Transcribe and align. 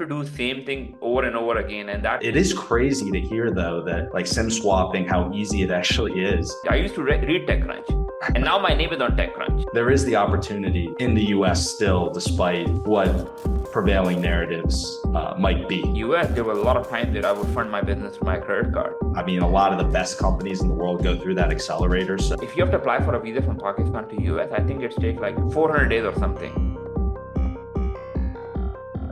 to 0.00 0.06
do 0.06 0.24
the 0.24 0.30
same 0.36 0.64
thing 0.64 0.96
over 1.00 1.24
and 1.24 1.36
over 1.36 1.58
again. 1.58 1.90
And 1.90 2.04
that 2.04 2.24
it 2.24 2.36
is 2.36 2.52
crazy 2.52 3.10
to 3.10 3.20
hear 3.20 3.50
though 3.50 3.82
that 3.84 4.12
like 4.12 4.26
sim 4.26 4.50
swapping, 4.50 5.06
how 5.06 5.30
easy 5.32 5.62
it 5.62 5.70
actually 5.70 6.24
is. 6.24 6.54
I 6.68 6.76
used 6.76 6.94
to 6.96 7.02
re- 7.02 7.24
read 7.24 7.46
TechCrunch. 7.46 7.88
And 8.34 8.44
now 8.44 8.58
my 8.58 8.74
name 8.74 8.92
is 8.92 9.00
on 9.00 9.16
TechCrunch. 9.16 9.64
There 9.72 9.90
is 9.90 10.04
the 10.04 10.16
opportunity 10.16 10.90
in 10.98 11.14
the 11.14 11.26
US 11.36 11.70
still, 11.70 12.10
despite 12.10 12.68
what 12.86 13.08
prevailing 13.72 14.20
narratives 14.20 14.98
uh, 15.14 15.34
might 15.38 15.68
be. 15.68 15.82
US, 16.06 16.28
there 16.34 16.44
were 16.44 16.52
a 16.52 16.62
lot 16.62 16.76
of 16.76 16.88
times 16.88 17.14
that 17.14 17.24
I 17.24 17.32
would 17.32 17.48
fund 17.48 17.70
my 17.70 17.80
business 17.80 18.18
with 18.18 18.24
my 18.24 18.38
credit 18.38 18.72
card. 18.72 18.94
I 19.16 19.22
mean, 19.22 19.40
a 19.40 19.48
lot 19.48 19.72
of 19.72 19.78
the 19.78 19.90
best 19.92 20.18
companies 20.18 20.60
in 20.60 20.68
the 20.68 20.74
world 20.74 21.02
go 21.02 21.18
through 21.18 21.36
that 21.36 21.50
accelerator. 21.50 22.18
So 22.18 22.36
if 22.42 22.56
you 22.56 22.62
have 22.62 22.72
to 22.72 22.78
apply 22.78 23.04
for 23.04 23.14
a 23.14 23.20
visa 23.20 23.42
from 23.42 23.58
Pakistan 23.58 24.08
to 24.08 24.22
US, 24.34 24.50
I 24.52 24.60
think 24.60 24.82
it 24.82 24.94
takes 24.96 25.20
like 25.20 25.36
400 25.52 25.88
days 25.88 26.04
or 26.04 26.14
something. 26.18 26.69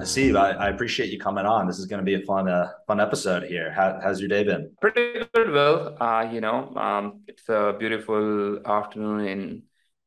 Steve, 0.04 0.36
I, 0.36 0.52
I, 0.52 0.68
appreciate 0.68 1.10
you 1.10 1.18
coming 1.18 1.46
on. 1.46 1.66
This 1.66 1.78
is 1.78 1.86
going 1.86 1.98
to 1.98 2.04
be 2.04 2.14
a 2.14 2.24
fun, 2.24 2.48
uh, 2.48 2.68
fun 2.86 3.00
episode 3.00 3.42
here. 3.42 3.70
How, 3.72 3.98
how's 4.02 4.20
your 4.20 4.28
day 4.28 4.44
been? 4.44 4.72
Pretty 4.80 5.24
good, 5.34 5.50
Will. 5.50 5.96
Uh, 6.00 6.28
you 6.30 6.40
know, 6.40 6.74
um, 6.76 7.22
it's 7.26 7.48
a 7.48 7.74
beautiful 7.78 8.60
afternoon 8.66 9.26
in 9.26 9.62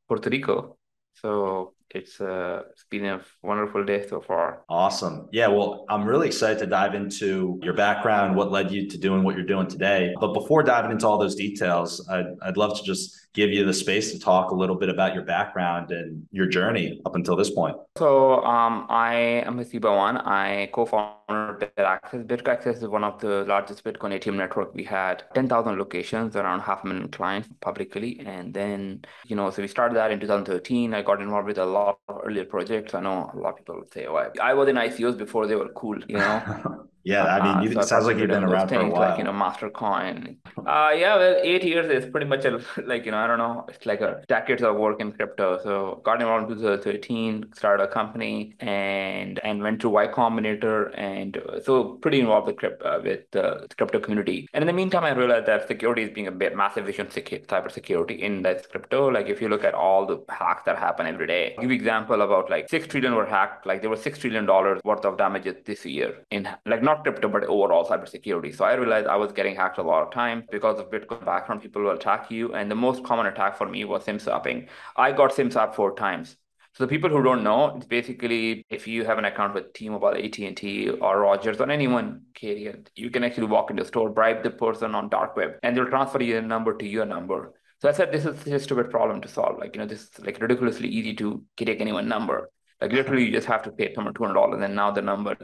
Puerto 0.07 0.30
Rico, 0.30 0.77
so 1.13 1.73
it's 1.95 2.20
uh, 2.22 2.63
it's 2.72 2.86
been 2.90 3.05
a 3.05 3.22
wonderful 3.41 3.84
day 3.84 4.05
so 4.08 4.22
far. 4.22 4.63
Awesome. 4.70 5.27
Yeah. 5.31 5.48
Well, 5.48 5.86
I'm 5.90 6.05
really 6.05 6.27
excited 6.27 6.59
to 6.59 6.66
dive 6.66 6.95
into 6.95 7.59
your 7.64 7.73
background, 7.73 8.36
what 8.36 8.52
led 8.52 8.72
you 8.72 8.90
to 8.90 8.98
doing 8.98 9.23
what 9.23 9.36
you're 9.36 9.45
doing 9.45 9.67
today. 9.67 10.14
But 10.20 10.34
before 10.34 10.64
diving 10.64 10.91
into 10.91 11.08
all 11.08 11.17
those 11.17 11.36
details, 11.36 12.05
I'd, 12.09 12.26
I'd 12.41 12.58
love 12.58 12.77
to 12.77 12.84
just 12.84 13.22
give 13.34 13.50
you 13.50 13.66
the 13.66 13.73
space 13.73 14.12
to 14.12 14.20
talk 14.20 14.52
a 14.52 14.55
little 14.55 14.76
bit 14.76 14.90
about 14.90 15.14
your 15.14 15.23
background 15.23 15.91
and 15.91 16.26
your 16.31 16.48
journey 16.48 17.02
up 17.05 17.16
until 17.16 17.36
this 17.36 17.50
point. 17.50 17.76
So 17.98 18.44
um, 18.44 18.86
I 18.89 19.16
am 19.45 19.58
Haseeb 19.58 19.81
Awan. 19.81 20.26
I 20.26 20.70
co-founder 20.73 21.72
BitAccess. 21.78 22.28
BitAccess 22.28 22.78
is 22.84 22.88
one 22.88 23.05
of 23.05 23.22
the 23.22 23.45
largest 23.45 23.84
Bitcoin 23.86 24.20
ATM 24.20 24.36
network. 24.36 24.73
We 24.73 24.83
had 24.83 25.23
10,000 25.33 25.78
locations, 25.78 26.36
around 26.36 26.59
half 26.59 26.83
a 26.83 26.88
million 26.88 27.09
clients 27.09 27.48
publicly. 27.61 28.22
And 28.26 28.53
then, 28.53 29.02
you 29.26 29.36
know, 29.36 29.50
so 29.50 29.61
we 29.61 29.67
started 29.70 29.95
that 29.95 30.11
in 30.11 30.20
2013. 30.20 30.94
I 30.94 31.02
got 31.02 31.22
involved 31.22 31.48
with 31.48 31.58
a 31.58 31.66
lot 31.66 31.80
of 31.87 32.21
earlier 32.23 32.45
projects. 32.45 32.93
I 32.93 33.01
know 33.01 33.29
a 33.33 33.37
lot 33.37 33.51
of 33.51 33.57
people 33.57 33.83
say, 33.93 34.05
oh, 34.05 34.15
I, 34.15 34.29
I 34.41 34.53
was 34.53 34.67
in 34.69 34.75
ICOs 34.75 35.17
before 35.17 35.47
they 35.47 35.55
were 35.55 35.69
cool, 35.69 35.99
you 36.07 36.17
know? 36.17 36.87
Yeah, 37.03 37.25
I 37.25 37.41
mean, 37.41 37.57
uh, 37.57 37.61
you, 37.61 37.73
so 37.73 37.80
it 37.80 37.88
sounds 37.88 38.05
like 38.05 38.17
you've 38.17 38.30
been 38.30 38.44
around 38.44 38.67
for 38.67 38.75
a 38.75 38.89
while. 38.89 39.09
Like 39.09 39.17
you 39.17 39.23
know, 39.23 39.31
Mastercoin. 39.33 40.38
Uh, 40.67 40.91
yeah, 40.95 41.16
well, 41.16 41.39
eight 41.41 41.63
years 41.63 41.89
is 41.89 42.08
pretty 42.11 42.25
much 42.27 42.45
a, 42.45 42.61
like 42.85 43.05
you 43.05 43.11
know, 43.11 43.17
I 43.17 43.25
don't 43.25 43.39
know, 43.39 43.66
it's 43.67 43.83
like 43.85 43.99
a 44.02 44.21
decades 44.27 44.61
of 44.61 44.75
work 44.75 45.02
in 45.02 45.11
crypto. 45.11 45.59
So 45.63 46.02
got 46.05 46.21
involved 46.21 46.52
in 46.52 46.58
2013, 46.58 47.53
started 47.55 47.83
a 47.83 47.88
company, 47.88 48.53
and 48.59 49.39
and 49.43 49.63
went 49.63 49.81
to 49.81 49.89
Y 49.89 50.08
Combinator, 50.08 50.91
and 50.97 51.38
uh, 51.38 51.59
so 51.61 51.95
pretty 52.03 52.19
involved 52.19 52.45
with 52.45 52.58
crypto 52.58 52.85
uh, 52.85 53.02
with 53.03 53.21
the 53.31 53.67
crypto 53.75 53.99
community. 53.99 54.47
And 54.53 54.61
in 54.61 54.67
the 54.67 54.73
meantime, 54.73 55.03
I 55.03 55.11
realized 55.13 55.47
that 55.47 55.67
security 55.67 56.03
is 56.03 56.11
being 56.11 56.27
a 56.27 56.31
bit 56.31 56.55
massive 56.55 56.88
issue 56.88 57.02
in 57.02 57.08
cybersecurity 57.08 58.19
in 58.19 58.43
this 58.43 58.67
crypto. 58.67 59.08
Like 59.09 59.27
if 59.27 59.41
you 59.41 59.49
look 59.49 59.63
at 59.63 59.73
all 59.73 60.05
the 60.05 60.23
hacks 60.30 60.63
that 60.65 60.77
happen 60.77 61.08
every 61.08 61.25
day, 61.25 61.55
I'll 61.58 61.63
give 61.63 61.71
you 61.71 61.77
example 61.77 62.21
about 62.21 62.52
like 62.52 62.69
six 62.69 62.86
trillion 62.86 63.15
were 63.15 63.25
hacked. 63.25 63.65
Like 63.65 63.81
there 63.81 63.89
was 63.89 64.02
six 64.02 64.19
trillion 64.19 64.45
dollars 64.45 64.80
worth 64.83 65.05
of 65.05 65.17
damages 65.17 65.55
this 65.65 65.86
year 65.86 66.13
in 66.30 66.47
like 66.65 66.83
not 66.83 66.91
not 66.92 67.03
crypto, 67.03 67.28
but 67.30 67.44
overall 67.45 67.88
cybersecurity. 67.88 68.56
So 68.56 68.66
I 68.66 68.73
realized 68.73 69.08
I 69.08 69.16
was 69.16 69.31
getting 69.31 69.56
hacked 69.56 69.78
a 69.78 69.84
lot 69.84 70.03
of 70.03 70.11
time 70.11 70.44
because 70.52 70.80
of 70.80 70.92
Bitcoin 70.92 71.25
background. 71.25 71.61
People 71.61 71.83
will 71.83 71.92
attack 71.92 72.30
you. 72.30 72.53
And 72.53 72.70
the 72.70 72.75
most 72.75 73.03
common 73.03 73.25
attack 73.28 73.58
for 73.58 73.67
me 73.67 73.86
was 73.86 74.03
SIM 74.03 74.20
swapping. 74.20 74.67
I 74.95 75.11
got 75.11 75.33
SIM 75.33 75.52
swap 75.52 75.75
four 75.75 75.95
times. 75.95 76.38
So 76.73 76.86
the 76.86 76.88
people 76.88 77.09
who 77.09 77.22
don't 77.22 77.44
know, 77.44 77.75
it's 77.75 77.86
basically 77.86 78.66
if 78.70 78.88
you 78.88 79.03
have 79.03 79.17
an 79.17 79.25
account 79.25 79.53
with 79.53 79.73
T-Mobile, 79.73 80.16
AT&T, 80.16 80.89
or 80.89 81.20
Rogers, 81.20 81.59
or 81.59 81.70
anyone 81.70 82.22
carrier, 82.33 82.80
you 82.95 83.09
can 83.09 83.26
actually 83.26 83.48
walk 83.48 83.72
into 83.72 83.83
a 83.83 83.86
store, 83.86 84.09
bribe 84.09 84.42
the 84.42 84.52
person 84.52 84.95
on 84.95 85.09
dark 85.09 85.36
web, 85.36 85.55
and 85.64 85.76
they'll 85.76 85.89
transfer 85.89 86.23
your 86.23 86.42
number 86.42 86.78
to 86.78 86.88
your 86.88 87.05
number. 87.05 87.53
So 87.81 87.89
I 87.89 87.92
said, 87.92 88.14
this 88.14 88.26
is 88.26 88.48
a 88.48 88.59
stupid 88.59 88.89
problem 88.89 89.20
to 89.21 89.27
solve. 89.27 89.58
Like, 89.60 89.76
you 89.76 89.82
know, 89.82 89.88
this 89.88 90.04
is 90.04 90.20
like 90.20 90.39
ridiculously 90.39 90.88
easy 90.88 91.14
to 91.15 91.44
take 91.58 91.82
anyone 91.82 92.08
number. 92.08 92.49
Like 92.81 92.92
literally, 92.92 93.25
you 93.25 93.31
just 93.31 93.47
have 93.47 93.64
to 93.64 93.71
pay 93.71 93.93
someone 93.93 94.14
two 94.14 94.23
hundred 94.23 94.36
dollars, 94.36 94.61
and 94.64 94.75
now 94.75 94.92
the 94.92 95.02
number. 95.02 95.37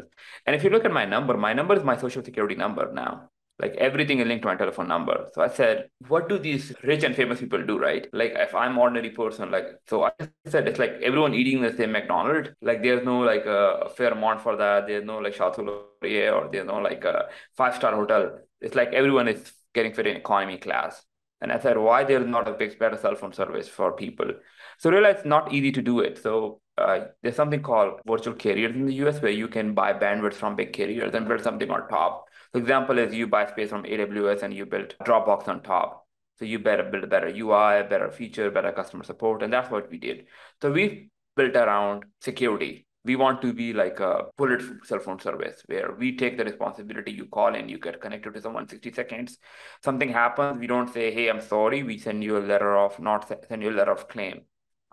And 0.45 0.55
if 0.55 0.63
you 0.63 0.69
look 0.69 0.85
at 0.85 0.91
my 0.91 1.05
number, 1.05 1.37
my 1.37 1.53
number 1.53 1.75
is 1.75 1.83
my 1.83 1.97
social 1.97 2.23
security 2.23 2.55
number 2.55 2.91
now. 2.91 3.29
Like 3.59 3.75
everything 3.77 4.19
is 4.19 4.27
linked 4.27 4.43
to 4.43 4.47
my 4.49 4.55
telephone 4.55 4.87
number. 4.87 5.27
So 5.33 5.41
I 5.41 5.47
said, 5.47 5.89
what 6.07 6.29
do 6.29 6.37
these 6.37 6.73
rich 6.83 7.03
and 7.03 7.15
famous 7.15 7.39
people 7.39 7.63
do, 7.65 7.79
right? 7.79 8.07
Like 8.13 8.33
if 8.35 8.53
I'm 8.53 8.77
ordinary 8.77 9.09
person, 9.09 9.49
like 9.49 9.65
so 9.87 10.03
I 10.03 10.11
said 10.45 10.67
it's 10.67 10.77
like 10.79 10.91
everyone 11.01 11.33
eating 11.33 11.61
the 11.61 11.75
same 11.75 11.91
McDonald's. 11.91 12.49
Like 12.61 12.83
there's 12.83 13.03
no 13.03 13.19
like 13.19 13.45
a 13.45 13.89
fair 13.95 14.11
amount 14.11 14.41
for 14.41 14.55
that. 14.57 14.87
There's 14.87 15.05
no 15.05 15.17
like 15.17 15.33
Chateau 15.33 15.63
or 15.67 16.49
there's 16.51 16.67
no 16.67 16.77
like 16.77 17.03
a 17.03 17.29
five 17.55 17.75
star 17.75 17.95
hotel. 17.95 18.39
It's 18.61 18.75
like 18.75 18.93
everyone 18.93 19.27
is 19.27 19.51
getting 19.73 19.93
fit 19.93 20.07
in 20.07 20.17
economy 20.17 20.57
class. 20.57 21.03
And 21.41 21.51
I 21.51 21.59
said, 21.59 21.77
why 21.77 22.03
there's 22.03 22.25
not 22.27 22.47
a 22.47 22.53
big 22.53 22.77
better 22.79 22.97
cell 22.97 23.15
phone 23.15 23.33
service 23.33 23.67
for 23.67 23.91
people? 23.91 24.31
So 24.79 24.91
realize 24.91 25.17
it's 25.17 25.25
not 25.25 25.53
easy 25.53 25.71
to 25.71 25.81
do 25.81 25.99
it. 26.01 26.21
So 26.21 26.61
uh, 26.77 27.05
there's 27.23 27.35
something 27.35 27.61
called 27.61 27.99
virtual 28.05 28.35
carriers 28.35 28.75
in 28.75 28.85
the 28.85 28.93
US 29.05 29.21
where 29.21 29.31
you 29.31 29.47
can 29.47 29.73
buy 29.73 29.93
bandwidth 29.93 30.35
from 30.35 30.55
big 30.55 30.73
carriers 30.73 31.13
and 31.15 31.27
build 31.27 31.41
something 31.41 31.69
on 31.71 31.87
top. 31.89 32.25
Example, 32.53 32.99
is 32.99 33.13
you 33.13 33.27
buy 33.27 33.47
space 33.47 33.69
from 33.69 33.83
AWS 33.83 34.43
and 34.43 34.53
you 34.53 34.65
build 34.65 34.95
Dropbox 35.03 35.47
on 35.47 35.63
top. 35.63 36.05
So 36.37 36.45
you 36.45 36.59
better 36.59 36.83
build 36.83 37.03
a 37.03 37.07
better 37.07 37.27
UI, 37.27 37.83
better 37.89 38.11
feature, 38.11 38.51
better 38.51 38.71
customer 38.71 39.03
support. 39.03 39.41
And 39.41 39.51
that's 39.51 39.71
what 39.71 39.89
we 39.89 39.97
did. 39.97 40.25
So 40.61 40.71
we 40.71 41.09
built 41.35 41.55
around 41.55 42.05
security. 42.21 42.85
We 43.03 43.15
want 43.15 43.41
to 43.41 43.53
be 43.53 43.73
like 43.73 43.99
a 43.99 44.25
bullet 44.37 44.61
cell 44.83 44.99
phone 44.99 45.19
service 45.19 45.63
where 45.65 45.95
we 45.97 46.15
take 46.15 46.37
the 46.37 46.43
responsibility. 46.43 47.11
You 47.11 47.25
call 47.25 47.55
in, 47.55 47.69
you 47.69 47.79
get 47.79 48.01
connected 48.01 48.33
to 48.35 48.41
someone 48.41 48.67
60 48.67 48.91
seconds. 48.91 49.37
Something 49.83 50.09
happens, 50.09 50.59
we 50.59 50.67
don't 50.67 50.93
say, 50.93 51.11
hey, 51.11 51.29
I'm 51.29 51.41
sorry. 51.41 51.81
We 51.83 51.97
send 51.97 52.23
you 52.23 52.37
a 52.37 52.39
letter 52.39 52.77
of 52.77 52.99
not 52.99 53.27
send 53.47 53.63
you 53.63 53.71
a 53.71 53.71
letter 53.71 53.91
of 53.91 54.07
claim 54.07 54.41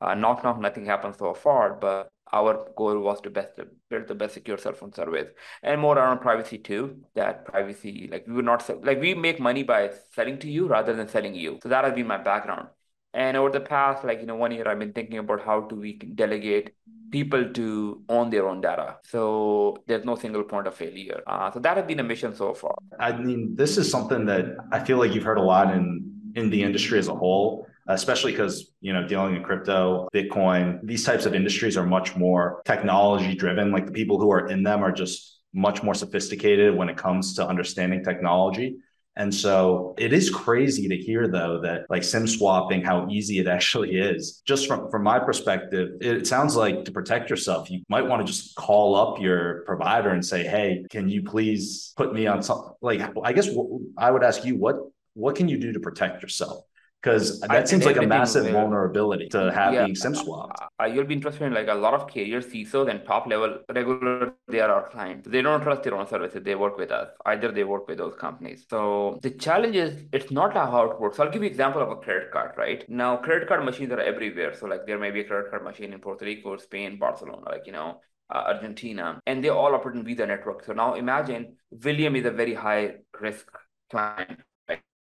uh, 0.00 0.14
knock 0.14 0.44
knock, 0.44 0.60
nothing 0.60 0.86
happened 0.86 1.16
so 1.16 1.34
far, 1.34 1.74
but 1.74 2.08
our 2.32 2.68
goal 2.76 2.98
was 2.98 3.20
to 3.20 3.30
best 3.30 3.60
build 3.90 4.08
the 4.08 4.14
best 4.14 4.34
secure 4.34 4.58
cell 4.58 4.72
phone 4.72 4.92
service 4.92 5.28
and 5.62 5.80
more 5.80 5.96
around 5.96 6.20
privacy 6.20 6.58
too. 6.58 6.96
That 7.14 7.44
privacy, 7.44 8.08
like 8.10 8.26
we 8.26 8.34
would 8.34 8.44
not 8.44 8.62
sell, 8.62 8.80
like 8.82 9.00
we 9.00 9.14
make 9.14 9.40
money 9.40 9.62
by 9.62 9.90
selling 10.12 10.38
to 10.38 10.50
you 10.50 10.66
rather 10.66 10.94
than 10.94 11.08
selling 11.08 11.34
you. 11.34 11.58
So 11.62 11.68
that 11.68 11.84
has 11.84 11.94
been 11.94 12.06
my 12.06 12.18
background. 12.18 12.68
And 13.12 13.36
over 13.36 13.50
the 13.50 13.60
past, 13.60 14.04
like 14.04 14.20
you 14.20 14.26
know, 14.26 14.34
one 14.34 14.50
year, 14.50 14.66
I've 14.66 14.80
been 14.80 14.92
thinking 14.92 15.18
about 15.18 15.44
how 15.44 15.60
do 15.60 15.76
we 15.76 15.92
delegate 15.92 16.74
people 17.12 17.52
to 17.52 18.02
own 18.08 18.30
their 18.30 18.48
own 18.48 18.60
data. 18.60 18.96
So 19.04 19.76
there's 19.86 20.04
no 20.04 20.16
single 20.16 20.42
point 20.42 20.66
of 20.66 20.74
failure. 20.74 21.22
Uh, 21.28 21.52
so 21.52 21.60
that 21.60 21.76
has 21.76 21.86
been 21.86 22.00
a 22.00 22.02
mission 22.02 22.34
so 22.34 22.54
far. 22.54 22.74
I 22.98 23.12
mean, 23.16 23.54
this 23.54 23.78
is 23.78 23.88
something 23.88 24.26
that 24.26 24.56
I 24.72 24.80
feel 24.80 24.98
like 24.98 25.14
you've 25.14 25.22
heard 25.22 25.38
a 25.38 25.42
lot 25.42 25.72
in 25.72 26.10
in 26.34 26.50
the 26.50 26.64
industry 26.64 26.98
as 26.98 27.06
a 27.06 27.14
whole 27.14 27.68
especially 27.88 28.32
because 28.32 28.72
you 28.80 28.92
know 28.92 29.06
dealing 29.06 29.36
in 29.36 29.42
crypto 29.42 30.08
bitcoin 30.14 30.80
these 30.82 31.04
types 31.04 31.26
of 31.26 31.34
industries 31.34 31.76
are 31.76 31.86
much 31.86 32.16
more 32.16 32.62
technology 32.64 33.34
driven. 33.34 33.70
Like 33.72 33.86
the 33.86 33.92
people 33.92 34.18
who 34.18 34.30
are 34.30 34.48
in 34.48 34.62
them 34.62 34.82
are 34.82 34.92
just 34.92 35.38
much 35.52 35.82
more 35.82 35.94
sophisticated 35.94 36.74
when 36.74 36.88
it 36.88 36.96
comes 36.96 37.34
to 37.34 37.46
understanding 37.46 38.02
technology. 38.02 38.76
And 39.16 39.32
so 39.32 39.94
it 39.96 40.12
is 40.12 40.28
crazy 40.28 40.88
to 40.88 40.96
hear 40.96 41.28
though 41.28 41.60
that 41.62 41.82
like 41.88 42.02
sim 42.02 42.26
swapping 42.26 42.82
how 42.82 43.06
easy 43.08 43.38
it 43.38 43.46
actually 43.56 43.96
is. 43.96 44.42
Just 44.44 44.66
from 44.66 44.90
from 44.90 45.04
my 45.04 45.18
perspective 45.18 45.90
it 46.00 46.26
sounds 46.26 46.56
like 46.56 46.84
to 46.84 46.92
protect 46.92 47.30
yourself 47.30 47.70
you 47.70 47.82
might 47.88 48.06
want 48.06 48.26
to 48.26 48.32
just 48.32 48.56
call 48.56 48.96
up 48.96 49.20
your 49.20 49.62
provider 49.66 50.10
and 50.10 50.24
say 50.24 50.42
hey 50.42 50.84
can 50.90 51.08
you 51.08 51.22
please 51.22 51.92
put 51.96 52.12
me 52.12 52.26
on 52.26 52.42
some 52.42 52.72
like 52.80 53.00
i 53.22 53.32
guess 53.32 53.48
i 53.96 54.10
would 54.10 54.22
ask 54.24 54.44
you 54.44 54.56
what 54.56 54.76
what 55.14 55.36
can 55.36 55.48
you 55.48 55.58
do 55.58 55.72
to 55.72 55.80
protect 55.80 56.22
yourself 56.22 56.64
because 57.04 57.40
that 57.40 57.68
seems 57.68 57.84
like 57.84 57.96
a 57.98 58.06
massive 58.06 58.50
vulnerability 58.50 59.28
to 59.28 59.52
have 59.52 59.74
yeah, 59.74 59.84
being 59.84 59.94
sim 59.94 60.14
swapped. 60.14 60.58
Uh, 60.80 60.86
you'll 60.86 61.10
be 61.12 61.14
interested 61.14 61.44
in 61.44 61.52
like 61.52 61.68
a 61.68 61.74
lot 61.74 61.92
of 61.92 62.08
carriers, 62.08 62.46
CISOs, 62.46 62.88
and 62.90 63.04
top 63.04 63.26
level 63.26 63.58
regular. 63.74 64.32
They 64.48 64.60
are 64.60 64.70
our 64.70 64.88
clients. 64.88 65.28
They 65.28 65.42
don't 65.42 65.60
trust 65.60 65.82
their 65.82 65.94
own 65.94 66.06
services. 66.08 66.42
They 66.42 66.54
work 66.54 66.78
with 66.78 66.90
us. 66.90 67.08
Either 67.26 67.52
they 67.52 67.64
work 67.64 67.86
with 67.88 67.98
those 67.98 68.14
companies. 68.14 68.64
So 68.70 69.18
the 69.22 69.32
challenge 69.32 69.76
is 69.76 70.04
it's 70.12 70.30
not 70.30 70.54
how 70.54 70.90
it 70.90 70.98
works. 70.98 71.18
So 71.18 71.24
I'll 71.24 71.30
give 71.30 71.42
you 71.42 71.48
example 71.48 71.82
of 71.82 71.90
a 71.90 71.96
credit 71.96 72.30
card. 72.32 72.52
Right 72.56 72.88
now, 72.88 73.16
credit 73.18 73.48
card 73.48 73.64
machines 73.64 73.92
are 73.92 74.00
everywhere. 74.00 74.54
So 74.54 74.66
like 74.66 74.86
there 74.86 74.98
may 74.98 75.10
be 75.10 75.20
a 75.20 75.24
credit 75.24 75.50
card 75.50 75.64
machine 75.64 75.92
in 75.92 76.00
Puerto 76.00 76.24
Rico, 76.24 76.56
Spain, 76.56 76.98
Barcelona. 76.98 77.50
Like 77.50 77.66
you 77.66 77.72
know, 77.72 78.00
uh, 78.30 78.44
Argentina, 78.54 79.20
and 79.26 79.44
they 79.44 79.50
all 79.50 79.74
operate 79.74 79.96
in 79.96 80.04
Visa 80.04 80.26
network. 80.26 80.64
So 80.64 80.72
now 80.72 80.94
imagine 80.94 81.56
William 81.70 82.16
is 82.16 82.24
a 82.24 82.30
very 82.30 82.54
high 82.54 82.94
risk 83.20 83.46
client? 83.90 84.40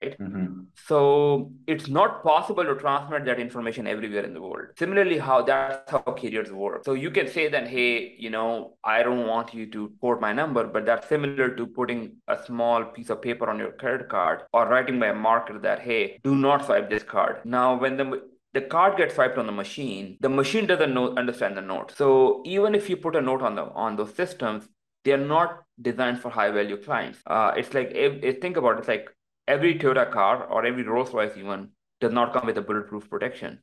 Mm-hmm. 0.01 0.61
So 0.87 1.51
it's 1.67 1.87
not 1.87 2.23
possible 2.23 2.63
to 2.63 2.75
transmit 2.75 3.25
that 3.25 3.39
information 3.39 3.87
everywhere 3.87 4.23
in 4.23 4.33
the 4.33 4.41
world. 4.41 4.67
Similarly, 4.77 5.17
how 5.17 5.41
that's 5.41 5.91
how 5.91 5.99
carriers 5.99 6.51
work. 6.51 6.85
So 6.85 6.93
you 6.93 7.11
can 7.11 7.27
say 7.27 7.49
that, 7.49 7.67
hey, 7.67 8.15
you 8.17 8.29
know, 8.29 8.77
I 8.83 9.03
don't 9.03 9.27
want 9.27 9.53
you 9.53 9.69
to 9.71 9.91
port 10.01 10.21
my 10.21 10.33
number, 10.33 10.65
but 10.65 10.85
that's 10.85 11.07
similar 11.07 11.49
to 11.55 11.67
putting 11.67 12.17
a 12.27 12.41
small 12.43 12.85
piece 12.85 13.09
of 13.09 13.21
paper 13.21 13.49
on 13.49 13.59
your 13.59 13.71
credit 13.73 14.09
card 14.09 14.43
or 14.53 14.67
writing 14.67 14.99
by 14.99 15.07
a 15.07 15.13
marker 15.13 15.59
that, 15.59 15.79
hey, 15.79 16.19
do 16.23 16.35
not 16.35 16.65
swipe 16.65 16.89
this 16.89 17.03
card. 17.03 17.45
Now, 17.45 17.77
when 17.77 17.97
the 17.97 18.21
the 18.53 18.61
card 18.61 18.97
gets 18.97 19.13
swiped 19.13 19.37
on 19.37 19.45
the 19.45 19.51
machine 19.51 20.17
the 20.21 20.27
machine 20.27 20.65
doesn't 20.65 20.91
know 20.91 21.15
understand 21.17 21.55
the 21.55 21.61
note 21.61 21.93
so 21.95 22.41
even 22.45 22.73
if 22.73 22.89
you 22.89 22.97
put 22.97 23.15
a 23.15 23.21
note 23.21 23.43
on 23.43 23.53
the 23.53 23.61
on 23.61 23.95
those 23.95 24.15
systems 24.15 24.67
they 25.05 25.13
are 25.13 25.17
not 25.17 25.63
designed 25.81 26.19
for 26.19 26.29
high 26.29 26.51
value 26.51 26.77
clients. 26.77 27.19
Uh, 27.25 27.53
it's 27.55 27.73
like 27.73 27.91
if, 27.91 28.23
if 28.23 28.41
think 28.41 28.57
about 28.57 28.75
it, 28.75 28.79
it's 28.79 28.87
like 28.87 29.09
every 29.49 29.77
Toyota 29.79 30.09
car 30.11 30.45
or 30.45 30.65
every 30.65 30.83
Rolls 30.83 31.13
Royce 31.13 31.35
even 31.35 31.69
does 31.99 32.13
not 32.13 32.33
come 32.33 32.45
with 32.45 32.57
a 32.57 32.61
bulletproof 32.61 33.09
protection 33.09 33.59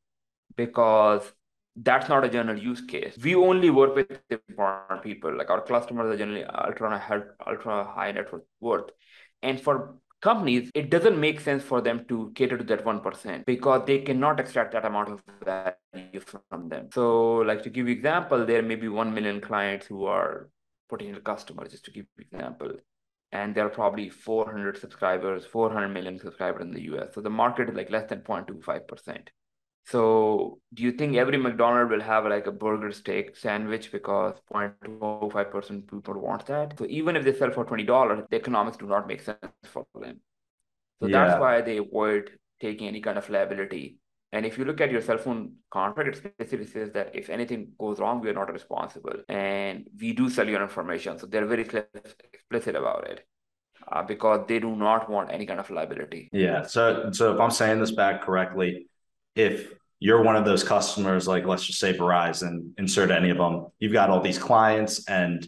because 0.56 1.22
that's 1.76 2.08
not 2.08 2.24
a 2.24 2.28
general 2.28 2.58
use 2.58 2.80
case. 2.80 3.16
We 3.22 3.34
only 3.34 3.70
work 3.70 3.94
with 3.94 4.18
important 4.30 5.02
people. 5.02 5.36
Like 5.36 5.50
our 5.50 5.60
customers 5.60 6.12
are 6.12 6.16
generally 6.16 6.44
ultra 6.44 7.34
ultra 7.46 7.84
high 7.84 8.12
net 8.12 8.28
worth, 8.60 8.90
and 9.42 9.60
for 9.60 9.96
companies, 10.22 10.70
it 10.74 10.90
doesn't 10.90 11.20
make 11.20 11.40
sense 11.40 11.62
for 11.62 11.80
them 11.80 12.04
to 12.08 12.32
cater 12.34 12.56
to 12.58 12.64
that 12.64 12.84
1% 12.84 13.44
because 13.44 13.82
they 13.86 13.98
cannot 13.98 14.40
extract 14.40 14.72
that 14.72 14.84
amount 14.84 15.10
of 15.10 15.22
value 15.44 16.20
from 16.20 16.68
them. 16.68 16.88
So, 16.92 17.36
like 17.50 17.62
to 17.64 17.70
give 17.70 17.86
you 17.86 17.92
example, 17.92 18.46
there 18.46 18.62
may 18.62 18.76
be 18.76 18.88
1 18.88 19.12
million 19.14 19.40
clients 19.40 19.86
who 19.86 20.06
are 20.06 20.48
potential 20.88 21.20
customers, 21.20 21.70
just 21.70 21.84
to 21.84 21.90
give 21.90 22.06
you 22.16 22.24
example. 22.32 22.72
And 23.32 23.55
there 23.55 23.67
are 23.67 23.70
probably 23.70 24.08
400 24.08 24.78
subscribers, 24.78 25.44
400 25.44 25.88
million 25.88 26.19
subscribers 26.19 26.62
in 26.62 26.73
the 26.73 26.82
US. 26.94 27.14
So 27.14 27.20
the 27.20 27.31
market 27.31 27.69
is 27.69 27.76
like 27.76 27.90
less 27.90 28.08
than 28.08 28.20
0.25%. 28.20 29.28
So 29.87 30.58
do 30.75 30.82
you 30.82 30.93
think 30.93 31.17
every 31.17 31.37
McDonald's 31.37 31.90
will 31.93 32.00
have 32.00 32.26
like 32.26 32.49
a 32.49 32.52
burger 32.52 32.90
steak 32.90 33.37
sandwich 33.37 33.93
because 33.93 34.34
0.25% 34.52 35.90
people 35.90 36.20
want 36.20 36.46
that? 36.46 36.76
So 36.76 36.87
even 36.88 37.14
if 37.14 37.25
they 37.25 37.34
sell 37.34 37.52
for 37.52 37.64
$20, 37.64 38.28
the 38.28 38.37
economics 38.37 38.78
do 38.78 38.87
not 38.87 39.06
make 39.06 39.20
sense 39.20 39.38
for 39.64 39.87
them. 39.94 40.20
So 41.00 41.06
yeah. 41.06 41.26
that's 41.26 41.40
why 41.40 41.61
they 41.61 41.76
avoid 41.76 42.31
taking 42.61 42.88
any 42.88 43.00
kind 43.00 43.17
of 43.17 43.31
liability. 43.31 43.99
And 44.32 44.44
if 44.44 44.58
you 44.58 44.64
look 44.64 44.81
at 44.81 44.90
your 44.90 45.00
cell 45.00 45.19
phone 45.19 45.52
contract, 45.70 46.08
it 46.08 46.17
specifically 46.17 46.67
says 46.67 46.90
that 46.93 47.14
if 47.14 47.31
anything 47.31 47.73
goes 47.78 48.00
wrong, 48.00 48.20
we 48.20 48.28
are 48.28 48.34
not 48.34 48.52
responsible. 48.52 49.14
And 49.28 49.88
we 49.99 50.12
do 50.12 50.28
sell 50.28 50.49
your 50.49 50.62
information. 50.62 51.19
So 51.19 51.26
they're 51.26 51.46
very 51.46 51.62
explicit 51.62 52.75
about 52.75 53.08
it. 53.08 53.26
Uh, 53.90 54.02
because 54.02 54.44
they 54.49 54.58
do 54.58 54.75
not 54.75 55.08
want 55.08 55.31
any 55.31 55.46
kind 55.46 55.61
of 55.61 55.70
liability. 55.70 56.28
Yeah. 56.32 56.62
So, 56.62 57.11
so 57.12 57.32
if 57.32 57.40
I'm 57.40 57.52
saying 57.52 57.78
this 57.78 57.93
back 57.93 58.23
correctly, 58.23 58.88
if 59.37 59.73
you're 60.00 60.23
one 60.23 60.34
of 60.34 60.44
those 60.44 60.64
customers, 60.64 61.28
like 61.28 61.46
let's 61.46 61.64
just 61.64 61.78
say 61.78 61.96
Verizon, 61.96 62.70
insert 62.78 63.12
any 63.12 63.31
of 63.31 63.37
them, 63.37 63.69
you've 63.78 63.93
got 63.93 64.11
all 64.11 64.20
these 64.20 64.38
clients, 64.38 65.08
and 65.08 65.46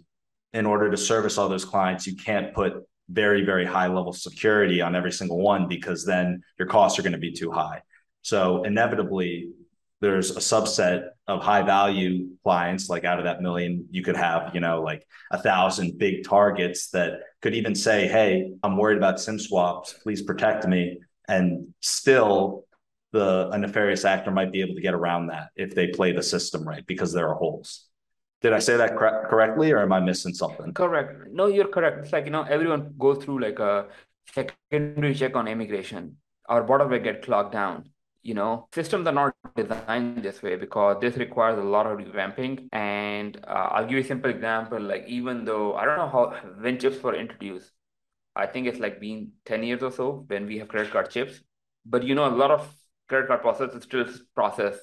in 0.52 0.66
order 0.66 0.88
to 0.88 0.96
service 0.96 1.36
all 1.36 1.48
those 1.48 1.64
clients, 1.64 2.06
you 2.06 2.14
can't 2.14 2.54
put 2.54 2.74
very, 3.08 3.44
very 3.44 3.64
high 3.64 3.88
level 3.88 4.12
security 4.12 4.80
on 4.80 4.94
every 4.94 5.12
single 5.12 5.38
one 5.38 5.66
because 5.66 6.04
then 6.04 6.42
your 6.58 6.68
costs 6.68 6.98
are 6.98 7.02
going 7.02 7.12
to 7.12 7.18
be 7.18 7.32
too 7.32 7.50
high. 7.50 7.82
So 8.28 8.64
inevitably, 8.64 9.50
there's 10.00 10.30
a 10.30 10.40
subset 10.40 11.08
of 11.26 11.42
high 11.42 11.62
value 11.62 12.28
clients 12.44 12.88
like 12.88 13.04
out 13.04 13.18
of 13.18 13.24
that 13.24 13.42
million 13.42 13.86
you 13.90 14.02
could 14.02 14.16
have 14.16 14.54
you 14.54 14.60
know 14.60 14.80
like 14.80 15.02
a 15.32 15.38
thousand 15.48 15.98
big 15.98 16.24
targets 16.24 16.90
that 16.90 17.10
could 17.42 17.52
even 17.52 17.74
say 17.74 18.06
hey 18.06 18.52
i'm 18.62 18.76
worried 18.76 18.96
about 18.96 19.18
sim 19.18 19.38
swaps 19.40 19.94
please 20.04 20.22
protect 20.22 20.68
me 20.68 21.00
and 21.26 21.74
still 21.80 22.64
the 23.12 23.48
a 23.50 23.58
nefarious 23.58 24.04
actor 24.04 24.30
might 24.30 24.52
be 24.52 24.60
able 24.60 24.74
to 24.74 24.80
get 24.80 24.94
around 24.94 25.28
that 25.28 25.48
if 25.56 25.74
they 25.74 25.88
play 25.88 26.12
the 26.12 26.22
system 26.22 26.66
right 26.66 26.86
because 26.86 27.12
there 27.12 27.28
are 27.28 27.34
holes. 27.34 27.86
Did 28.40 28.52
I 28.52 28.60
say 28.60 28.76
that 28.76 28.96
cor- 28.96 29.26
correctly, 29.28 29.72
or 29.72 29.80
am 29.80 29.92
I 29.92 30.00
missing 30.00 30.32
something? 30.32 30.72
Correct. 30.72 31.32
No, 31.32 31.46
you're 31.46 31.68
correct. 31.68 32.04
It's 32.04 32.12
like 32.12 32.26
you 32.26 32.30
know 32.30 32.42
everyone 32.42 32.94
goes 32.98 33.24
through 33.24 33.40
like 33.40 33.58
a 33.58 33.86
secondary 34.32 35.14
check 35.14 35.34
on 35.34 35.48
immigration. 35.48 36.18
Our 36.48 36.62
border 36.62 36.86
will 36.86 37.00
get 37.00 37.22
clogged 37.22 37.52
down. 37.52 37.90
You 38.28 38.34
know, 38.34 38.68
systems 38.74 39.06
are 39.06 39.12
not 39.12 39.34
designed 39.56 40.22
this 40.22 40.42
way 40.42 40.56
because 40.56 41.00
this 41.00 41.16
requires 41.16 41.58
a 41.58 41.62
lot 41.62 41.86
of 41.86 41.98
revamping. 41.98 42.68
And 42.72 43.38
uh, 43.46 43.68
I'll 43.72 43.84
give 43.84 43.98
you 43.98 44.04
a 44.04 44.12
simple 44.12 44.30
example. 44.30 44.80
Like 44.80 45.06
even 45.08 45.44
though 45.46 45.74
I 45.74 45.86
don't 45.86 45.96
know 45.96 46.08
how 46.16 46.24
when 46.60 46.78
chips 46.78 47.02
were 47.02 47.14
introduced, 47.14 47.72
I 48.36 48.46
think 48.46 48.66
it's 48.66 48.78
like 48.78 49.00
been 49.00 49.32
ten 49.46 49.62
years 49.62 49.82
or 49.82 49.90
so 49.90 50.24
when 50.26 50.46
we 50.46 50.58
have 50.58 50.68
credit 50.68 50.92
card 50.92 51.10
chips. 51.10 51.40
But 51.86 52.02
you 52.02 52.14
know, 52.14 52.26
a 52.28 52.36
lot 52.42 52.50
of 52.50 52.68
credit 53.08 53.28
card 53.28 53.40
process 53.40 53.82
still 53.82 54.06
process 54.34 54.76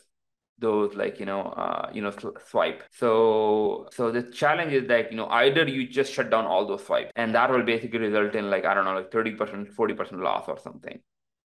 those 0.58 0.96
like 0.96 1.20
you 1.20 1.26
know 1.26 1.42
uh, 1.42 1.90
you 1.94 2.02
know 2.02 2.12
swipe 2.50 2.84
so 2.92 3.88
so 3.92 4.10
the 4.12 4.24
challenge 4.24 4.74
is 4.74 4.88
that 4.88 5.12
you 5.12 5.18
know 5.18 5.28
either 5.28 5.68
you 5.68 5.88
just 5.88 6.14
shut 6.14 6.30
down 6.30 6.46
all 6.46 6.66
those 6.66 6.86
swipes 6.86 7.12
and 7.16 7.36
that 7.36 7.52
will 7.52 7.64
basically 7.64 8.00
result 8.00 8.36
in 8.36 8.50
like 8.50 8.64
i 8.64 8.74
don't 8.74 8.86
know 8.86 8.96
like 8.96 9.12
30% 9.12 9.76
40% 9.76 10.22
loss 10.22 10.46
or 10.48 10.58
something 10.58 11.00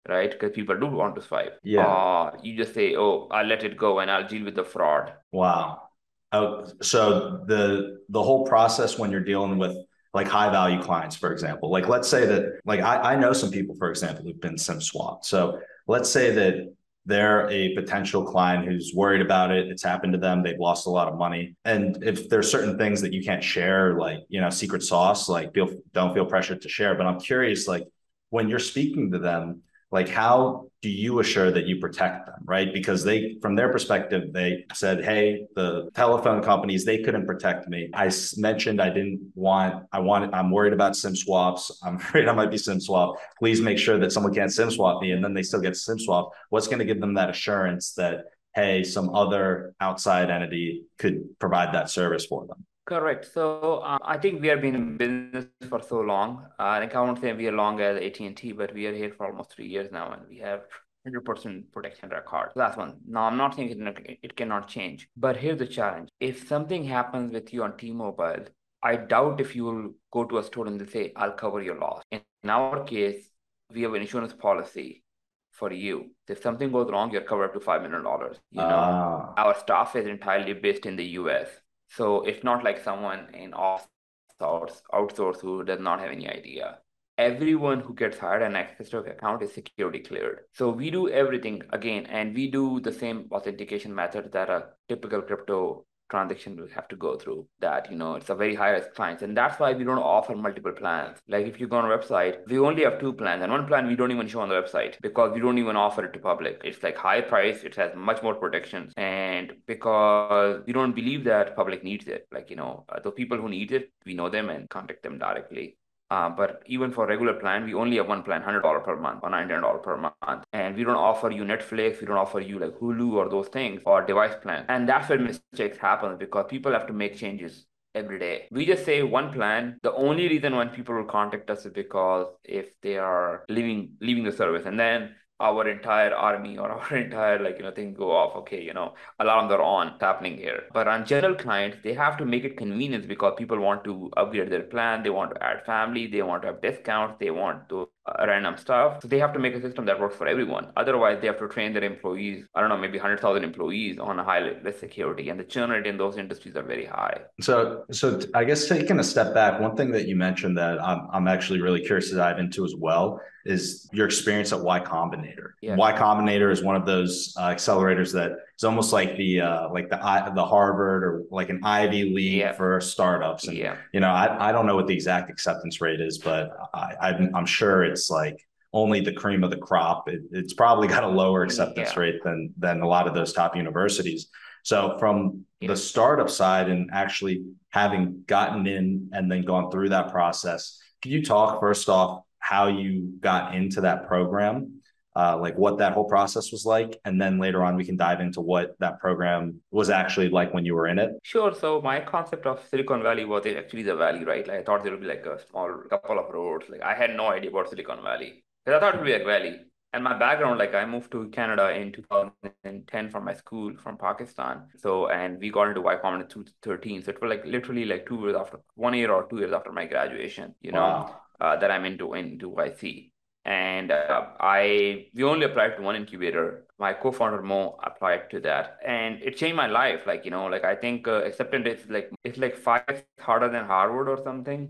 right? 0.07 0.31
Because 0.31 0.51
people 0.51 0.77
do 0.79 0.87
want 0.87 1.15
to 1.15 1.21
swipe 1.21 1.59
yeah. 1.63 1.85
Uh, 1.85 2.31
you 2.41 2.57
just 2.57 2.73
say 2.73 2.95
oh 2.95 3.27
i'll 3.31 3.45
let 3.45 3.63
it 3.63 3.77
go 3.77 3.99
and 3.99 4.09
i'll 4.09 4.27
deal 4.27 4.45
with 4.45 4.55
the 4.55 4.63
fraud. 4.63 5.13
Wow. 5.31 5.83
Oh, 6.31 6.65
so 6.81 7.43
the 7.47 8.01
the 8.09 8.21
whole 8.21 8.45
process 8.45 8.99
when 8.99 9.11
you're 9.11 9.23
dealing 9.23 9.57
with 9.57 9.75
like 10.13 10.27
high 10.27 10.49
value 10.49 10.81
clients 10.81 11.15
for 11.15 11.31
example 11.31 11.71
like 11.71 11.87
let's 11.87 12.07
say 12.07 12.25
that 12.25 12.59
like 12.65 12.81
i, 12.81 13.13
I 13.13 13.15
know 13.15 13.31
some 13.33 13.51
people 13.51 13.75
for 13.75 13.89
example 13.89 14.23
who've 14.23 14.41
been 14.41 14.57
sim 14.57 14.81
swapped 14.81 15.25
so 15.25 15.59
let's 15.87 16.09
say 16.09 16.31
that 16.31 16.73
they're 17.05 17.49
a 17.49 17.73
potential 17.73 18.23
client 18.23 18.67
who's 18.67 18.93
worried 18.93 19.21
about 19.21 19.51
it. 19.51 19.67
It's 19.67 19.81
happened 19.81 20.13
to 20.13 20.19
them. 20.19 20.43
They've 20.43 20.59
lost 20.59 20.85
a 20.85 20.91
lot 20.91 21.07
of 21.07 21.17
money. 21.17 21.55
And 21.65 22.03
if 22.03 22.29
there's 22.29 22.51
certain 22.51 22.77
things 22.77 23.01
that 23.01 23.13
you 23.13 23.23
can't 23.23 23.43
share 23.43 23.97
like 23.97 24.19
you 24.29 24.39
know 24.39 24.49
secret 24.51 24.83
sauce 24.83 25.27
like 25.27 25.53
feel 25.53 25.69
don't 25.93 26.13
feel 26.13 26.25
pressured 26.25 26.61
to 26.61 26.69
share. 26.69 26.95
But 26.95 27.07
i'm 27.07 27.19
curious 27.19 27.67
like 27.67 27.83
when 28.29 28.47
you're 28.47 28.59
speaking 28.59 29.11
to 29.11 29.19
them 29.19 29.63
like 29.91 30.07
how 30.07 30.67
do 30.81 30.89
you 30.89 31.19
assure 31.19 31.51
that 31.51 31.65
you 31.65 31.77
protect 31.79 32.25
them 32.25 32.35
right? 32.45 32.73
Because 32.73 33.03
they 33.03 33.37
from 33.41 33.55
their 33.55 33.71
perspective 33.71 34.33
they 34.33 34.65
said 34.73 35.03
hey 35.03 35.45
the 35.55 35.89
telephone 35.93 36.41
companies 36.41 36.85
they 36.85 36.99
couldn't 36.99 37.25
protect 37.25 37.67
me. 37.67 37.89
I 37.93 38.11
mentioned 38.37 38.81
i 38.81 38.89
didn't 38.89 39.31
want 39.35 39.85
i 39.91 39.99
wanted 39.99 40.33
i'm 40.33 40.51
worried 40.51 40.73
about 40.73 40.95
sim 40.95 41.15
swaps. 41.15 41.79
I'm 41.83 41.95
afraid 41.97 42.27
i 42.27 42.33
might 42.33 42.51
be 42.51 42.57
sim 42.57 42.79
swap 42.79 43.17
please 43.37 43.61
make 43.61 43.77
sure 43.77 43.97
that 43.99 44.11
someone 44.11 44.33
can't 44.33 44.51
sim 44.51 44.71
swap 44.71 45.01
me. 45.01 45.11
And 45.11 45.23
then 45.23 45.33
they 45.33 45.43
still 45.43 45.61
get 45.61 45.75
sim 45.75 45.99
swap 45.99 46.31
what's 46.49 46.67
going 46.67 46.79
to 46.79 46.85
give 46.85 47.01
them 47.01 47.15
that 47.15 47.29
assurance 47.29 47.93
that 47.93 48.25
hey 48.55 48.83
some 48.83 49.13
other 49.15 49.73
outside 49.79 50.29
entity 50.29 50.83
could 50.97 51.39
provide 51.39 51.73
that 51.73 51.89
service 51.89 52.25
for 52.25 52.45
them 52.47 52.65
Correct. 52.89 53.31
So 53.31 53.83
uh, 53.85 53.99
I 54.01 54.17
think 54.17 54.41
we 54.41 54.47
have 54.47 54.61
been 54.61 54.73
in 54.73 54.97
business 54.97 55.45
for 55.69 55.79
so 55.79 55.99
long. 55.99 56.47
Uh, 56.59 56.63
I 56.63 56.79
think 56.79 56.95
I 56.95 57.01
won't 57.01 57.21
say 57.21 57.31
we 57.33 57.47
are 57.47 57.51
long 57.51 57.79
as 57.79 58.01
AT&T, 58.01 58.53
but 58.53 58.73
we 58.73 58.87
are 58.87 58.95
here 58.95 59.13
for 59.15 59.27
almost 59.27 59.51
three 59.51 59.67
years 59.67 59.91
now, 59.91 60.11
and 60.11 60.23
we 60.27 60.39
have 60.39 60.61
100% 61.07 61.71
protection 61.71 62.09
record. 62.09 62.49
Last 62.55 62.79
one. 62.79 62.95
Now, 63.07 63.25
I'm 63.25 63.37
not 63.37 63.55
saying 63.55 63.69
it, 63.69 64.19
it 64.23 64.35
cannot 64.35 64.67
change, 64.67 65.07
but 65.15 65.37
here's 65.37 65.59
the 65.59 65.67
challenge. 65.67 66.09
If 66.19 66.47
something 66.47 66.83
happens 66.83 67.31
with 67.31 67.53
you 67.53 67.61
on 67.61 67.77
T-Mobile, 67.77 68.45
I 68.81 68.95
doubt 68.95 69.39
if 69.39 69.55
you 69.55 69.65
will 69.65 69.93
go 70.11 70.23
to 70.23 70.39
a 70.39 70.43
store 70.43 70.65
and 70.65 70.81
they 70.81 70.87
say, 70.87 71.13
I'll 71.15 71.33
cover 71.33 71.61
your 71.61 71.77
loss. 71.77 72.01
In 72.11 72.21
our 72.49 72.83
case, 72.85 73.29
we 73.71 73.83
have 73.83 73.93
an 73.93 74.01
insurance 74.01 74.33
policy 74.33 75.03
for 75.51 75.71
you. 75.71 76.09
If 76.27 76.41
something 76.41 76.71
goes 76.71 76.89
wrong, 76.89 77.11
you're 77.11 77.21
covered 77.21 77.45
up 77.45 77.53
to 77.53 77.59
$5 77.59 77.83
million. 77.83 78.01
You 78.49 78.61
know, 78.61 78.63
uh. 78.63 79.33
our 79.37 79.55
staff 79.59 79.95
is 79.95 80.07
entirely 80.07 80.53
based 80.53 80.87
in 80.87 80.95
the 80.95 81.05
US. 81.19 81.49
So 81.89 82.21
it's 82.23 82.43
not 82.43 82.63
like 82.63 82.83
someone 82.83 83.33
in 83.33 83.51
outsource, 83.51 84.81
outsource 84.93 85.41
who 85.41 85.63
does 85.63 85.79
not 85.79 85.99
have 85.99 86.11
any 86.11 86.29
idea. 86.29 86.79
Everyone 87.17 87.81
who 87.81 87.93
gets 87.93 88.17
hired 88.17 88.43
and 88.43 88.55
access 88.55 88.89
to 88.89 88.99
account 88.99 89.43
is 89.43 89.53
security 89.53 89.99
cleared. 89.99 90.45
So 90.53 90.69
we 90.69 90.89
do 90.89 91.09
everything 91.09 91.63
again, 91.73 92.05
and 92.05 92.33
we 92.33 92.49
do 92.49 92.79
the 92.79 92.93
same 92.93 93.27
authentication 93.31 93.93
method 93.93 94.31
that 94.31 94.49
a 94.49 94.69
typical 94.87 95.21
crypto 95.21 95.85
transaction 96.09 96.55
will 96.55 96.67
have 96.69 96.87
to 96.89 96.95
go 96.95 97.15
through 97.17 97.47
that 97.59 97.89
you 97.91 97.97
know 97.97 98.15
it's 98.15 98.29
a 98.29 98.35
very 98.35 98.55
high 98.55 98.69
risk 98.71 98.93
clients. 98.93 99.21
And 99.23 99.35
that's 99.37 99.59
why 99.59 99.73
we 99.73 99.83
don't 99.83 99.97
offer 99.99 100.35
multiple 100.35 100.71
plans. 100.71 101.17
Like 101.27 101.45
if 101.47 101.59
you 101.59 101.67
go 101.67 101.77
on 101.77 101.85
our 101.85 101.97
website 101.97 102.37
we 102.47 102.59
only 102.59 102.83
have 102.83 102.99
two 102.99 103.13
plans. 103.13 103.41
And 103.43 103.51
one 103.51 103.65
plan 103.67 103.87
we 103.87 103.95
don't 103.95 104.11
even 104.11 104.27
show 104.27 104.41
on 104.41 104.49
the 104.49 104.55
website 104.55 104.95
because 105.01 105.31
we 105.33 105.39
don't 105.41 105.57
even 105.57 105.75
offer 105.75 106.05
it 106.05 106.13
to 106.13 106.19
public. 106.19 106.61
It's 106.63 106.83
like 106.83 106.97
high 106.97 107.21
price. 107.21 107.63
It 107.63 107.75
has 107.75 107.91
much 107.95 108.21
more 108.23 108.35
protections. 108.35 108.93
And 108.97 109.53
because 109.67 110.63
we 110.65 110.73
don't 110.73 110.93
believe 110.95 111.23
that 111.25 111.55
public 111.55 111.83
needs 111.83 112.07
it 112.07 112.27
like 112.31 112.49
you 112.49 112.55
know 112.55 112.85
the 113.03 113.11
people 113.11 113.37
who 113.37 113.49
need 113.49 113.71
it 113.71 113.91
we 114.05 114.13
know 114.13 114.29
them 114.29 114.49
and 114.49 114.69
contact 114.69 115.03
them 115.03 115.17
directly. 115.19 115.77
uh, 115.88 115.88
Uh, 116.11 116.29
but 116.29 116.63
even 116.65 116.91
for 116.91 117.05
regular 117.05 117.33
plan, 117.33 117.63
we 117.65 117.73
only 117.73 117.97
have 117.97 118.07
one 118.07 118.23
plan, 118.23 118.41
$100 118.41 118.83
per 118.83 118.95
month 118.95 119.19
or 119.21 119.29
$99 119.29 119.83
per 119.83 119.97
month. 119.97 120.43
And 120.53 120.75
we 120.75 120.83
don't 120.83 120.95
offer 120.95 121.29
you 121.29 121.43
Netflix, 121.43 122.01
we 122.01 122.07
don't 122.07 122.17
offer 122.17 122.39
you 122.39 122.57
like 122.57 122.73
Hulu 122.79 123.13
or 123.13 123.29
those 123.29 123.47
things 123.49 123.81
or 123.85 124.03
device 124.03 124.35
plan. 124.41 124.65
And 124.69 124.89
that's 124.89 125.09
where 125.09 125.19
mistakes 125.19 125.77
happen 125.77 126.17
because 126.17 126.45
people 126.49 126.71
have 126.71 126.87
to 126.87 126.93
make 126.93 127.15
changes 127.15 127.67
every 127.93 128.19
day. 128.19 128.47
We 128.51 128.65
just 128.65 128.85
say 128.85 129.03
one 129.03 129.31
plan. 129.31 129.77
The 129.83 129.93
only 129.93 130.27
reason 130.27 130.55
when 130.55 130.69
people 130.69 130.95
will 130.95 131.05
contact 131.05 131.49
us 131.49 131.65
is 131.65 131.73
because 131.73 132.27
if 132.43 132.79
they 132.81 132.97
are 132.97 133.45
leaving 133.49 133.91
leaving 134.01 134.23
the 134.23 134.31
service 134.31 134.65
and 134.65 134.79
then 134.79 135.15
our 135.39 135.67
entire 135.67 136.13
army 136.13 136.57
or 136.57 136.69
our 136.77 136.95
entire 136.97 137.39
like 137.39 137.57
you 137.57 137.63
know 137.63 137.71
thing 137.71 137.93
go 137.93 138.11
off. 138.11 138.35
Okay 138.35 138.61
you 138.63 138.73
know 138.73 138.93
alarms 139.19 139.51
are 139.51 139.61
on 139.61 139.87
it's 139.89 140.01
happening 140.01 140.37
here. 140.37 140.63
But 140.73 140.87
on 140.87 141.05
general 141.05 141.35
clients 141.35 141.77
they 141.83 141.93
have 141.93 142.17
to 142.17 142.25
make 142.25 142.43
it 142.43 142.57
convenient 142.57 143.07
because 143.07 143.33
people 143.37 143.59
want 143.59 143.83
to 143.85 144.11
upgrade 144.17 144.49
their 144.51 144.63
plan 144.63 145.03
they 145.03 145.09
want 145.09 145.33
to 145.35 145.43
add 145.43 145.65
family 145.65 146.07
they 146.07 146.21
want 146.21 146.41
to 146.43 146.47
have 146.49 146.61
discounts 146.61 147.15
they 147.19 147.31
want 147.31 147.69
to 147.69 147.89
random 148.19 148.57
stuff. 148.57 149.01
So 149.01 149.07
they 149.07 149.19
have 149.19 149.33
to 149.33 149.39
make 149.39 149.55
a 149.55 149.61
system 149.61 149.85
that 149.85 149.99
works 149.99 150.15
for 150.15 150.27
everyone. 150.27 150.71
Otherwise, 150.77 151.19
they 151.21 151.27
have 151.27 151.39
to 151.39 151.47
train 151.47 151.73
their 151.73 151.83
employees, 151.83 152.45
I 152.55 152.61
don't 152.61 152.69
know, 152.69 152.77
maybe 152.77 152.97
100,000 152.97 153.43
employees 153.43 153.99
on 153.99 154.19
a 154.19 154.23
high 154.23 154.39
level 154.39 154.71
security. 154.73 155.29
And 155.29 155.39
the 155.39 155.43
churn 155.43 155.69
rate 155.69 155.87
in 155.87 155.97
those 155.97 156.17
industries 156.17 156.55
are 156.55 156.63
very 156.63 156.85
high. 156.85 157.21
So, 157.41 157.85
so 157.91 158.19
I 158.33 158.43
guess 158.43 158.67
taking 158.67 158.99
a 158.99 159.03
step 159.03 159.33
back, 159.33 159.59
one 159.59 159.75
thing 159.75 159.91
that 159.91 160.07
you 160.07 160.15
mentioned 160.15 160.57
that 160.57 160.81
I'm, 160.83 161.07
I'm 161.11 161.27
actually 161.27 161.61
really 161.61 161.81
curious 161.81 162.09
to 162.09 162.15
dive 162.15 162.39
into 162.39 162.65
as 162.65 162.75
well 162.75 163.21
is 163.45 163.89
your 163.91 164.05
experience 164.05 164.51
at 164.51 164.61
Y 164.61 164.79
Combinator. 164.81 165.51
Yeah. 165.61 165.75
Y 165.75 165.93
Combinator 165.93 166.51
is 166.51 166.61
one 166.61 166.75
of 166.75 166.85
those 166.85 167.33
uh, 167.37 167.49
accelerators 167.49 168.13
that 168.13 168.33
is 168.57 168.63
almost 168.63 168.91
like 168.91 169.15
the 169.17 169.41
uh, 169.41 169.69
like 169.69 169.89
the 169.89 169.97
the 170.35 170.45
Harvard 170.45 171.03
or 171.03 171.23
like 171.31 171.49
an 171.49 171.61
Ivy 171.63 172.13
League 172.13 172.39
yeah. 172.39 172.51
for 172.51 172.79
startups. 172.81 173.47
And 173.47 173.57
yeah. 173.57 173.77
you 173.93 174.01
know, 174.01 174.09
I, 174.09 174.49
I 174.49 174.51
don't 174.51 174.65
know 174.65 174.75
what 174.75 174.87
the 174.87 174.93
exact 174.93 175.29
acceptance 175.29 175.81
rate 175.81 176.01
is, 176.01 176.17
but 176.17 176.51
I, 176.73 176.95
I'm, 177.01 177.35
I'm 177.35 177.45
sure 177.45 177.83
it's 177.83 177.98
like 178.07 178.37
only 178.71 179.01
the 179.01 179.13
cream 179.13 179.43
of 179.43 179.49
the 179.49 179.57
crop. 179.57 180.07
It, 180.07 180.21
it's 180.31 180.53
probably 180.53 180.87
got 180.87 181.03
a 181.03 181.07
lower 181.07 181.41
mm, 181.41 181.45
acceptance 181.45 181.91
yeah. 181.93 181.99
rate 181.99 182.23
than 182.23 182.53
than 182.57 182.81
a 182.81 182.87
lot 182.87 183.07
of 183.07 183.13
those 183.13 183.33
top 183.33 183.55
universities. 183.55 184.29
So 184.63 184.97
from 184.99 185.45
yeah. 185.59 185.69
the 185.69 185.75
startup 185.75 186.29
side 186.29 186.69
and 186.69 186.89
actually 186.93 187.43
having 187.69 188.23
gotten 188.27 188.67
in 188.67 189.09
and 189.13 189.31
then 189.31 189.43
gone 189.43 189.71
through 189.71 189.89
that 189.89 190.11
process, 190.11 190.79
can 191.01 191.11
you 191.11 191.23
talk 191.23 191.59
first 191.59 191.89
off 191.89 192.23
how 192.39 192.67
you 192.67 193.13
got 193.19 193.55
into 193.55 193.81
that 193.81 194.07
program, 194.07 194.78
uh, 195.19 195.35
like 195.45 195.55
what 195.63 195.75
that 195.81 195.91
whole 195.95 196.09
process 196.15 196.51
was 196.51 196.63
like, 196.65 196.91
and 197.05 197.15
then 197.21 197.33
later 197.45 197.61
on 197.67 197.75
we 197.75 197.85
can 197.89 197.97
dive 197.97 198.21
into 198.25 198.41
what 198.51 198.67
that 198.83 198.99
program 199.05 199.41
was 199.79 199.89
actually 200.01 200.29
like 200.39 200.53
when 200.53 200.65
you 200.67 200.75
were 200.79 200.87
in 200.93 200.97
it. 201.03 201.11
Sure. 201.23 201.53
So 201.63 201.81
my 201.81 201.99
concept 201.99 202.45
of 202.45 202.57
Silicon 202.69 203.01
Valley 203.03 203.25
was 203.25 203.45
actually 203.45 203.83
the 203.83 203.95
valley, 203.95 204.23
right? 204.23 204.47
Like 204.47 204.59
I 204.59 204.63
thought 204.63 204.83
there 204.83 204.93
would 204.93 205.05
be 205.07 205.13
like 205.15 205.25
a 205.25 205.37
small 205.49 205.69
couple 205.89 206.19
of 206.19 206.33
roads. 206.33 206.65
Like 206.69 206.83
I 206.91 206.93
had 207.01 207.15
no 207.21 207.27
idea 207.37 207.49
about 207.49 207.69
Silicon 207.69 208.01
Valley 208.03 208.31
because 208.63 208.77
I 208.77 208.79
thought 208.79 208.95
it 208.95 208.99
would 208.99 209.05
be 209.05 209.13
like 209.13 209.25
valley. 209.25 209.55
And 209.91 210.03
my 210.03 210.15
background, 210.17 210.59
like 210.59 210.75
I 210.75 210.85
moved 210.85 211.11
to 211.13 211.29
Canada 211.29 211.65
in 211.75 211.91
2010 211.91 213.09
from 213.09 213.25
my 213.25 213.33
school 213.33 213.73
from 213.83 213.97
Pakistan. 213.97 214.67
So, 214.77 215.09
and 215.09 215.39
we 215.39 215.49
got 215.49 215.69
into 215.69 215.81
Y 215.81 215.95
Combinator 215.95 216.21
in 216.21 216.45
2013. 216.45 217.03
So 217.03 217.09
it 217.09 217.21
was 217.21 217.29
like 217.29 217.43
literally 217.45 217.85
like 217.85 218.05
two 218.05 218.19
years 218.21 218.35
after, 218.35 218.59
one 218.75 218.93
year 218.93 219.11
or 219.11 219.27
two 219.27 219.39
years 219.39 219.51
after 219.51 219.71
my 219.71 219.85
graduation, 219.85 220.53
you 220.61 220.71
know. 220.71 220.89
Wow 220.91 221.15
uh, 221.41 221.55
that 221.57 221.71
I'm 221.71 221.85
into 221.85 222.13
into 222.13 222.51
YC. 222.51 223.11
And 223.49 223.91
uh, 223.91 224.27
I 224.39 225.07
we 225.15 225.23
only 225.23 225.45
applied 225.45 225.75
to 225.77 225.81
one 225.81 225.95
incubator. 225.95 226.65
My 226.77 226.93
co-founder 226.93 227.41
Mo 227.41 227.79
applied 227.83 228.29
to 228.29 228.39
that, 228.41 228.77
and 228.85 229.19
it 229.23 229.37
changed 229.37 229.55
my 229.55 229.65
life. 229.65 230.01
Like 230.05 230.23
you 230.23 230.29
know, 230.29 230.45
like 230.45 230.63
I 230.63 230.75
think 230.75 231.07
uh, 231.07 231.23
acceptance 231.23 231.81
is 231.81 231.89
like 231.89 232.11
it's 232.23 232.37
like 232.37 232.55
five 232.55 233.03
harder 233.19 233.49
than 233.49 233.65
Harvard 233.65 234.07
or 234.07 234.23
something. 234.23 234.69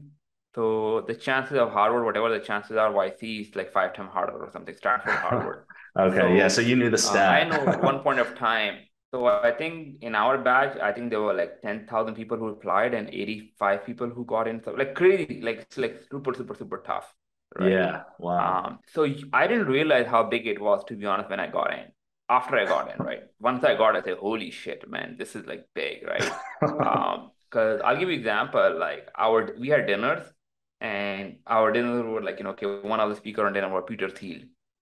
So 0.55 1.01
the 1.07 1.13
chances 1.13 1.57
of 1.57 1.71
Harvard, 1.71 2.05
whatever 2.05 2.29
the 2.29 2.39
chances 2.39 2.77
are, 2.77 2.89
YC 2.91 3.49
is 3.49 3.55
like 3.55 3.73
five 3.73 3.93
times 3.93 4.11
harder 4.13 4.37
or 4.37 4.49
something. 4.49 4.75
Stanford, 4.75 5.13
Harvard. 5.27 5.65
okay, 5.99 6.21
so, 6.21 6.27
yeah. 6.27 6.47
So 6.47 6.61
you 6.61 6.77
knew 6.77 6.89
the 6.89 6.97
uh. 7.13 7.17
I 7.17 7.43
know 7.43 7.67
at 7.67 7.83
one 7.91 7.99
point 7.99 8.19
of 8.19 8.33
time. 8.35 8.77
So 9.13 9.25
I 9.25 9.51
think 9.51 10.03
in 10.03 10.15
our 10.15 10.37
batch, 10.37 10.77
I 10.79 10.93
think 10.93 11.09
there 11.09 11.21
were 11.21 11.33
like 11.33 11.61
ten 11.61 11.85
thousand 11.85 12.15
people 12.15 12.37
who 12.37 12.47
applied 12.47 12.93
and 12.93 13.09
eighty-five 13.09 13.85
people 13.85 14.07
who 14.07 14.23
got 14.23 14.47
in. 14.47 14.63
So 14.63 14.71
like 14.71 14.95
crazy, 14.95 15.41
like 15.41 15.57
it's 15.59 15.77
like 15.77 15.99
super, 16.09 16.33
super, 16.33 16.55
super 16.55 16.77
tough. 16.85 17.13
Right? 17.57 17.71
Yeah. 17.71 18.03
Wow. 18.19 18.63
Um, 18.65 18.79
so 18.93 19.07
I 19.33 19.47
didn't 19.47 19.67
realize 19.67 20.07
how 20.07 20.23
big 20.23 20.47
it 20.47 20.61
was 20.61 20.83
to 20.85 20.95
be 20.95 21.05
honest 21.05 21.29
when 21.29 21.39
I 21.39 21.47
got 21.47 21.73
in. 21.73 21.85
After 22.29 22.57
I 22.57 22.65
got 22.65 22.93
in, 22.93 23.03
right? 23.03 23.23
Once 23.39 23.63
I 23.63 23.75
got, 23.75 23.95
I 23.95 24.03
said, 24.03 24.17
"Holy 24.17 24.51
shit, 24.51 24.87
man, 24.87 25.15
this 25.17 25.35
is 25.35 25.47
like 25.47 25.65
big, 25.73 26.05
right?" 26.07 26.31
um, 26.61 27.31
because 27.49 27.81
I'll 27.83 27.97
give 27.97 28.09
you 28.09 28.15
example. 28.15 28.77
Like 28.77 29.09
our 29.17 29.55
we 29.59 29.69
had 29.69 29.87
dinners, 29.87 30.31
and 30.79 31.37
our 31.47 31.71
dinners 31.71 32.05
were 32.05 32.21
like 32.21 32.37
you 32.37 32.43
know, 32.43 32.51
okay, 32.51 32.67
one 32.67 32.99
of 32.99 33.09
the 33.09 33.15
speaker 33.15 33.47
on 33.47 33.53
dinner 33.53 33.69
was 33.69 33.83
Peter 33.87 34.09
Thiel 34.09 34.41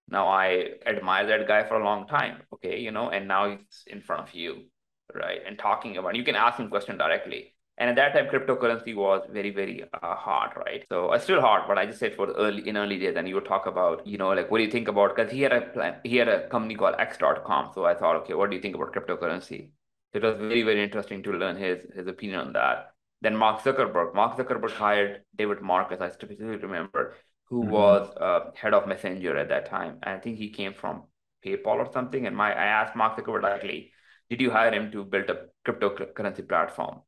now 0.09 0.27
I 0.27 0.69
admire 0.86 1.27
that 1.27 1.47
guy 1.47 1.63
for 1.67 1.79
a 1.79 1.83
long 1.83 2.07
time, 2.07 2.41
okay, 2.53 2.79
you 2.79 2.91
know, 2.91 3.09
and 3.09 3.27
now 3.27 3.50
he's 3.50 3.83
in 3.88 4.01
front 4.01 4.27
of 4.27 4.33
you, 4.33 4.65
right, 5.13 5.41
and 5.45 5.59
talking 5.59 5.97
about. 5.97 6.15
You 6.15 6.24
can 6.24 6.36
ask 6.36 6.59
him 6.59 6.69
question 6.69 6.97
directly. 6.97 7.53
And 7.79 7.91
at 7.91 7.96
that 7.98 8.13
time, 8.13 8.27
cryptocurrency 8.27 8.96
was 8.96 9.22
very, 9.31 9.51
very 9.51 9.84
uh, 9.84 10.15
hard, 10.15 10.57
right? 10.57 10.84
So 10.89 11.12
it's 11.13 11.25
still 11.25 11.41
hard, 11.41 11.63
but 11.67 11.77
I 11.77 11.86
just 11.86 12.00
said 12.00 12.15
for 12.15 12.31
early 12.31 12.67
in 12.67 12.75
early 12.75 12.98
days, 12.98 13.15
and 13.15 13.27
you 13.27 13.36
would 13.36 13.46
talk 13.46 13.67
about, 13.67 14.05
you 14.07 14.17
know, 14.17 14.29
like 14.29 14.50
what 14.50 14.57
do 14.57 14.63
you 14.63 14.72
think 14.72 14.88
about? 14.88 15.15
Because 15.15 15.31
he 15.31 15.41
had 15.41 15.53
a 15.53 15.62
plan, 15.62 15.98
he 16.03 16.17
had 16.17 16.27
a 16.27 16.50
company 16.50 16.74
called 16.75 16.96
X.com. 16.98 17.72
So 17.75 17.86
I 17.86 17.93
thought, 17.93 18.15
okay, 18.17 18.34
what 18.34 18.50
do 18.50 18.55
you 18.55 18.62
think 18.62 18.75
about 18.75 18.93
cryptocurrency? 18.93 19.69
It 20.13 20.24
was 20.24 20.38
very, 20.38 20.63
very 20.63 20.84
interesting 20.84 21.22
to 21.24 21.34
learn 21.34 21.57
his 21.57 21.86
his 21.96 22.07
opinion 22.07 22.39
on 22.39 22.53
that. 22.53 22.93
Then 23.22 23.36
Mark 23.36 23.62
Zuckerberg. 23.62 24.15
Mark 24.15 24.38
Zuckerberg 24.38 24.72
hired 24.72 25.22
David 25.36 25.62
Marcus. 25.62 26.01
I 26.01 26.10
specifically 26.10 26.57
remember 26.57 27.15
who 27.46 27.62
mm-hmm. 27.62 27.72
was 27.72 28.10
uh, 28.17 28.51
head 28.55 28.74
of 28.74 28.88
Messenger 28.88 29.38
at 29.38 29.50
that 29.50 29.69
time. 29.69 30.00
And 30.03 30.15
I 30.15 30.19
think 30.19 30.38
he 30.38 30.50
came 30.50 30.74
from 30.74 31.03
PayPal 31.46 31.77
or 31.77 31.91
something. 31.91 32.25
And 32.25 32.36
my 32.36 32.51
I 32.51 32.65
asked 32.65 32.96
Mark 32.96 33.17
Zuckerberg 33.17 33.43
likely, 33.43 33.91
did 34.29 34.41
you 34.41 34.51
hire 34.51 34.74
him 34.74 34.91
to 34.91 35.03
build 35.03 35.29
a 35.29 35.48
cryptocurrency 35.65 36.48
platform? 36.48 37.01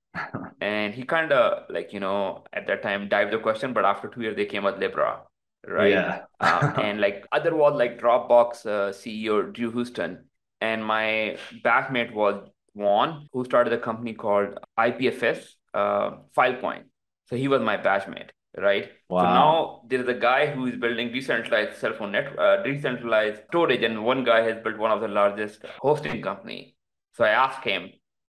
And 0.61 0.93
he 0.93 1.03
kind 1.03 1.31
of 1.31 1.69
like 1.69 1.93
you 1.93 1.99
know 1.99 2.43
at 2.53 2.67
that 2.67 2.81
time 2.81 3.09
dived 3.09 3.33
the 3.33 3.39
question, 3.39 3.73
but 3.73 3.85
after 3.85 4.07
two 4.07 4.21
years 4.21 4.35
they 4.35 4.45
came 4.45 4.63
with 4.63 4.77
Libra, 4.77 5.21
right? 5.67 5.91
Yeah. 5.91 6.21
um, 6.39 6.73
and 6.83 7.01
like 7.01 7.25
other 7.31 7.55
was 7.55 7.75
like 7.75 7.99
Dropbox 7.99 8.65
uh, 8.65 8.91
CEO 8.91 9.51
Drew 9.53 9.71
Houston, 9.71 10.25
and 10.61 10.85
my 10.85 11.37
backmate 11.63 12.13
was 12.13 12.47
Juan, 12.73 13.27
who 13.33 13.45
started 13.45 13.73
a 13.73 13.79
company 13.79 14.13
called 14.13 14.57
IPFS 14.77 15.45
uh, 15.73 16.11
Filecoin. 16.35 16.83
So 17.27 17.35
he 17.35 17.47
was 17.47 17.61
my 17.61 17.77
batchmate 17.77 18.29
right? 18.57 18.89
Wow. 19.09 19.19
So 19.19 19.25
now 19.25 19.81
there 19.87 20.01
is 20.01 20.07
a 20.07 20.13
guy 20.19 20.47
who 20.47 20.65
is 20.67 20.75
building 20.75 21.11
decentralized 21.11 21.77
cell 21.77 21.93
phone 21.93 22.11
net, 22.11 22.37
uh, 22.37 22.63
decentralized 22.63 23.41
storage, 23.47 23.83
and 23.83 24.03
one 24.03 24.23
guy 24.23 24.41
has 24.41 24.61
built 24.63 24.77
one 24.77 24.91
of 24.91 25.01
the 25.01 25.07
largest 25.07 25.63
hosting 25.79 26.21
company. 26.21 26.75
So 27.13 27.23
I 27.23 27.29
asked 27.29 27.63
him, 27.63 27.89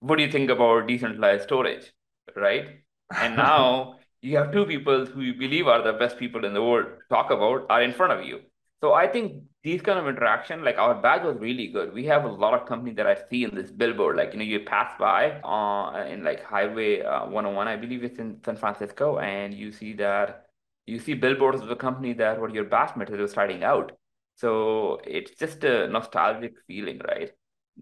"What 0.06 0.16
do 0.18 0.24
you 0.24 0.30
think 0.30 0.50
about 0.50 0.86
decentralized 0.86 1.44
storage?" 1.44 1.92
Right? 2.36 2.66
And 3.10 3.36
now 3.48 3.98
you 4.22 4.36
have 4.38 4.52
two 4.52 4.66
people 4.66 5.06
who 5.06 5.20
you 5.20 5.34
believe 5.34 5.66
are 5.68 5.82
the 5.82 5.92
best 5.92 6.18
people 6.18 6.44
in 6.44 6.54
the 6.54 6.62
world 6.62 6.86
to 6.86 7.14
talk 7.14 7.30
about 7.30 7.66
are 7.70 7.82
in 7.82 7.92
front 7.92 8.12
of 8.12 8.24
you. 8.24 8.40
So 8.82 8.92
I 8.92 9.06
think 9.06 9.44
these 9.62 9.80
kind 9.80 9.98
of 9.98 10.06
interaction, 10.06 10.62
like 10.62 10.76
our 10.78 10.94
badge 10.94 11.22
was 11.22 11.36
really 11.38 11.68
good. 11.68 11.94
We 11.94 12.04
have 12.06 12.24
a 12.24 12.28
lot 12.30 12.52
of 12.52 12.66
companies 12.68 12.96
that 12.96 13.06
I 13.06 13.16
see 13.30 13.44
in 13.44 13.54
this 13.54 13.70
billboard, 13.70 14.16
like 14.16 14.32
you 14.32 14.38
know, 14.38 14.44
you 14.44 14.60
pass 14.60 14.92
by 14.98 15.40
uh, 15.40 16.04
in 16.06 16.22
like 16.22 16.44
Highway 16.44 17.00
uh, 17.00 17.24
101, 17.26 17.66
I 17.66 17.76
believe 17.76 18.04
it's 18.04 18.18
in 18.18 18.40
San 18.44 18.56
Francisco, 18.56 19.18
and 19.18 19.54
you 19.54 19.72
see 19.72 19.94
that 19.94 20.46
you 20.86 20.98
see 20.98 21.14
billboards 21.14 21.62
of 21.62 21.68
the 21.68 21.76
company 21.76 22.12
that 22.14 22.38
were 22.38 22.50
your 22.50 22.66
batchmates 22.66 23.10
that 23.10 23.20
were 23.20 23.28
starting 23.28 23.64
out. 23.64 23.92
So 24.36 25.00
it's 25.06 25.30
just 25.38 25.64
a 25.64 25.88
nostalgic 25.88 26.54
feeling, 26.66 27.00
right? 27.08 27.30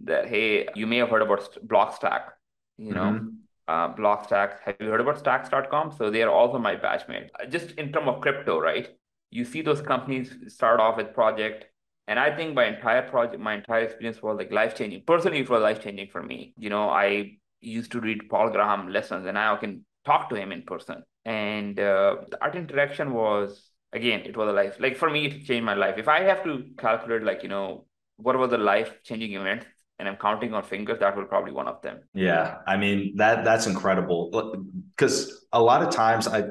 That 0.05 0.27
hey, 0.27 0.69
you 0.75 0.87
may 0.87 0.99
have 0.99 1.11
heard 1.11 1.23
about 1.23 1.57
Blockstack, 1.67 2.31
you 2.79 2.93
know. 2.93 3.13
Mm-hmm. 3.13 3.29
Uh, 3.69 3.95
Blockstack. 3.95 4.59
Have 4.65 4.77
you 4.81 4.89
heard 4.89 5.01
about 5.01 5.19
Stacks.com? 5.19 5.93
So 5.97 6.11
they 6.11 6.23
are 6.23 6.31
also 6.31 6.59
my 6.59 6.75
batchmate. 6.75 7.29
Just 7.49 7.71
in 7.73 7.93
terms 7.93 8.09
of 8.09 8.21
crypto, 8.21 8.59
right? 8.59 8.89
You 9.31 9.45
see 9.45 9.63
those 9.63 9.81
companies 9.81 10.35
start 10.49 10.81
off 10.81 10.97
with 10.97 11.15
project 11.15 11.67
and 12.09 12.19
I 12.19 12.35
think 12.35 12.55
my 12.55 12.67
entire 12.67 13.03
project, 13.09 13.41
my 13.41 13.55
entire 13.55 13.83
experience 13.85 14.21
was 14.23 14.37
like 14.37 14.51
life 14.53 14.75
changing. 14.75 15.05
Personally, 15.07 15.39
it 15.39 15.49
was 15.49 15.63
life 15.63 15.83
changing 15.83 16.09
for 16.09 16.23
me. 16.23 16.53
You 16.59 16.69
know, 16.69 16.89
I 16.89 17.39
used 17.61 17.93
to 17.93 18.01
read 18.01 18.29
Paul 18.29 18.51
Graham 18.51 18.89
lessons, 18.89 19.25
and 19.27 19.35
now 19.35 19.55
I 19.55 19.59
can 19.59 19.85
talk 20.05 20.29
to 20.31 20.35
him 20.35 20.51
in 20.51 20.63
person. 20.63 21.05
And 21.25 21.79
uh, 21.79 22.17
art 22.41 22.57
interaction 22.57 23.13
was 23.13 23.71
again, 23.93 24.23
it 24.25 24.37
was 24.37 24.49
a 24.49 24.53
life. 24.53 24.77
Like 24.81 24.97
for 24.97 25.11
me, 25.11 25.27
it 25.27 25.45
changed 25.47 25.65
my 25.65 25.75
life. 25.75 25.97
If 25.97 26.09
I 26.09 26.23
have 26.23 26.43
to 26.45 26.65
calculate, 26.77 27.23
like 27.23 27.43
you 27.45 27.49
know, 27.49 27.87
what 28.17 28.37
was 28.37 28.51
the 28.51 28.59
life 28.59 29.03
changing 29.05 29.35
event, 29.35 29.65
and 30.03 30.09
I'm 30.09 30.17
counting 30.17 30.53
on 30.53 30.65
fingers, 30.65 30.99
that 30.99 31.17
will 31.17 31.27
probably 31.27 31.53
one 31.53 31.69
of 31.69 31.81
them. 31.81 32.01
Yeah, 32.13 32.57
I 32.67 32.77
mean 32.77 33.15
that 33.19 33.45
that's 33.45 33.69
incredible 33.69 34.67
because 34.97 35.47
a 35.53 35.63
lot 35.63 35.81
of 35.81 35.91
times 35.91 36.27
I 36.27 36.43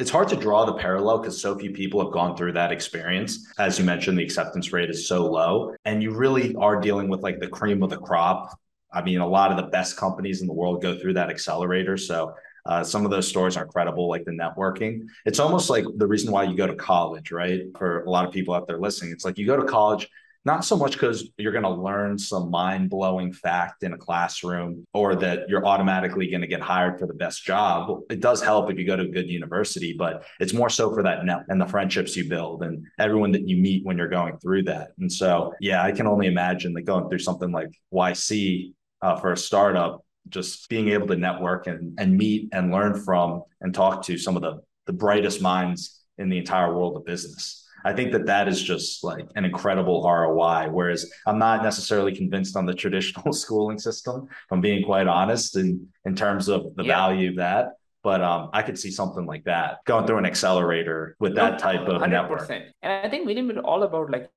it's 0.00 0.10
hard 0.10 0.28
to 0.30 0.36
draw 0.36 0.64
the 0.64 0.74
parallel 0.74 1.18
because 1.18 1.40
so 1.40 1.56
few 1.56 1.70
people 1.70 2.02
have 2.02 2.12
gone 2.12 2.36
through 2.36 2.54
that 2.54 2.72
experience. 2.72 3.46
As 3.60 3.78
you 3.78 3.84
mentioned, 3.84 4.18
the 4.18 4.24
acceptance 4.24 4.72
rate 4.72 4.90
is 4.90 5.06
so 5.06 5.24
low, 5.24 5.72
and 5.84 6.02
you 6.02 6.10
really 6.10 6.56
are 6.56 6.80
dealing 6.80 7.08
with 7.08 7.20
like 7.20 7.38
the 7.38 7.46
cream 7.46 7.84
of 7.84 7.90
the 7.90 7.96
crop. 7.96 8.58
I 8.92 9.02
mean, 9.02 9.20
a 9.20 9.28
lot 9.28 9.52
of 9.52 9.56
the 9.56 9.70
best 9.70 9.96
companies 9.96 10.40
in 10.40 10.48
the 10.48 10.52
world 10.52 10.82
go 10.82 10.98
through 10.98 11.14
that 11.14 11.30
accelerator. 11.30 11.96
So 11.96 12.34
uh, 12.64 12.82
some 12.82 13.04
of 13.04 13.12
those 13.12 13.28
stories 13.28 13.56
are 13.56 13.62
incredible, 13.62 14.08
like 14.08 14.24
the 14.24 14.32
networking. 14.32 15.02
It's 15.26 15.38
almost 15.38 15.70
like 15.70 15.84
the 15.94 16.08
reason 16.08 16.32
why 16.32 16.42
you 16.42 16.56
go 16.56 16.66
to 16.66 16.74
college, 16.74 17.30
right? 17.30 17.60
For 17.78 18.02
a 18.02 18.10
lot 18.10 18.26
of 18.26 18.32
people 18.32 18.52
out 18.52 18.66
there 18.66 18.80
listening, 18.80 19.12
it's 19.12 19.24
like 19.24 19.38
you 19.38 19.46
go 19.46 19.56
to 19.56 19.64
college 19.64 20.08
not 20.46 20.64
so 20.64 20.76
much 20.76 20.92
because 20.92 21.28
you're 21.38 21.50
going 21.50 21.64
to 21.64 21.70
learn 21.70 22.16
some 22.16 22.52
mind 22.52 22.88
blowing 22.88 23.32
fact 23.32 23.82
in 23.82 23.92
a 23.92 23.98
classroom 23.98 24.86
or 24.94 25.16
that 25.16 25.48
you're 25.48 25.66
automatically 25.66 26.30
going 26.30 26.40
to 26.40 26.46
get 26.46 26.60
hired 26.60 27.00
for 27.00 27.08
the 27.08 27.14
best 27.14 27.44
job. 27.44 28.02
It 28.08 28.20
does 28.20 28.40
help 28.40 28.70
if 28.70 28.78
you 28.78 28.86
go 28.86 28.94
to 28.94 29.02
a 29.02 29.08
good 29.08 29.28
university, 29.28 29.96
but 29.98 30.24
it's 30.38 30.52
more 30.52 30.70
so 30.70 30.94
for 30.94 31.02
that 31.02 31.24
net 31.24 31.40
and 31.48 31.60
the 31.60 31.66
friendships 31.66 32.16
you 32.16 32.28
build 32.28 32.62
and 32.62 32.86
everyone 33.00 33.32
that 33.32 33.48
you 33.48 33.56
meet 33.56 33.84
when 33.84 33.98
you're 33.98 34.06
going 34.06 34.38
through 34.38 34.62
that. 34.62 34.92
And 35.00 35.12
so, 35.12 35.52
yeah, 35.60 35.82
I 35.82 35.90
can 35.90 36.06
only 36.06 36.28
imagine 36.28 36.72
that 36.74 36.82
going 36.82 37.08
through 37.08 37.18
something 37.18 37.50
like 37.50 37.72
YC 37.92 38.72
uh, 39.02 39.16
for 39.16 39.32
a 39.32 39.36
startup, 39.36 40.04
just 40.28 40.68
being 40.68 40.90
able 40.90 41.08
to 41.08 41.16
network 41.16 41.66
and, 41.66 41.98
and 41.98 42.16
meet 42.16 42.50
and 42.52 42.70
learn 42.70 43.02
from 43.02 43.42
and 43.60 43.74
talk 43.74 44.04
to 44.04 44.16
some 44.16 44.36
of 44.36 44.42
the, 44.42 44.60
the 44.86 44.92
brightest 44.92 45.42
minds 45.42 46.04
in 46.18 46.28
the 46.28 46.38
entire 46.38 46.72
world 46.72 46.96
of 46.96 47.04
business. 47.04 47.65
I 47.84 47.92
think 47.92 48.12
that 48.12 48.26
that 48.26 48.48
is 48.48 48.62
just 48.62 49.04
like 49.04 49.26
an 49.36 49.44
incredible 49.44 50.02
ROI. 50.02 50.68
Whereas 50.70 51.10
I'm 51.26 51.38
not 51.38 51.62
necessarily 51.62 52.14
convinced 52.14 52.56
on 52.56 52.66
the 52.66 52.74
traditional 52.82 53.32
schooling 53.32 53.78
system, 53.78 54.28
if 54.30 54.50
I'm 54.50 54.60
being 54.60 54.84
quite 54.84 55.06
honest, 55.06 55.56
in, 55.56 55.88
in 56.04 56.14
terms 56.14 56.48
of 56.48 56.74
the 56.76 56.84
yeah. 56.84 56.96
value 56.96 57.30
of 57.30 57.36
that. 57.36 57.72
But 58.02 58.22
um, 58.22 58.50
I 58.52 58.62
could 58.62 58.78
see 58.78 58.92
something 58.92 59.26
like 59.26 59.42
that 59.44 59.78
going 59.84 60.06
through 60.06 60.18
an 60.18 60.26
accelerator 60.26 61.16
with 61.18 61.34
that 61.34 61.58
type 61.58 61.88
of 61.88 62.00
100%. 62.00 62.08
network. 62.08 62.48
And 62.48 62.72
I 62.84 63.08
think 63.08 63.26
William 63.26 63.50
is 63.50 63.56
all 63.64 63.82
about 63.82 64.10
like 64.10 64.30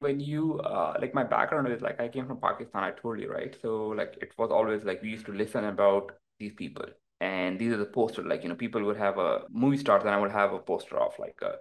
when 0.00 0.20
you 0.20 0.60
uh, 0.60 0.94
like 1.00 1.14
my 1.14 1.24
background 1.24 1.68
is 1.68 1.80
like 1.80 2.00
I 2.00 2.08
came 2.08 2.26
from 2.26 2.38
Pakistan. 2.38 2.84
I 2.84 2.90
told 2.90 3.20
you 3.20 3.32
right. 3.32 3.56
So 3.62 3.88
like 3.88 4.18
it 4.20 4.32
was 4.36 4.50
always 4.50 4.84
like 4.84 5.02
we 5.02 5.08
used 5.08 5.26
to 5.26 5.32
listen 5.32 5.64
about 5.64 6.12
these 6.38 6.52
people, 6.52 6.84
and 7.20 7.58
these 7.58 7.72
are 7.72 7.78
the 7.78 7.86
posters. 7.86 8.26
Like 8.26 8.42
you 8.42 8.48
know, 8.48 8.54
people 8.54 8.84
would 8.84 8.96
have 8.96 9.18
a 9.18 9.42
movie 9.50 9.78
stars, 9.78 10.02
and 10.02 10.10
I 10.10 10.20
would 10.20 10.32
have 10.32 10.52
a 10.52 10.58
poster 10.58 10.98
of 10.98 11.18
like 11.18 11.38
a, 11.42 11.46
a 11.46 11.56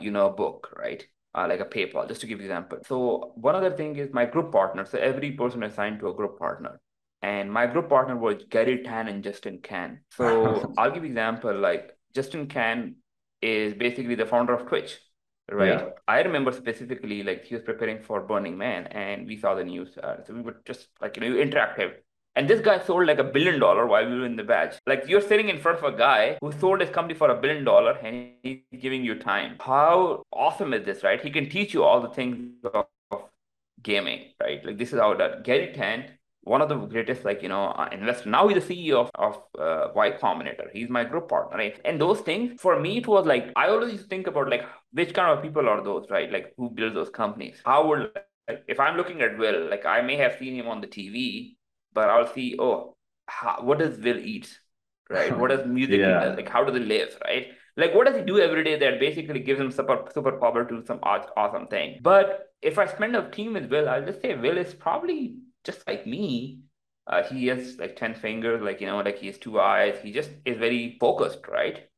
you 0.00 0.10
know 0.10 0.26
a 0.26 0.32
book, 0.32 0.74
right? 0.76 1.04
Uh, 1.34 1.46
like 1.48 1.60
a 1.60 1.64
PayPal, 1.64 2.06
just 2.06 2.20
to 2.20 2.26
give 2.26 2.40
you 2.40 2.44
example. 2.44 2.78
So 2.86 3.32
one 3.36 3.54
other 3.54 3.74
thing 3.74 3.96
is 3.96 4.12
my 4.12 4.26
group 4.26 4.52
partner. 4.52 4.84
So 4.84 4.98
every 4.98 5.32
person 5.32 5.62
assigned 5.62 6.00
to 6.00 6.08
a 6.08 6.14
group 6.14 6.38
partner 6.38 6.78
and 7.22 7.52
my 7.52 7.66
group 7.66 7.88
partner 7.88 8.16
was 8.16 8.44
Garry 8.50 8.82
Tan 8.82 9.08
and 9.08 9.22
Justin 9.22 9.58
Kan. 9.58 10.00
So 10.10 10.74
I'll 10.78 10.90
give 10.90 11.04
you 11.04 11.10
example 11.10 11.54
like 11.54 11.96
Justin 12.14 12.48
Kan 12.48 12.96
is 13.40 13.74
basically 13.74 14.16
the 14.16 14.26
founder 14.26 14.52
of 14.52 14.66
Twitch, 14.66 14.98
right? 15.50 15.78
Yeah. 15.78 15.88
I 16.06 16.22
remember 16.22 16.52
specifically 16.52 17.22
like 17.22 17.44
he 17.44 17.54
was 17.54 17.62
preparing 17.62 18.02
for 18.02 18.20
Burning 18.20 18.58
Man, 18.58 18.88
and 18.88 19.26
we 19.26 19.36
saw 19.36 19.54
the 19.54 19.64
news, 19.64 19.96
uh, 19.98 20.24
so 20.26 20.34
we 20.34 20.42
were 20.42 20.60
just 20.64 20.88
like 21.00 21.16
you 21.16 21.22
know 21.22 21.36
interactive. 21.36 21.94
And 22.34 22.48
this 22.48 22.60
guy 22.60 22.78
sold 22.78 23.06
like 23.06 23.18
a 23.18 23.24
billion 23.24 23.60
dollar 23.60 23.86
while 23.86 24.08
we 24.08 24.18
were 24.18 24.26
in 24.26 24.36
the 24.36 24.42
batch. 24.42 24.76
Like 24.86 25.04
you're 25.06 25.20
sitting 25.20 25.48
in 25.48 25.58
front 25.58 25.78
of 25.78 25.84
a 25.84 25.96
guy 25.96 26.38
who 26.40 26.52
sold 26.52 26.80
his 26.80 26.90
company 26.90 27.14
for 27.14 27.30
a 27.30 27.40
billion 27.40 27.64
dollar 27.64 27.92
and 27.92 28.30
he's 28.42 28.60
giving 28.80 29.04
you 29.04 29.16
time. 29.16 29.56
How 29.60 30.22
awesome 30.32 30.72
is 30.72 30.84
this, 30.84 31.02
right? 31.02 31.20
He 31.20 31.30
can 31.30 31.50
teach 31.50 31.74
you 31.74 31.84
all 31.84 32.00
the 32.00 32.08
things 32.08 32.54
of 32.72 32.86
gaming, 33.82 34.32
right? 34.40 34.64
Like 34.64 34.78
this 34.78 34.92
is 34.92 34.98
how 34.98 35.14
that 35.14 35.44
Garry 35.44 35.72
Tan 35.74 36.06
one 36.44 36.60
of 36.60 36.68
the 36.68 36.74
greatest 36.74 37.24
like 37.24 37.42
you 37.42 37.48
know 37.48 37.66
uh, 37.66 37.88
investor 37.92 38.28
now 38.28 38.48
he's 38.48 38.66
the 38.66 38.74
ceo 38.74 39.02
of, 39.02 39.10
of 39.14 39.34
uh, 39.58 39.92
y 39.94 40.10
combinator 40.10 40.68
he's 40.72 40.88
my 40.88 41.04
group 41.04 41.28
partner 41.28 41.56
right 41.56 41.80
and 41.84 42.00
those 42.00 42.20
things 42.20 42.60
for 42.60 42.80
me 42.80 42.98
it 42.98 43.06
was 43.06 43.26
like 43.26 43.52
i 43.56 43.68
always 43.68 44.02
think 44.02 44.26
about 44.26 44.48
like 44.48 44.64
which 44.92 45.14
kind 45.14 45.30
of 45.30 45.42
people 45.42 45.68
are 45.68 45.82
those 45.82 46.06
right 46.10 46.32
like 46.32 46.52
who 46.56 46.68
build 46.70 46.94
those 46.94 47.10
companies 47.10 47.62
how 47.64 47.86
would 47.86 48.10
like, 48.48 48.64
if 48.66 48.80
i'm 48.80 48.96
looking 48.96 49.22
at 49.22 49.38
will 49.38 49.68
like 49.70 49.86
i 49.86 50.00
may 50.02 50.16
have 50.16 50.36
seen 50.38 50.54
him 50.54 50.66
on 50.66 50.80
the 50.80 50.86
tv 50.86 51.54
but 51.92 52.08
i'll 52.08 52.32
see 52.32 52.56
oh 52.58 52.94
how, 53.26 53.58
what 53.62 53.78
does 53.78 53.98
will 53.98 54.18
eat 54.18 54.58
right 55.10 55.36
what 55.38 55.50
does 55.50 55.66
music 55.78 56.00
yeah. 56.00 56.34
like 56.36 56.48
how 56.48 56.64
do 56.64 56.72
they 56.72 56.84
live 56.84 57.16
right 57.24 57.48
like 57.76 57.94
what 57.94 58.06
does 58.06 58.16
he 58.16 58.22
do 58.22 58.38
every 58.38 58.64
day 58.64 58.78
that 58.78 59.00
basically 59.00 59.40
gives 59.40 59.60
him 59.60 59.70
super 59.70 60.04
super 60.12 60.32
power 60.32 60.64
to 60.64 60.84
some 60.86 61.00
awesome 61.02 61.66
thing 61.68 61.98
but 62.02 62.52
if 62.60 62.78
i 62.78 62.86
spend 62.86 63.16
a 63.16 63.30
team 63.30 63.54
with 63.54 63.70
will 63.70 63.88
i'll 63.88 64.04
just 64.04 64.20
say 64.20 64.34
will 64.34 64.58
is 64.58 64.74
probably 64.74 65.36
just 65.64 65.86
like 65.86 66.06
me, 66.06 66.60
uh, 67.06 67.22
he 67.22 67.46
has 67.46 67.76
like 67.78 67.96
10 67.96 68.14
fingers, 68.14 68.62
like, 68.62 68.80
you 68.80 68.86
know, 68.86 68.98
like 69.00 69.18
he 69.18 69.26
has 69.26 69.38
two 69.38 69.60
eyes. 69.60 69.98
He 70.02 70.12
just 70.12 70.30
is 70.44 70.58
very 70.58 70.96
focused, 71.00 71.46
right? 71.48 71.88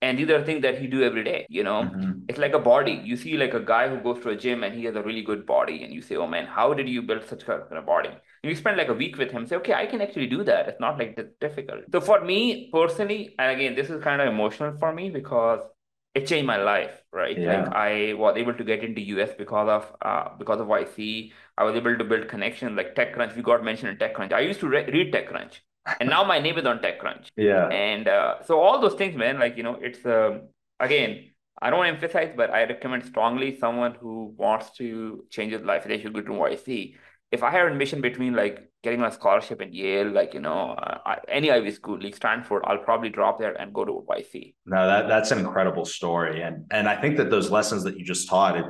And 0.00 0.16
these 0.16 0.30
are 0.30 0.44
things 0.44 0.62
that 0.62 0.78
he 0.78 0.86
do 0.86 1.02
every 1.02 1.24
day, 1.24 1.44
you 1.48 1.64
know? 1.64 1.82
Mm-hmm. 1.82 2.20
It's 2.28 2.38
like 2.38 2.54
a 2.54 2.58
body. 2.58 3.00
You 3.04 3.16
see 3.16 3.36
like 3.36 3.54
a 3.54 3.60
guy 3.60 3.88
who 3.88 3.96
goes 3.96 4.22
to 4.22 4.30
a 4.30 4.36
gym 4.36 4.62
and 4.62 4.72
he 4.72 4.84
has 4.84 4.94
a 4.94 5.02
really 5.02 5.22
good 5.22 5.44
body 5.44 5.82
and 5.82 5.92
you 5.92 6.02
say, 6.02 6.14
oh 6.14 6.26
man, 6.26 6.46
how 6.46 6.72
did 6.72 6.88
you 6.88 7.02
build 7.02 7.24
such 7.28 7.42
a 7.48 7.82
body? 7.84 8.10
And 8.10 8.50
you 8.50 8.54
spend 8.54 8.76
like 8.76 8.88
a 8.88 8.94
week 8.94 9.18
with 9.18 9.32
him, 9.32 9.44
say, 9.46 9.56
okay, 9.56 9.74
I 9.74 9.86
can 9.86 10.00
actually 10.00 10.28
do 10.28 10.44
that. 10.44 10.68
It's 10.68 10.80
not 10.80 10.98
like 10.98 11.18
difficult. 11.40 11.80
So 11.90 12.00
for 12.00 12.24
me 12.24 12.70
personally, 12.72 13.34
and 13.38 13.50
again, 13.50 13.74
this 13.74 13.90
is 13.90 14.00
kind 14.02 14.22
of 14.22 14.28
emotional 14.28 14.76
for 14.78 14.92
me 14.92 15.10
because 15.10 15.60
it 16.14 16.26
changed 16.26 16.46
my 16.46 16.56
life, 16.56 17.02
right? 17.12 17.38
Yeah. 17.38 17.64
Like 17.64 17.74
I 17.74 18.14
was 18.14 18.36
able 18.36 18.54
to 18.54 18.64
get 18.64 18.84
into 18.84 19.00
US 19.00 19.30
because 19.36 19.68
of 19.68 19.92
uh, 20.02 20.36
because 20.38 20.60
of 20.60 20.68
YC. 20.68 21.32
I 21.56 21.64
was 21.64 21.74
able 21.74 21.96
to 21.96 22.04
build 22.04 22.28
connections 22.28 22.76
like 22.76 22.94
TechCrunch. 22.94 23.36
We 23.36 23.42
got 23.42 23.64
mentioned 23.64 23.90
in 23.90 23.96
TechCrunch. 23.98 24.32
I 24.32 24.40
used 24.40 24.60
to 24.60 24.68
re- 24.68 24.86
read 24.86 25.12
TechCrunch, 25.12 25.58
and 26.00 26.08
now 26.08 26.24
my 26.24 26.38
name 26.38 26.58
is 26.58 26.66
on 26.66 26.78
TechCrunch. 26.78 27.28
Yeah. 27.36 27.68
And 27.68 28.08
uh, 28.08 28.42
so 28.44 28.60
all 28.60 28.80
those 28.80 28.94
things, 28.94 29.16
man. 29.16 29.38
Like 29.38 29.56
you 29.56 29.62
know, 29.62 29.78
it's 29.80 30.04
uh, 30.04 30.38
again. 30.80 31.24
I 31.60 31.70
don't 31.70 31.86
emphasize, 31.86 32.32
but 32.36 32.50
I 32.50 32.62
recommend 32.66 33.04
strongly 33.04 33.58
someone 33.58 33.96
who 33.96 34.32
wants 34.36 34.70
to 34.76 35.24
change 35.28 35.52
his 35.52 35.62
life. 35.62 35.82
They 35.82 36.00
should 36.00 36.14
go 36.14 36.20
to 36.20 36.30
YC 36.30 36.94
if 37.30 37.42
I 37.42 37.50
had 37.50 37.70
a 37.70 37.74
mission 37.74 38.00
between 38.00 38.34
like 38.34 38.70
getting 38.82 39.02
a 39.02 39.12
scholarship 39.12 39.60
in 39.60 39.72
Yale, 39.72 40.08
like 40.08 40.32
you 40.34 40.40
know, 40.40 40.70
uh, 40.70 41.16
any 41.28 41.50
Ivy 41.50 41.72
school, 41.72 42.00
like 42.00 42.16
Stanford, 42.16 42.62
I'll 42.64 42.78
probably 42.78 43.10
drop 43.10 43.38
there 43.38 43.54
and 43.60 43.74
go 43.74 43.84
to 43.84 44.04
YC. 44.08 44.54
No, 44.66 44.86
that 44.86 45.08
that's 45.08 45.30
an 45.30 45.38
incredible 45.38 45.84
story, 45.84 46.42
and 46.42 46.64
and 46.70 46.88
I 46.88 47.00
think 47.00 47.16
that 47.18 47.30
those 47.30 47.50
lessons 47.50 47.84
that 47.84 47.98
you 47.98 48.04
just 48.04 48.28
taught, 48.28 48.56
it, 48.56 48.64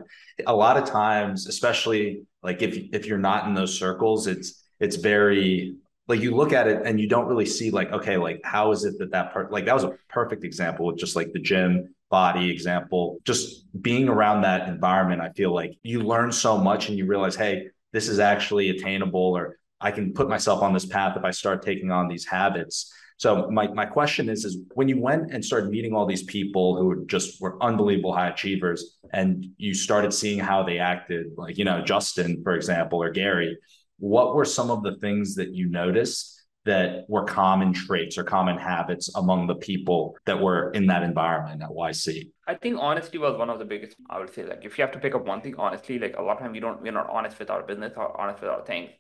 a 0.47 0.55
lot 0.55 0.77
of 0.77 0.85
times, 0.85 1.47
especially 1.47 2.23
like 2.43 2.63
if 2.63 2.77
if 2.93 3.07
you're 3.07 3.19
not 3.19 3.47
in 3.47 3.55
those 3.55 3.79
circles, 3.79 4.27
it's 4.27 4.65
it's 4.81 4.97
very 4.97 5.77
like 6.09 6.21
you 6.21 6.35
look 6.35 6.53
at 6.53 6.67
it 6.67 6.83
and 6.85 6.99
you 6.99 7.09
don't 7.09 7.27
really 7.27 7.47
see 7.47 7.71
like 7.71 7.93
okay, 7.93 8.17
like 8.17 8.41
how 8.45 8.73
is 8.73 8.85
it 8.85 8.99
that 8.99 9.13
that 9.13 9.33
part 9.33 9.53
like 9.53 9.67
that 9.67 9.75
was 9.75 9.85
a 9.85 9.97
perfect 10.09 10.45
example 10.45 10.87
with 10.87 10.97
just 10.97 11.17
like 11.17 11.33
the 11.33 11.41
gym 11.41 11.95
body 12.11 12.51
example 12.51 13.19
just 13.25 13.67
being 13.83 14.09
around 14.09 14.41
that 14.41 14.67
environment 14.67 15.21
i 15.21 15.29
feel 15.33 15.53
like 15.53 15.77
you 15.83 16.01
learn 16.01 16.33
so 16.33 16.57
much 16.57 16.89
and 16.89 16.97
you 16.97 17.05
realize 17.05 17.37
hey 17.37 17.69
this 17.93 18.09
is 18.09 18.19
actually 18.19 18.71
attainable 18.71 19.37
or 19.37 19.59
I 19.81 19.91
can 19.91 20.13
put 20.13 20.29
myself 20.29 20.63
on 20.63 20.73
this 20.73 20.87
path 20.87 21.17
if 21.17 21.25
I 21.25 21.31
start 21.31 21.63
taking 21.63 21.91
on 21.91 22.09
these 22.09 22.27
habits. 22.27 22.93
So 23.17 23.51
my, 23.51 23.67
my 23.69 23.85
question 23.85 24.29
is, 24.29 24.45
is 24.45 24.59
when 24.75 24.89
you 24.89 25.01
went 25.01 25.33
and 25.33 25.45
started 25.45 25.71
meeting 25.71 25.95
all 25.95 26.07
these 26.07 26.23
people 26.25 26.77
who 26.77 27.05
just 27.07 27.41
were 27.41 27.61
unbelievable 27.63 28.13
high 28.13 28.29
achievers 28.29 28.99
and 29.13 29.47
you 29.57 29.75
started 29.75 30.13
seeing 30.13 30.39
how 30.39 30.63
they 30.63 30.79
acted, 30.79 31.27
like, 31.37 31.59
you 31.59 31.65
know, 31.65 31.83
Justin, 31.83 32.43
for 32.45 32.55
example, 32.55 33.03
or 33.03 33.11
Garry, 33.11 33.57
what 33.99 34.35
were 34.35 34.45
some 34.45 34.71
of 34.71 34.83
the 34.83 34.97
things 34.97 35.35
that 35.37 35.55
you 35.55 35.69
noticed 35.69 36.35
that 36.65 37.05
were 37.09 37.25
common 37.25 37.73
traits 37.73 38.19
or 38.19 38.25
common 38.25 38.59
habits 38.59 39.11
among 39.15 39.47
the 39.47 39.55
people 39.55 40.17
that 40.27 40.41
were 40.41 40.71
in 40.73 40.87
that 40.87 41.03
environment 41.03 41.63
at 41.63 41.71
YC? 41.71 42.31
I 42.47 42.55
think 42.55 42.77
honesty 42.79 43.19
was 43.19 43.37
one 43.37 43.51
of 43.51 43.59
the 43.59 43.65
biggest. 43.65 43.97
I 44.11 44.19
would 44.19 44.33
say, 44.33 44.45
like, 44.45 44.65
if 44.65 44.77
you 44.77 44.83
have 44.83 44.93
to 44.93 45.01
pick 45.01 45.15
up 45.15 45.27
one 45.27 45.41
thing, 45.41 45.55
honestly, 45.59 45.99
like 45.99 46.17
a 46.19 46.23
lot 46.23 46.37
of 46.37 46.39
time 46.41 46.53
we 46.53 46.61
don't, 46.61 46.83
we're 46.83 46.93
not 46.93 47.09
honest 47.11 47.39
with 47.39 47.51
our 47.51 47.63
business 47.63 47.95
or 47.97 48.21
honest 48.21 48.41
with 48.41 48.51
our 48.51 48.65
things. 48.65 48.91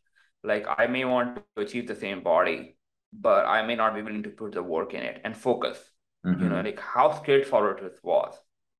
Like, 0.42 0.66
I 0.78 0.87
may 0.87 1.04
want 1.04 1.40
to 1.56 1.62
achieve 1.62 1.88
the 1.88 1.96
same 1.96 2.22
body, 2.22 2.76
but 3.12 3.46
I 3.46 3.66
may 3.66 3.74
not 3.74 3.94
be 3.94 4.02
willing 4.02 4.22
to 4.22 4.30
put 4.30 4.52
the 4.52 4.62
work 4.62 4.94
in 4.94 5.02
it 5.02 5.20
and 5.24 5.37
focus. 5.37 5.78
Mm-hmm. 6.24 6.42
You 6.42 6.48
know, 6.48 6.61
like 6.61 6.80
how 6.80 7.12
straightforward 7.20 7.80
it 7.82 7.98
was. 8.02 8.34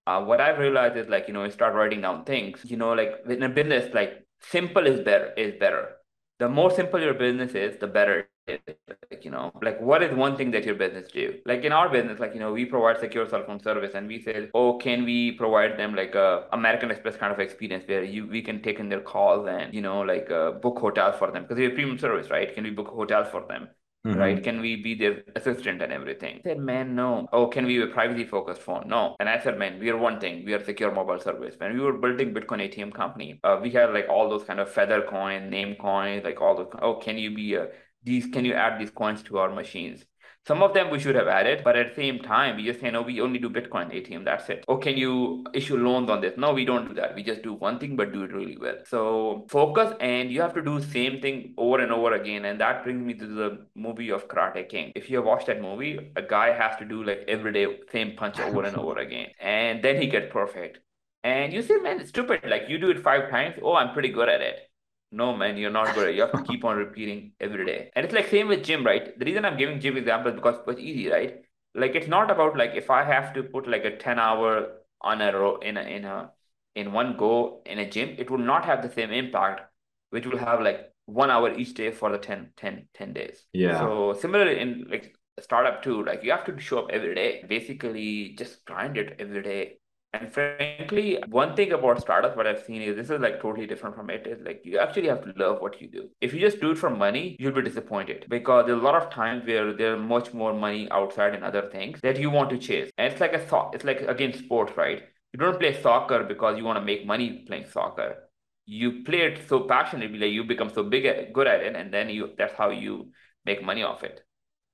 Uh, 0.07 0.24
what 0.24 0.40
I've 0.40 0.59
realized 0.59 0.96
is 0.96 1.09
like, 1.09 1.28
you 1.28 1.35
know, 1.35 1.44
you 1.44 1.50
start 1.50 1.74
writing 1.74 2.00
down 2.00 2.24
things, 2.24 2.61
you 2.64 2.76
know, 2.76 2.94
like 2.94 3.12
in 3.28 3.42
a 3.42 3.48
business, 3.48 3.92
like 3.92 4.26
simple 4.40 4.87
is 4.87 5.00
better 5.00 5.33
is 5.37 5.54
better. 5.61 5.90
The 6.38 6.48
more 6.48 6.70
simple 6.70 7.01
your 7.01 7.14
business 7.14 7.55
is, 7.55 7.79
the 7.79 7.87
better 7.87 8.29
it 8.46 8.62
is. 8.66 8.77
like 9.11 9.24
you 9.24 9.31
know 9.31 9.53
like 9.62 9.81
what 9.81 10.03
is 10.03 10.14
one 10.16 10.37
thing 10.37 10.51
that 10.53 10.64
your 10.64 10.74
business 10.74 11.11
do? 11.12 11.38
Like 11.44 11.64
in 11.64 11.72
our 11.72 11.88
business 11.88 12.18
like 12.20 12.33
you 12.35 12.40
know 12.40 12.53
we 12.53 12.64
provide 12.64 12.98
secure 13.01 13.29
cell 13.29 13.44
phone 13.44 13.61
service 13.61 13.94
and 13.94 14.09
we 14.09 14.20
say 14.22 14.48
oh 14.55 14.79
can 14.79 15.05
we 15.05 15.33
provide 15.33 15.79
them 15.79 15.94
like 15.94 16.14
a 16.14 16.46
american 16.53 16.90
express 16.90 17.16
kind 17.16 17.33
of 17.33 17.40
experience 17.40 17.85
where 17.87 18.03
you 18.05 18.27
we 18.27 18.40
can 18.42 18.62
take 18.62 18.79
in 18.81 18.88
their 18.88 19.01
calls 19.01 19.46
and 19.48 19.74
you 19.74 19.81
know 19.83 20.01
like 20.01 20.31
uh, 20.31 20.53
book 20.53 20.79
hotels 20.79 21.16
for 21.18 21.31
them? 21.31 21.42
Because 21.42 21.59
we 21.59 21.64
have 21.64 21.74
premium 21.74 21.98
service 21.98 22.31
right? 22.31 22.55
Can 22.55 22.64
we 22.64 22.70
book 22.70 22.88
hotels 22.88 23.29
for 23.31 23.44
them 23.48 23.68
Mm-hmm. 24.07 24.19
right? 24.19 24.43
Can 24.43 24.61
we 24.61 24.77
be 24.77 24.95
their 24.95 25.23
assistant 25.35 25.83
and 25.83 25.93
everything? 25.93 26.37
I 26.45 26.51
said, 26.51 26.61
man, 26.61 26.95
no. 26.95 27.29
Oh, 27.33 27.49
can 27.49 27.67
we 27.67 27.79
be 27.79 27.83
a 27.83 27.89
privacy 27.89 28.25
focused 28.25 28.63
phone? 28.63 28.85
No. 28.87 29.17
And 29.19 29.29
I 29.29 29.41
said, 29.41 29.59
man, 29.59 29.81
we 29.81 29.91
are 29.91 29.97
one 29.97 30.21
thing. 30.21 30.45
We 30.47 30.55
are 30.55 30.65
secure 30.65 30.93
mobile 30.93 31.19
service. 31.19 31.57
When 31.59 31.75
we 31.75 31.81
were 31.81 31.95
building 31.95 32.33
Bitcoin 32.33 32.63
ATM 32.73 32.95
company, 32.95 33.41
uh, 33.43 33.59
we 33.61 33.71
had 33.71 33.93
like 33.93 34.09
all 34.09 34.31
those 34.31 34.45
kind 34.45 34.61
of 34.61 34.73
Feathercoin, 34.73 35.51
name 35.51 35.75
coin, 35.75 36.23
like 36.23 36.41
all 36.41 36.57
those. 36.57 36.69
Oh, 36.81 36.95
can 36.95 37.19
you 37.19 37.35
be 37.35 37.55
a 37.55 37.69
these 38.05 38.27
can 38.27 38.45
you 38.45 38.55
add 38.55 38.81
these 38.81 38.91
coins 38.91 39.23
to 39.25 39.39
our 39.39 39.51
machines 39.51 40.05
some 40.49 40.63
of 40.63 40.73
them 40.73 40.89
we 40.91 40.99
should 40.99 41.15
have 41.15 41.29
added, 41.29 41.63
but 41.63 41.77
at 41.77 41.91
the 41.91 42.03
same 42.03 42.21
time, 42.21 42.57
we 42.57 42.65
just 42.65 42.81
say, 42.81 42.91
no, 42.91 43.03
we 43.03 43.21
only 43.21 43.39
do 43.39 43.51
Bitcoin 43.51 43.93
ATM. 43.93 44.25
That's 44.25 44.49
it. 44.49 44.65
Or 44.67 44.79
can 44.79 44.97
you 44.97 45.45
issue 45.53 45.77
loans 45.77 46.09
on 46.09 46.23
this? 46.23 46.39
No, 46.39 46.55
we 46.55 46.65
don't 46.65 46.89
do 46.89 46.95
that. 46.95 47.15
We 47.15 47.23
just 47.23 47.43
do 47.43 47.53
one 47.53 47.79
thing, 47.79 47.97
but 47.97 48.15
do 48.15 48.23
it 48.23 48.33
really 48.33 48.57
well. 48.57 48.79
So 48.87 49.47
focus 49.51 49.93
and 50.01 50.33
you 50.33 50.41
have 50.41 50.55
to 50.55 50.63
do 50.63 50.81
same 50.83 51.21
thing 51.21 51.53
over 51.59 51.81
and 51.83 51.93
over 51.93 52.15
again. 52.15 52.47
And 52.47 52.59
that 52.63 52.83
brings 52.83 53.05
me 53.05 53.13
to 53.15 53.27
the 53.27 53.67
movie 53.75 54.09
of 54.09 54.27
Karate 54.27 54.67
King. 54.67 54.93
If 54.97 55.11
you 55.11 55.19
have 55.19 55.27
watched 55.27 55.49
that 55.49 55.61
movie, 55.61 56.13
a 56.17 56.23
guy 56.23 56.53
has 56.53 56.79
to 56.79 56.87
do 56.87 57.05
like 57.05 57.25
every 57.29 57.53
day, 57.53 57.67
same 57.93 58.17
punch 58.17 58.41
over 58.41 58.63
and 58.63 58.77
over 58.77 58.99
again. 58.99 59.29
And 59.41 59.85
then 59.85 60.01
he 60.01 60.07
gets 60.07 60.33
perfect. 60.33 60.79
And 61.25 61.53
you 61.53 61.61
say, 61.61 61.77
man, 61.77 62.01
it's 62.01 62.09
stupid. 62.09 62.41
Like 62.47 62.63
you 62.69 62.79
do 62.79 62.89
it 62.91 63.03
five 63.03 63.29
times. 63.31 63.57
Oh, 63.63 63.75
I'm 63.75 63.93
pretty 63.93 64.09
good 64.09 64.31
at 64.31 64.41
it. 64.41 64.67
No, 65.11 65.35
man, 65.35 65.57
you're 65.57 65.71
not 65.71 65.94
good. 65.94 66.14
You 66.14 66.21
have 66.23 66.33
to 66.33 66.42
keep 66.42 66.64
on 66.64 66.77
repeating 66.77 67.33
every 67.40 67.64
day. 67.64 67.90
And 67.97 68.05
it's 68.05 68.14
like 68.14 68.29
same 68.29 68.49
with 68.49 68.62
gym, 68.62 68.85
right? 68.85 69.18
The 69.18 69.25
reason 69.25 69.44
I'm 69.44 69.57
giving 69.57 69.81
gym 69.81 69.97
examples 69.97 70.35
because 70.35 70.61
it's 70.66 70.81
easy, 70.81 71.09
right? 71.09 71.42
Like 71.75 71.94
it's 71.94 72.09
not 72.09 72.31
about 72.31 72.57
like 72.57 72.73
if 72.75 72.90
I 72.90 73.05
have 73.05 73.33
to 73.35 73.42
put 73.42 73.66
like 73.66 73.85
a 73.85 73.97
10 73.97 74.18
hour 74.18 74.68
on 75.01 75.23
a 75.23 75.33
row 75.33 75.57
in 75.59 75.77
a 75.79 75.83
in 75.83 76.05
a 76.05 76.31
in 76.75 76.92
one 76.92 77.16
go 77.16 77.62
in 77.64 77.79
a 77.79 77.88
gym, 77.88 78.16
it 78.18 78.31
will 78.31 78.38
not 78.38 78.66
have 78.66 78.83
the 78.83 78.90
same 78.90 79.11
impact, 79.11 79.62
which 80.11 80.27
will 80.27 80.38
have 80.38 80.61
like 80.61 80.92
one 81.07 81.31
hour 81.31 81.55
each 81.55 81.73
day 81.73 81.90
for 81.90 82.11
the 82.12 82.18
10, 82.18 82.53
10, 82.57 82.88
10 82.92 83.14
days. 83.14 83.47
Yeah. 83.55 83.79
So 83.79 84.12
similarly 84.21 84.61
in 84.61 84.88
like 84.90 85.14
startup 85.40 85.83
too, 85.83 86.05
like 86.05 86.23
you 86.23 86.33
have 86.33 86.44
to 86.44 86.61
show 86.61 86.81
up 86.81 86.90
every 86.90 87.14
day. 87.14 87.44
Basically 87.49 88.35
just 88.37 88.62
grind 88.66 88.99
it 88.99 89.16
every 89.18 89.42
day 89.42 89.79
And 90.14 90.33
frankly, 90.33 91.23
one 91.29 91.55
thing 91.55 91.73
about 91.73 92.01
startups, 92.01 92.35
what 92.35 92.47
I've 92.47 92.62
seen 92.62 92.81
is 92.81 92.97
this 92.97 93.11
is 93.11 93.21
like 93.21 93.42
totally 93.42 93.66
different 93.66 93.94
from 93.94 94.09
it. 94.09 94.27
Is 94.27 94.40
like 94.42 94.62
you 94.64 94.79
actually 94.79 95.09
have 95.09 95.23
to 95.25 95.35
love 95.37 95.61
what 95.61 95.83
you 95.83 95.88
do. 95.88 96.09
If 96.23 96.33
you 96.33 96.40
just 96.40 96.61
do 96.61 96.71
it 96.71 96.79
for 96.79 96.88
money, 96.88 97.37
you'll 97.38 97.53
be 97.53 97.61
disappointed 97.61 98.25
because 98.29 98.66
there's 98.66 98.81
a 98.81 98.83
lot 98.83 98.94
of 98.94 99.11
times 99.11 99.47
where 99.47 99.75
there's 99.75 100.01
much 100.01 100.33
more 100.33 100.55
money 100.55 100.88
outside 100.90 101.35
in 101.35 101.42
other 101.42 101.68
things 101.71 102.01
that 102.01 102.18
you 102.18 102.31
want 102.31 102.49
to 102.51 102.59
chase. 102.59 102.90
And 102.97 103.12
it's 103.12 103.21
like 103.21 103.35
a 103.35 103.38
thought. 103.38 103.75
It's 103.75 103.85
like 103.85 104.01
again 104.01 104.33
sports, 104.33 104.75
right? 104.79 105.03
You 105.35 105.40
don't 105.40 105.61
play 105.61 105.81
soccer 105.83 106.25
because 106.25 106.57
you 106.57 106.64
want 106.64 106.79
to 106.79 106.85
make 106.85 107.05
money 107.05 107.44
playing 107.47 107.66
soccer. 107.66 108.31
You 108.64 109.05
play 109.05 109.21
it 109.23 109.47
so 109.47 109.61
passionately, 109.61 110.18
like 110.18 110.33
you 110.33 110.44
become 110.44 110.71
so 110.71 110.85
big 110.85 111.05
at, 111.05 111.35
good 111.35 111.47
at 111.47 111.61
it, 111.61 111.77
and 111.77 111.92
then 111.92 112.09
you 112.09 112.31
that's 112.38 112.55
how 112.55 112.71
you 112.71 113.11
make 113.44 113.62
money 113.62 113.83
off 113.83 114.05
it. 114.05 114.23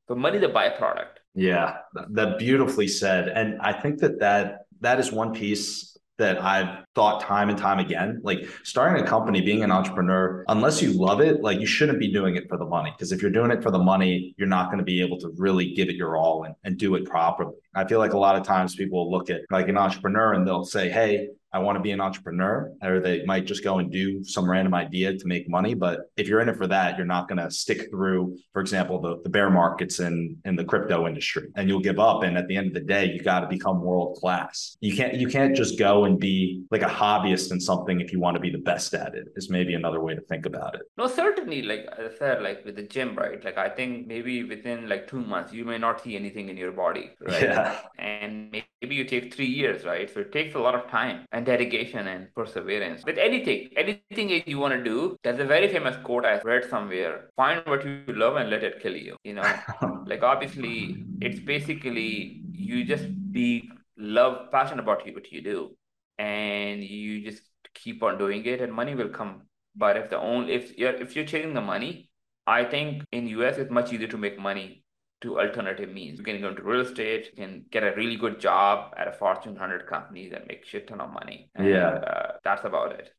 So 0.07 0.15
money 0.15 0.39
is 0.39 0.45
a 0.45 0.49
byproduct. 0.49 1.17
Yeah, 1.35 1.79
that 2.11 2.39
beautifully 2.39 2.87
said. 2.87 3.29
And 3.29 3.61
I 3.61 3.73
think 3.73 3.99
that 4.01 4.21
that 4.21 4.64
that 4.85 5.01
is 5.01 5.13
one 5.13 5.33
piece 5.33 5.95
that 6.17 6.41
I've 6.41 6.85
thought 6.95 7.23
time 7.23 7.49
and 7.49 7.59
time 7.59 7.81
again. 7.81 8.21
Like 8.23 8.47
starting 8.63 9.03
a 9.03 9.07
company, 9.07 9.41
being 9.41 9.65
an 9.65 9.73
entrepreneur, 9.73 10.45
unless 10.47 10.81
you 10.81 10.93
love 10.93 11.21
it, 11.21 11.43
like 11.43 11.59
you 11.59 11.67
shouldn't 11.67 11.99
be 11.99 12.13
doing 12.13 12.37
it 12.37 12.49
for 12.49 12.57
the 12.57 12.65
money. 12.65 12.93
Because 12.97 13.11
if 13.11 13.21
you're 13.21 13.33
doing 13.33 13.51
it 13.51 13.63
for 13.63 13.73
the 13.73 13.81
money, 13.81 14.33
you're 14.39 14.47
not 14.47 14.67
going 14.67 14.79
to 14.79 14.85
be 14.85 15.01
able 15.01 15.19
to 15.19 15.33
really 15.37 15.75
give 15.75 15.89
it 15.89 15.97
your 15.97 16.17
all 16.17 16.45
and, 16.45 16.55
and 16.63 16.79
do 16.79 16.95
it 16.95 17.05
properly. 17.05 17.55
I 17.75 17.85
feel 17.85 17.99
like 17.99 18.13
a 18.13 18.19
lot 18.19 18.37
of 18.37 18.45
times 18.45 18.77
people 18.77 19.11
look 19.11 19.29
at 19.29 19.41
like 19.51 19.69
an 19.69 19.77
entrepreneur 19.77 20.35
and 20.35 20.47
they'll 20.47 20.65
say, 20.65 20.89
Hey, 20.89 21.31
I 21.55 21.59
want 21.61 21.77
to 21.77 21.81
be 21.81 21.93
an 21.93 22.01
entrepreneur, 22.01 22.73
or 22.83 22.99
they 22.99 23.25
might 23.25 23.47
just 23.47 23.63
go 23.63 23.79
and 23.79 23.91
do 23.91 24.25
some 24.25 24.51
random 24.51 24.75
idea 24.75 25.17
to 25.17 25.27
make 25.27 25.49
money. 25.49 25.75
But 25.75 26.11
if 26.17 26.27
you're 26.27 26.41
in 26.41 26.49
it 26.49 26.57
for 26.57 26.67
that, 26.67 26.97
you're 26.97 27.07
not 27.07 27.29
going 27.29 27.39
to 27.39 27.49
stick 27.49 27.91
through, 27.91 28.37
for 28.53 28.61
example, 28.61 29.01
the, 29.01 29.21
the 29.23 29.29
bear 29.29 29.51
markets 29.51 30.01
in, 30.01 30.37
in 30.45 30.57
the 30.57 30.65
crypto 30.65 31.07
industry 31.07 31.49
and 31.55 31.69
you'll 31.69 31.79
give 31.81 32.01
up. 32.01 32.25
And 32.25 32.37
at 32.37 32.49
the 32.49 32.57
end 32.57 32.67
of 32.67 32.75
the 32.75 32.81
day, 32.81 33.05
you 33.07 33.23
got 33.23 33.41
to 33.41 33.47
become 33.47 33.81
world 33.81 34.19
class. 34.21 34.77
You 34.81 34.97
can't, 34.97 35.15
you 35.15 35.29
can't 35.29 35.55
just 35.55 35.79
go 35.79 36.07
and 36.07 36.19
be 36.19 36.65
like 36.73 36.83
a 36.83 36.87
hobbyist 36.87 37.53
in 37.53 37.61
something 37.61 38.01
if 38.01 38.13
you 38.13 38.19
want 38.19 38.35
to 38.35 38.41
be 38.41 38.51
the 38.51 38.59
best 38.59 38.93
at 38.93 39.15
it 39.15 39.29
is 39.37 39.49
maybe 39.49 39.75
another 39.75 40.01
way 40.01 40.17
to 40.17 40.21
think 40.23 40.47
about 40.47 40.75
it. 40.75 40.83
No, 40.99 41.07
certainly. 41.07 41.63
Like 41.63 41.87
I 41.97 42.11
said, 42.19 42.43
like 42.43 42.65
with 42.65 42.75
the 42.75 42.83
gym, 42.83 43.15
right? 43.15 43.43
Like 43.45 43.59
I 43.59 43.69
think 43.69 44.09
maybe 44.09 44.43
within 44.43 44.89
like 44.89 45.07
two 45.07 45.21
months, 45.21 45.53
you 45.53 45.65
may 45.65 45.79
not 45.79 46.03
see 46.03 46.17
anything 46.17 46.49
in 46.49 46.57
your 46.57 46.73
body, 46.73 47.13
right? 47.21 47.43
Yeah. 47.43 47.79
And 47.99 48.51
maybe 48.51 48.97
you 48.97 49.05
take 49.05 49.33
three 49.33 49.47
years, 49.47 49.85
right? 49.85 50.13
So 50.13 50.21
it 50.21 50.33
takes 50.33 50.57
a 50.57 50.59
lot 50.59 50.75
of 50.75 50.89
time 50.89 51.27
and 51.31 51.44
dedication 51.45 52.09
and 52.09 52.35
perseverance. 52.35 53.05
With 53.05 53.19
anything, 53.19 53.71
anything 53.77 54.43
you 54.47 54.59
want 54.59 54.75
to 54.75 54.83
do, 54.83 55.17
there's 55.23 55.41
a 55.41 55.45
very 55.45 55.69
famous 55.69 55.97
quote 56.05 56.25
I 56.25 56.41
read 56.41 56.69
somewhere 56.69 57.31
find 57.37 57.63
what 57.67 57.85
you 57.85 58.05
love 58.09 58.37
and 58.37 58.51
let 58.51 58.63
it 58.65 58.81
kill 58.81 58.97
you. 58.97 59.17
You 59.25 59.35
know, 59.35 59.55
like 60.07 60.23
obviously, 60.23 61.05
it's 61.21 61.41
basically 61.41 62.43
you 62.53 62.85
just 62.85 63.07
be 63.33 63.71
love, 63.97 64.51
passionate 64.53 64.83
about 64.83 65.05
what 65.15 65.31
you 65.33 65.43
do, 65.43 65.77
and 66.19 66.83
you 66.83 67.25
just 67.25 67.43
keep 67.75 68.03
on 68.03 68.19
doing 68.19 68.45
it, 68.47 68.61
and 68.61 68.73
money 68.73 68.95
will 68.95 69.09
come. 69.09 69.43
But 69.77 69.97
if 69.97 70.11
the 70.11 70.19
only 70.19 70.53
if 70.55 70.79
you're 70.79 70.95
if 70.95 71.17
you're 71.17 71.25
chasing 71.25 71.55
the 71.55 71.61
money, 71.61 72.11
I 72.47 72.65
think 72.65 73.05
in 73.13 73.27
US 73.29 73.59
it's 73.59 73.71
much 73.71 73.93
easier 73.93 74.09
to 74.09 74.19
make 74.19 74.39
money 74.39 74.84
to 75.25 75.41
alternative 75.41 75.91
means. 75.91 76.19
You 76.19 76.25
can 76.25 76.41
go 76.41 76.51
into 76.51 76.63
real 76.63 76.83
estate, 76.83 77.31
you 77.33 77.45
can 77.45 77.65
get 77.71 77.83
a 77.83 77.93
really 77.97 78.17
good 78.17 78.39
job 78.39 78.95
at 78.97 79.09
a 79.09 79.13
Fortune 79.13 79.53
100 79.53 79.87
company 79.87 80.29
that 80.29 80.47
makes 80.47 80.69
shit 80.69 80.87
ton 80.87 81.01
of 81.01 81.13
money. 81.13 81.51
And, 81.55 81.67
yeah. 81.67 81.89
Uh, 81.89 82.33
that's 82.45 82.65
about 82.65 82.93
it. 82.93 83.11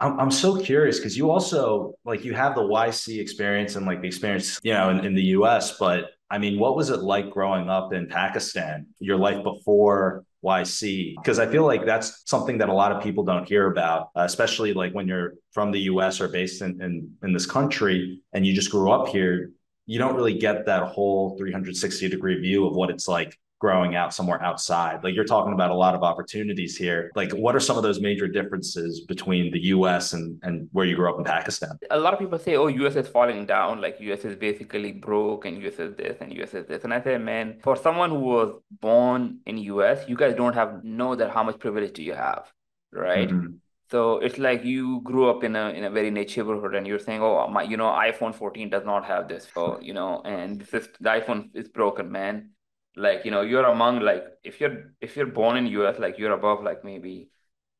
I'm, 0.00 0.18
I'm 0.18 0.30
so 0.30 0.56
curious 0.56 0.98
because 0.98 1.16
you 1.16 1.30
also 1.30 1.94
like 2.04 2.24
you 2.24 2.34
have 2.34 2.54
the 2.54 2.62
YC 2.62 3.20
experience 3.20 3.76
and 3.76 3.84
like 3.84 4.00
the 4.00 4.06
experience, 4.06 4.58
you 4.62 4.72
know, 4.72 4.90
in, 4.90 5.04
in 5.04 5.14
the 5.14 5.24
US, 5.36 5.76
but 5.78 6.10
I 6.30 6.38
mean, 6.38 6.58
what 6.60 6.76
was 6.76 6.90
it 6.90 7.00
like 7.00 7.30
growing 7.30 7.68
up 7.68 7.92
in 7.92 8.06
Pakistan, 8.06 8.86
your 9.00 9.16
life 9.16 9.42
before 9.42 10.24
YC? 10.44 11.16
Because 11.16 11.40
I 11.40 11.46
feel 11.46 11.66
like 11.66 11.84
that's 11.84 12.22
something 12.24 12.58
that 12.58 12.68
a 12.68 12.72
lot 12.72 12.92
of 12.92 13.02
people 13.02 13.24
don't 13.24 13.48
hear 13.48 13.66
about, 13.66 14.10
uh, 14.16 14.20
especially 14.20 14.72
like 14.72 14.94
when 14.94 15.08
you're 15.08 15.34
from 15.52 15.72
the 15.72 15.80
US 15.80 16.20
or 16.20 16.28
based 16.28 16.62
in, 16.62 16.80
in, 16.80 17.12
in 17.24 17.32
this 17.32 17.46
country 17.46 18.22
and 18.32 18.46
you 18.46 18.54
just 18.54 18.70
grew 18.70 18.92
up 18.92 19.08
here 19.08 19.50
you 19.90 19.98
don't 19.98 20.14
really 20.14 20.38
get 20.38 20.66
that 20.66 20.84
whole 20.84 21.36
360 21.36 22.08
degree 22.08 22.38
view 22.40 22.64
of 22.64 22.76
what 22.76 22.90
it's 22.90 23.08
like 23.08 23.36
growing 23.58 23.96
out 23.96 24.14
somewhere 24.14 24.40
outside. 24.40 25.02
Like 25.02 25.16
you're 25.16 25.24
talking 25.36 25.52
about 25.52 25.72
a 25.72 25.74
lot 25.74 25.96
of 25.96 26.04
opportunities 26.04 26.76
here. 26.76 27.10
Like 27.16 27.32
what 27.32 27.56
are 27.56 27.60
some 27.68 27.76
of 27.76 27.82
those 27.82 28.00
major 28.00 28.28
differences 28.28 29.00
between 29.00 29.50
the 29.50 29.62
US 29.74 30.12
and, 30.12 30.38
and 30.44 30.68
where 30.70 30.86
you 30.86 30.94
grew 30.94 31.10
up 31.12 31.18
in 31.18 31.24
Pakistan? 31.24 31.72
A 31.90 31.98
lot 31.98 32.12
of 32.14 32.20
people 32.20 32.38
say, 32.38 32.54
oh, 32.54 32.68
US 32.68 32.94
is 32.94 33.08
falling 33.08 33.46
down, 33.46 33.80
like 33.80 33.96
US 33.98 34.24
is 34.24 34.36
basically 34.36 34.92
broke 34.92 35.44
and 35.44 35.60
US 35.64 35.80
is 35.80 35.96
this 35.96 36.16
and 36.20 36.32
US 36.34 36.54
is 36.54 36.68
this. 36.68 36.84
And 36.84 36.94
I 36.94 37.02
say, 37.02 37.18
man, 37.18 37.58
for 37.60 37.74
someone 37.74 38.10
who 38.10 38.20
was 38.20 38.62
born 38.70 39.40
in 39.44 39.58
US, 39.58 40.08
you 40.08 40.16
guys 40.16 40.36
don't 40.36 40.54
have 40.54 40.84
know 40.84 41.16
that 41.16 41.30
how 41.32 41.42
much 41.42 41.58
privilege 41.58 41.94
do 41.94 42.04
you 42.04 42.14
have, 42.14 42.44
right? 42.92 43.28
Mm-hmm. 43.28 43.56
So 43.90 44.18
it's 44.18 44.38
like 44.38 44.64
you 44.64 45.00
grew 45.02 45.28
up 45.28 45.42
in 45.42 45.56
a 45.56 45.70
in 45.70 45.84
a 45.84 45.90
very 45.90 46.10
niche 46.10 46.36
neighborhood, 46.36 46.74
and 46.74 46.86
you're 46.86 47.00
saying, 47.00 47.22
"Oh, 47.22 47.48
my, 47.48 47.62
you 47.62 47.76
know, 47.76 47.88
iPhone 47.88 48.34
14 48.34 48.70
does 48.70 48.84
not 48.84 49.04
have 49.04 49.28
this." 49.28 49.48
So 49.52 49.80
you 49.80 49.94
know, 49.94 50.22
and 50.24 50.60
this 50.60 50.72
is 50.74 50.88
the 51.00 51.10
iPhone 51.10 51.50
is 51.54 51.68
broken, 51.68 52.10
man. 52.12 52.50
Like 52.96 53.24
you 53.24 53.30
know, 53.32 53.42
you're 53.42 53.64
among 53.64 54.00
like 54.00 54.24
if 54.44 54.60
you're 54.60 54.94
if 55.00 55.16
you're 55.16 55.26
born 55.26 55.56
in 55.56 55.66
US, 55.66 55.98
like 55.98 56.18
you're 56.18 56.32
above 56.32 56.62
like 56.62 56.84
maybe 56.84 57.30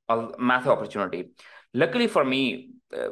a 0.09 0.31
massive 0.39 0.73
opportunity. 0.73 1.31
Luckily 1.75 2.09
for 2.09 2.25
me, 2.25 2.71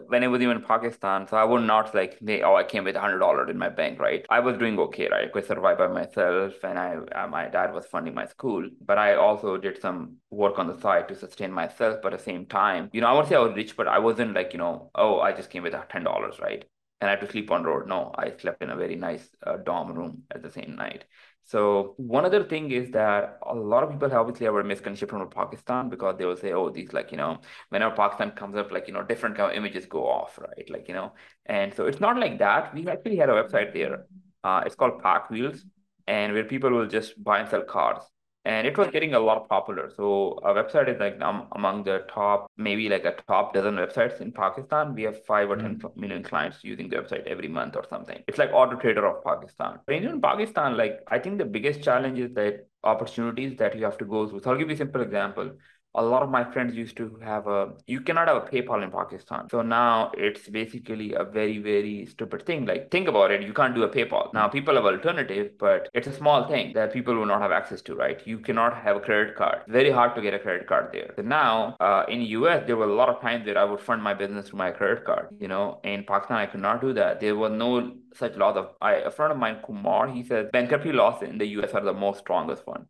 when 0.09 0.25
I 0.25 0.29
was 0.29 0.41
even 0.43 0.57
in 0.59 0.62
Pakistan, 0.64 1.27
so 1.29 1.37
I 1.37 1.45
would 1.45 1.62
not 1.62 1.95
like, 1.95 2.19
oh, 2.45 2.57
I 2.57 2.64
came 2.64 2.85
with 2.85 2.97
hundred 2.97 3.19
dollars 3.19 3.49
in 3.51 3.59
my 3.59 3.69
bank, 3.69 4.01
right? 4.01 4.25
I 4.29 4.41
was 4.41 4.57
doing 4.59 4.79
okay, 4.81 5.09
right? 5.09 5.27
I 5.29 5.29
could 5.29 5.47
survive 5.47 5.79
by 5.79 5.87
myself, 5.88 6.55
and 6.64 6.79
I, 6.79 6.97
uh, 6.97 7.29
my 7.29 7.49
dad 7.49 7.73
was 7.73 7.87
funding 7.87 8.14
my 8.14 8.27
school, 8.27 8.69
but 8.85 8.99
I 8.99 9.14
also 9.14 9.57
did 9.57 9.81
some 9.81 10.17
work 10.31 10.59
on 10.59 10.67
the 10.67 10.79
side 10.81 11.09
to 11.09 11.14
sustain 11.14 11.53
myself. 11.53 11.99
But 12.03 12.12
at 12.12 12.19
the 12.19 12.25
same 12.25 12.47
time, 12.47 12.91
you 12.93 13.01
know, 13.01 13.07
I 13.09 13.12
would 13.12 13.29
say 13.29 13.37
I 13.37 13.41
was 13.41 13.55
rich, 13.57 13.77
but 13.77 13.88
I 13.88 13.99
wasn't 13.99 14.35
like, 14.35 14.53
you 14.53 14.59
know, 14.59 14.91
oh, 14.95 15.21
I 15.21 15.33
just 15.33 15.51
came 15.51 15.62
with 15.62 15.75
ten 15.91 16.05
dollars, 16.05 16.38
right? 16.41 16.64
And 17.01 17.09
I 17.09 17.12
had 17.12 17.21
to 17.21 17.31
sleep 17.31 17.51
on 17.53 17.62
road. 17.62 17.87
No, 17.87 18.12
I 18.17 18.33
slept 18.37 18.62
in 18.62 18.71
a 18.71 18.77
very 18.77 18.97
nice 18.97 19.29
uh, 19.47 19.57
dorm 19.59 19.93
room 19.93 20.25
at 20.35 20.43
the 20.43 20.51
same 20.51 20.75
night. 20.77 21.05
So 21.49 21.95
one 21.97 22.27
other 22.27 22.45
thing 22.45 22.73
is 22.73 22.91
that 22.91 23.39
a 23.47 23.55
lot 23.55 23.83
of 23.83 23.91
people 23.91 24.13
obviously 24.15 24.45
have 24.45 24.55
a 24.55 24.63
misconception 24.63 25.19
from 25.19 25.31
Pakistan 25.31 25.89
because 25.89 26.17
they 26.19 26.27
will 26.27 26.37
say, 26.37 26.53
oh, 26.53 26.69
these 26.69 26.93
like, 26.93 27.11
you 27.11 27.17
know, 27.17 27.41
whenever 27.71 27.97
Pakistan 27.97 28.33
comes 28.33 28.55
up, 28.55 28.71
like, 28.71 28.87
you 28.87 28.93
know, 28.93 29.03
different 29.03 29.35
kind 29.35 29.51
of 29.51 29.57
images 29.57 29.87
go 29.87 30.07
off, 30.07 30.39
right? 30.39 30.69
Like, 30.69 30.89
you 30.89 30.95
know, 30.95 31.15
and 31.47 31.73
so 31.73 31.87
it's 31.87 32.01
not 32.01 32.19
like 32.19 32.39
that. 32.41 32.75
We 32.75 32.87
actually 32.87 33.17
had 33.17 33.31
a 33.31 33.43
website 33.43 33.73
there. 33.73 34.05
Uh, 34.45 34.63
it's 34.67 34.75
called 34.75 35.03
Pak 35.03 35.31
Wheels 35.31 35.65
and 36.07 36.35
where 36.35 36.45
people 36.45 36.71
will 36.71 36.87
just 36.87 37.23
buy 37.25 37.39
and 37.39 37.49
sell 37.49 37.63
cars 37.63 38.03
and 38.49 38.67
it 38.67 38.79
was 38.79 38.89
getting 38.89 39.13
a 39.13 39.21
lot 39.21 39.47
popular. 39.49 39.91
So 39.95 40.41
our 40.43 40.55
website 40.55 40.89
is 40.89 40.99
like 40.99 41.21
um, 41.21 41.49
among 41.53 41.85
the 41.85 42.05
top, 42.13 42.51
maybe 42.57 42.89
like 42.89 43.05
a 43.05 43.15
top 43.29 43.53
dozen 43.53 43.77
websites 43.77 44.23
in 44.23 44.33
Pakistan. 44.33 44.95
We 44.95 45.03
have 45.03 45.23
five 45.27 45.51
or 45.51 45.57
mm. 45.57 45.81
10 45.83 45.91
million 45.97 46.23
clients 46.23 46.65
using 46.65 46.89
the 46.89 46.97
website 46.97 47.27
every 47.27 47.49
month 47.49 47.77
or 47.77 47.85
something. 47.91 48.23
It's 48.27 48.39
like 48.39 48.51
Auto 48.55 48.77
Trader 48.77 49.07
of 49.07 49.23
Pakistan. 49.23 49.81
But 49.87 49.97
in 49.97 50.21
Pakistan, 50.23 50.79
like 50.79 51.01
I 51.09 51.19
think 51.19 51.37
the 51.37 51.45
biggest 51.45 51.83
challenge 51.83 52.19
is 52.19 52.33
that 52.37 52.67
opportunities 52.85 53.59
that 53.59 53.77
you 53.77 53.85
have 53.85 53.99
to 53.99 54.07
go 54.07 54.27
through. 54.27 54.41
So 54.41 54.51
I'll 54.51 54.57
give 54.57 54.69
you 54.69 54.75
a 54.75 54.79
simple 54.79 55.03
example 55.03 55.51
a 55.99 56.03
lot 56.03 56.23
of 56.23 56.31
my 56.31 56.43
friends 56.53 56.77
used 56.77 56.97
to 56.97 57.07
have 57.29 57.47
a 57.47 57.61
you 57.87 58.01
cannot 58.01 58.29
have 58.31 58.39
a 58.43 58.47
paypal 58.51 58.83
in 58.87 58.91
pakistan. 58.91 59.49
So 59.55 59.63
now 59.63 60.13
it's 60.27 60.49
basically 60.49 61.09
a 61.23 61.25
very 61.25 61.59
very 61.59 62.07
stupid 62.07 62.45
thing. 62.47 62.67
Like 62.67 62.91
think 62.91 63.09
about 63.13 63.31
it. 63.37 63.43
You 63.43 63.55
can't 63.61 63.75
do 63.75 63.83
a 63.89 63.89
paypal. 63.97 64.33
Now 64.39 64.47
people 64.57 64.75
have 64.81 64.89
alternative 64.93 65.51
but 65.59 65.89
it's 65.95 66.11
a 66.13 66.17
small 66.21 66.47
thing 66.53 66.73
that 66.75 66.93
people 66.93 67.15
will 67.21 67.31
not 67.33 67.43
have 67.47 67.53
access 67.61 67.83
to 67.89 67.97
right? 68.03 68.27
You 68.33 68.39
cannot 68.39 68.77
have 68.87 68.97
a 68.97 69.01
credit 69.01 69.35
card. 69.37 69.63
Very 69.79 69.91
hard 69.91 70.15
to 70.17 70.23
get 70.27 70.35
a 70.35 70.39
credit 70.39 70.67
card 70.67 70.91
there. 70.93 71.11
So 71.17 71.23
now 71.23 71.77
uh, 71.81 72.05
in 72.09 72.23
us 72.23 72.63
there 72.67 72.77
were 72.77 72.91
a 72.93 72.99
lot 73.01 73.09
of 73.15 73.21
times 73.21 73.47
that 73.47 73.57
i 73.57 73.65
would 73.71 73.81
fund 73.89 74.03
my 74.03 74.15
business 74.15 74.49
through 74.49 74.59
my 74.59 74.71
credit 74.71 75.05
card 75.05 75.29
you 75.41 75.49
know? 75.49 75.81
In 75.95 76.05
pakistan 76.13 76.39
i 76.39 76.47
could 76.47 76.61
not 76.69 76.81
do 76.81 76.93
that. 77.01 77.21
There 77.21 77.37
was 77.37 77.53
no 77.53 77.73
such 78.15 78.37
laws 78.37 78.57
of 78.57 78.71
I, 78.81 78.95
a 79.11 79.11
friend 79.11 79.33
of 79.33 79.39
mine 79.39 79.59
kumar 79.65 80.09
he 80.09 80.23
says 80.23 80.49
bankruptcy 80.53 80.93
laws 80.93 81.23
in 81.23 81.39
the 81.39 81.47
us 81.47 81.73
are 81.73 81.85
the 81.91 81.93
most 81.93 82.21
strongest 82.21 82.67
one 82.67 82.87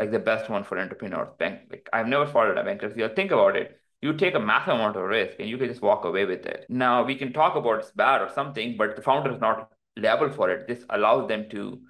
like 0.00 0.10
the 0.10 0.18
best 0.18 0.48
one 0.48 0.64
for 0.64 0.78
entrepreneurs. 0.78 1.28
Bank, 1.38 1.60
like 1.70 1.88
I've 1.92 2.08
never 2.08 2.26
followed 2.26 2.56
a 2.56 2.64
bankruptcy. 2.64 3.06
Think 3.14 3.32
about 3.32 3.54
it. 3.54 3.78
You 4.00 4.14
take 4.14 4.34
a 4.34 4.40
massive 4.40 4.74
amount 4.76 4.96
of 4.96 5.02
risk 5.02 5.34
and 5.38 5.48
you 5.48 5.58
can 5.58 5.68
just 5.68 5.82
walk 5.82 6.06
away 6.06 6.24
with 6.24 6.46
it. 6.46 6.64
Now 6.70 7.04
we 7.04 7.16
can 7.16 7.34
talk 7.34 7.54
about 7.54 7.80
it's 7.80 7.90
bad 7.90 8.22
or 8.22 8.30
something, 8.34 8.76
but 8.78 8.96
the 8.96 9.02
founder 9.02 9.30
is 9.34 9.40
not 9.42 9.70
liable 9.96 10.30
for 10.30 10.48
it. 10.48 10.66
This 10.66 10.84
allows 10.88 11.28
them 11.28 11.50
to 11.50 11.80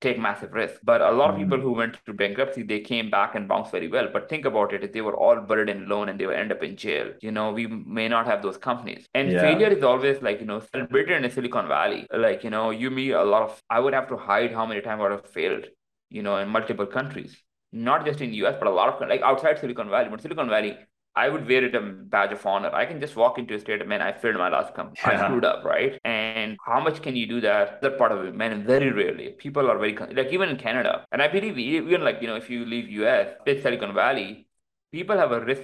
take 0.00 0.18
massive 0.18 0.54
risk. 0.54 0.80
But 0.82 1.02
a 1.02 1.10
lot 1.10 1.30
of 1.30 1.36
people 1.36 1.58
mm. 1.58 1.62
who 1.62 1.72
went 1.72 1.98
through 1.98 2.14
bankruptcy, 2.14 2.62
they 2.62 2.80
came 2.80 3.10
back 3.10 3.34
and 3.34 3.46
bounced 3.46 3.72
very 3.72 3.88
well. 3.88 4.08
But 4.10 4.30
think 4.30 4.46
about 4.46 4.72
it, 4.72 4.82
if 4.82 4.94
they 4.94 5.02
were 5.02 5.16
all 5.16 5.38
buried 5.40 5.68
in 5.68 5.88
loan 5.88 6.08
and 6.08 6.18
they 6.18 6.26
would 6.26 6.36
end 6.36 6.52
up 6.52 6.62
in 6.62 6.74
jail, 6.76 7.12
you 7.20 7.32
know, 7.32 7.52
we 7.52 7.66
may 7.66 8.08
not 8.08 8.26
have 8.26 8.40
those 8.40 8.56
companies. 8.56 9.06
And 9.14 9.30
yeah. 9.30 9.42
failure 9.42 9.68
is 9.68 9.82
always 9.82 10.22
like, 10.22 10.40
you 10.40 10.46
know, 10.46 10.62
celebrated 10.72 11.22
in 11.22 11.30
Silicon 11.30 11.68
Valley. 11.68 12.06
Like, 12.26 12.44
you 12.44 12.50
know, 12.50 12.70
you 12.70 12.90
meet 12.90 13.10
a 13.10 13.24
lot 13.24 13.42
of, 13.42 13.62
I 13.68 13.80
would 13.80 13.92
have 13.92 14.08
to 14.08 14.16
hide 14.16 14.54
how 14.54 14.64
many 14.64 14.80
times 14.80 15.00
I 15.00 15.02
would 15.02 15.12
have 15.12 15.26
failed, 15.26 15.66
you 16.08 16.22
know, 16.22 16.38
in 16.38 16.48
multiple 16.48 16.86
countries 16.86 17.36
not 17.72 18.04
just 18.06 18.20
in 18.20 18.30
the 18.30 18.36
US, 18.36 18.56
but 18.58 18.68
a 18.68 18.70
lot 18.70 18.88
of 18.88 19.08
like 19.08 19.22
outside 19.22 19.58
Silicon 19.58 19.90
Valley. 19.90 20.08
But 20.10 20.22
Silicon 20.22 20.48
Valley, 20.48 20.76
I 21.14 21.28
would 21.28 21.48
wear 21.48 21.64
it 21.64 21.74
a 21.74 21.80
badge 21.80 22.32
of 22.32 22.44
honor. 22.46 22.70
I 22.72 22.86
can 22.86 23.00
just 23.00 23.16
walk 23.16 23.38
into 23.38 23.54
a 23.54 23.60
state 23.60 23.80
of 23.80 23.88
man, 23.88 24.02
I 24.02 24.12
failed 24.12 24.36
my 24.36 24.48
last 24.48 24.74
company. 24.74 24.98
Yeah. 25.04 25.22
I 25.22 25.24
screwed 25.26 25.44
up, 25.44 25.64
right? 25.64 25.98
And 26.04 26.56
how 26.64 26.80
much 26.80 27.02
can 27.02 27.16
you 27.16 27.26
do 27.26 27.40
that? 27.40 27.82
That 27.82 27.98
part 27.98 28.12
of 28.12 28.24
it, 28.24 28.34
man, 28.34 28.64
very 28.64 28.90
rarely. 28.90 29.30
People 29.30 29.70
are 29.70 29.78
very 29.78 29.96
like 30.14 30.32
even 30.32 30.48
in 30.48 30.56
Canada, 30.56 31.04
and 31.12 31.20
I 31.20 31.28
believe 31.28 31.58
even 31.58 32.04
like 32.04 32.18
you 32.20 32.28
know 32.28 32.36
if 32.36 32.48
you 32.50 32.64
leave 32.64 32.88
US, 32.90 33.34
Silicon 33.46 33.94
Valley, 33.94 34.46
people 34.92 35.16
have 35.16 35.32
a 35.32 35.40
risk 35.40 35.62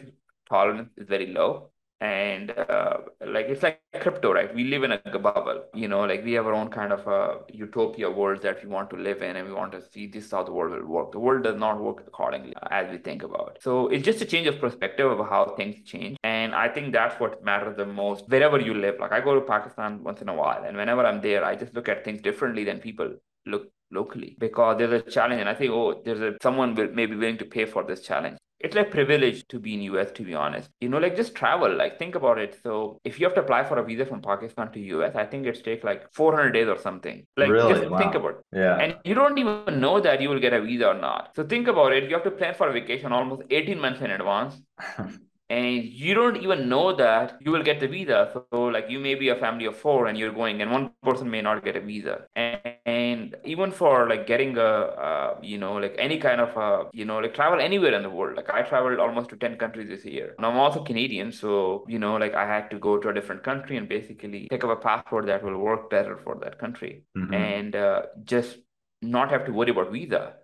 tolerance 0.49 0.91
is 0.97 1.09
very 1.09 1.27
low 1.27 1.71
and 2.01 2.51
uh, 2.51 2.99
like 3.27 3.47
it's 3.47 3.63
like 3.63 3.81
crypto 4.01 4.33
right? 4.33 4.55
We 4.55 4.65
live 4.65 4.83
in 4.83 4.93
a 4.93 5.19
bubble 5.19 5.65
you 5.75 5.89
know? 5.89 6.01
Like 6.01 6.25
we 6.25 6.33
have 6.33 6.47
our 6.47 6.53
own 6.53 6.69
kind 6.69 6.93
of 6.93 7.07
a 7.07 7.39
utopia 7.53 8.11
world 8.11 8.43
that 8.43 8.63
we 8.63 8.69
want 8.69 8.91
to 8.91 8.97
live 8.97 9.23
in 9.23 9.37
and 9.37 9.49
we 9.49 9.55
want 9.55 9.73
to 9.73 9.81
see 9.81 10.07
this 10.07 10.27
is 10.27 10.31
how 10.31 10.43
the 10.43 10.53
world 10.53 10.73
will 10.73 10.89
work. 10.89 11.13
The 11.13 11.21
world 11.21 11.45
does 11.45 11.59
not 11.59 11.81
work 11.81 12.05
accordingly 12.07 12.53
as 12.71 12.91
we 12.91 12.99
think 12.99 13.23
about 13.23 13.59
so 13.61 13.89
it's 13.89 14.05
just 14.05 14.21
a 14.21 14.25
change 14.25 14.47
of 14.47 14.61
perspective 14.61 15.11
of 15.11 15.27
how 15.29 15.55
things 15.57 15.77
change. 15.85 16.17
And 16.25 16.55
i 16.55 16.69
think 16.69 16.93
that's 16.93 17.19
what 17.21 17.45
matters 17.45 17.77
the 17.77 17.87
most 17.87 18.29
wherever 18.29 18.61
you 18.61 18.75
live. 18.75 18.97
Like 19.01 19.13
i 19.13 19.21
go 19.21 19.35
to 19.35 19.41
pakistan 19.41 20.03
once 20.03 20.21
in 20.21 20.29
a 20.29 20.35
while 20.35 20.65
and 20.65 20.77
whenever 20.77 21.07
i'm 21.07 21.21
there 21.21 21.45
i 21.45 21.55
just 21.55 21.75
look 21.75 21.89
at 21.89 22.05
things 22.05 22.21
differently 22.21 22.65
than 22.65 22.79
people 22.81 23.15
look 23.47 23.71
locally 23.91 24.37
because 24.39 24.79
there's 24.79 24.93
a 24.93 25.11
challenge. 25.11 25.41
And 25.41 25.49
i 25.49 25.55
think 25.55 25.71
oh 25.73 26.03
there's 26.05 26.21
a 26.21 26.35
someone 26.43 26.75
will 26.75 26.91
maybe 26.93 27.15
willing 27.15 27.39
to 27.39 27.45
pay 27.45 27.65
for 27.65 27.85
this 27.85 28.01
challenge 28.01 28.39
it's 28.65 28.75
like 28.75 28.91
privilege 28.91 29.47
to 29.49 29.59
be 29.59 29.75
in 29.75 29.83
US 29.93 30.11
to 30.13 30.23
be 30.23 30.35
honest. 30.35 30.71
You 30.81 30.89
know, 30.89 30.99
like 30.99 31.17
just 31.17 31.35
travel, 31.35 31.75
like 31.77 31.99
think 31.99 32.15
about 32.15 32.39
it. 32.39 32.59
So 32.63 32.99
if 33.05 33.21
you 33.21 33.27
have 33.27 33.35
to 33.35 33.43
apply 33.43 33.65
for 33.65 33.79
a 33.79 33.85
visa 33.85 34.07
from 34.07 34.23
Pakistan 34.23 34.73
to 34.73 34.81
US, 34.95 35.15
I 35.15 35.27
think 35.27 35.47
it's 35.47 35.61
take 35.61 35.85
like 35.85 36.11
400 36.13 36.53
days 36.53 36.69
or 36.69 36.79
something. 36.79 37.27
Like 37.37 37.51
really? 37.51 37.75
just 37.75 37.91
wow. 37.91 37.99
think 37.99 38.15
about 38.15 38.31
it. 38.39 38.45
Yeah. 38.53 38.79
And 38.79 38.97
you 39.05 39.15
don't 39.15 39.37
even 39.39 39.81
know 39.81 40.01
that 40.01 40.21
you 40.23 40.31
will 40.31 40.41
get 40.41 40.55
a 40.55 40.63
visa 40.63 40.89
or 40.89 40.95
not. 40.95 41.31
So 41.37 41.45
think 41.45 41.69
about 41.69 41.93
it. 41.93 42.09
You 42.09 42.15
have 42.15 42.25
to 42.25 42.31
plan 42.31 42.55
for 42.55 42.69
a 42.69 42.73
vacation 42.73 43.13
almost 43.13 43.43
18 43.51 43.79
months 43.79 44.01
in 44.01 44.11
advance. 44.11 44.61
and 45.55 45.85
you 45.85 46.15
don't 46.15 46.37
even 46.45 46.69
know 46.69 46.95
that 46.97 47.37
you 47.41 47.51
will 47.53 47.63
get 47.63 47.81
the 47.81 47.87
visa. 47.89 48.19
So, 48.53 48.65
like, 48.77 48.87
you 48.91 48.99
may 48.99 49.15
be 49.15 49.29
a 49.29 49.37
family 49.37 49.67
of 49.67 49.77
four 49.77 50.07
and 50.09 50.19
you're 50.19 50.33
going, 50.33 50.61
and 50.63 50.71
one 50.73 50.91
person 51.03 51.31
may 51.31 51.43
not 51.43 51.65
get 51.65 51.77
a 51.77 51.81
visa. 51.81 52.27
And, 52.35 52.61
and 52.87 53.37
even 53.45 53.71
for 53.71 54.09
like 54.09 54.27
getting 54.27 54.57
a, 54.59 54.63
uh, 55.09 55.39
you 55.43 55.59
know, 55.59 55.75
like 55.75 55.95
any 55.99 56.19
kind 56.19 56.41
of, 56.41 56.57
a, 56.57 56.91
you 56.93 57.05
know, 57.05 57.19
like 57.19 57.35
travel 57.35 57.61
anywhere 57.61 57.95
in 57.95 58.03
the 58.03 58.11
world. 58.11 58.37
Like, 58.37 58.51
I 58.51 58.63
traveled 58.63 58.99
almost 58.99 59.31
to 59.31 59.37
10 59.37 59.57
countries 59.57 59.89
this 59.89 60.05
year. 60.05 60.35
And 60.39 60.47
I'm 60.47 60.57
also 60.57 60.83
Canadian. 60.83 61.31
So, 61.33 61.85
you 61.89 61.99
know, 62.01 62.17
like, 62.17 62.35
I 62.35 62.47
had 62.47 62.71
to 62.71 62.79
go 62.79 62.99
to 62.99 63.09
a 63.11 63.15
different 63.15 63.45
country 63.45 63.77
and 63.77 63.89
basically 63.89 64.49
pick 64.51 64.65
up 64.65 64.71
a 64.71 64.77
passport 64.77 65.27
that 65.27 65.45
will 65.45 65.59
work 65.59 65.91
better 65.91 66.17
for 66.19 66.35
that 66.43 66.59
country 66.59 67.05
Mhm. 67.17 67.33
and 67.35 67.77
uh, 67.77 68.03
just 68.25 68.59
not 69.03 69.31
have 69.31 69.45
to 69.47 69.53
worry 69.53 69.71
about 69.71 69.93
visa. 69.93 70.35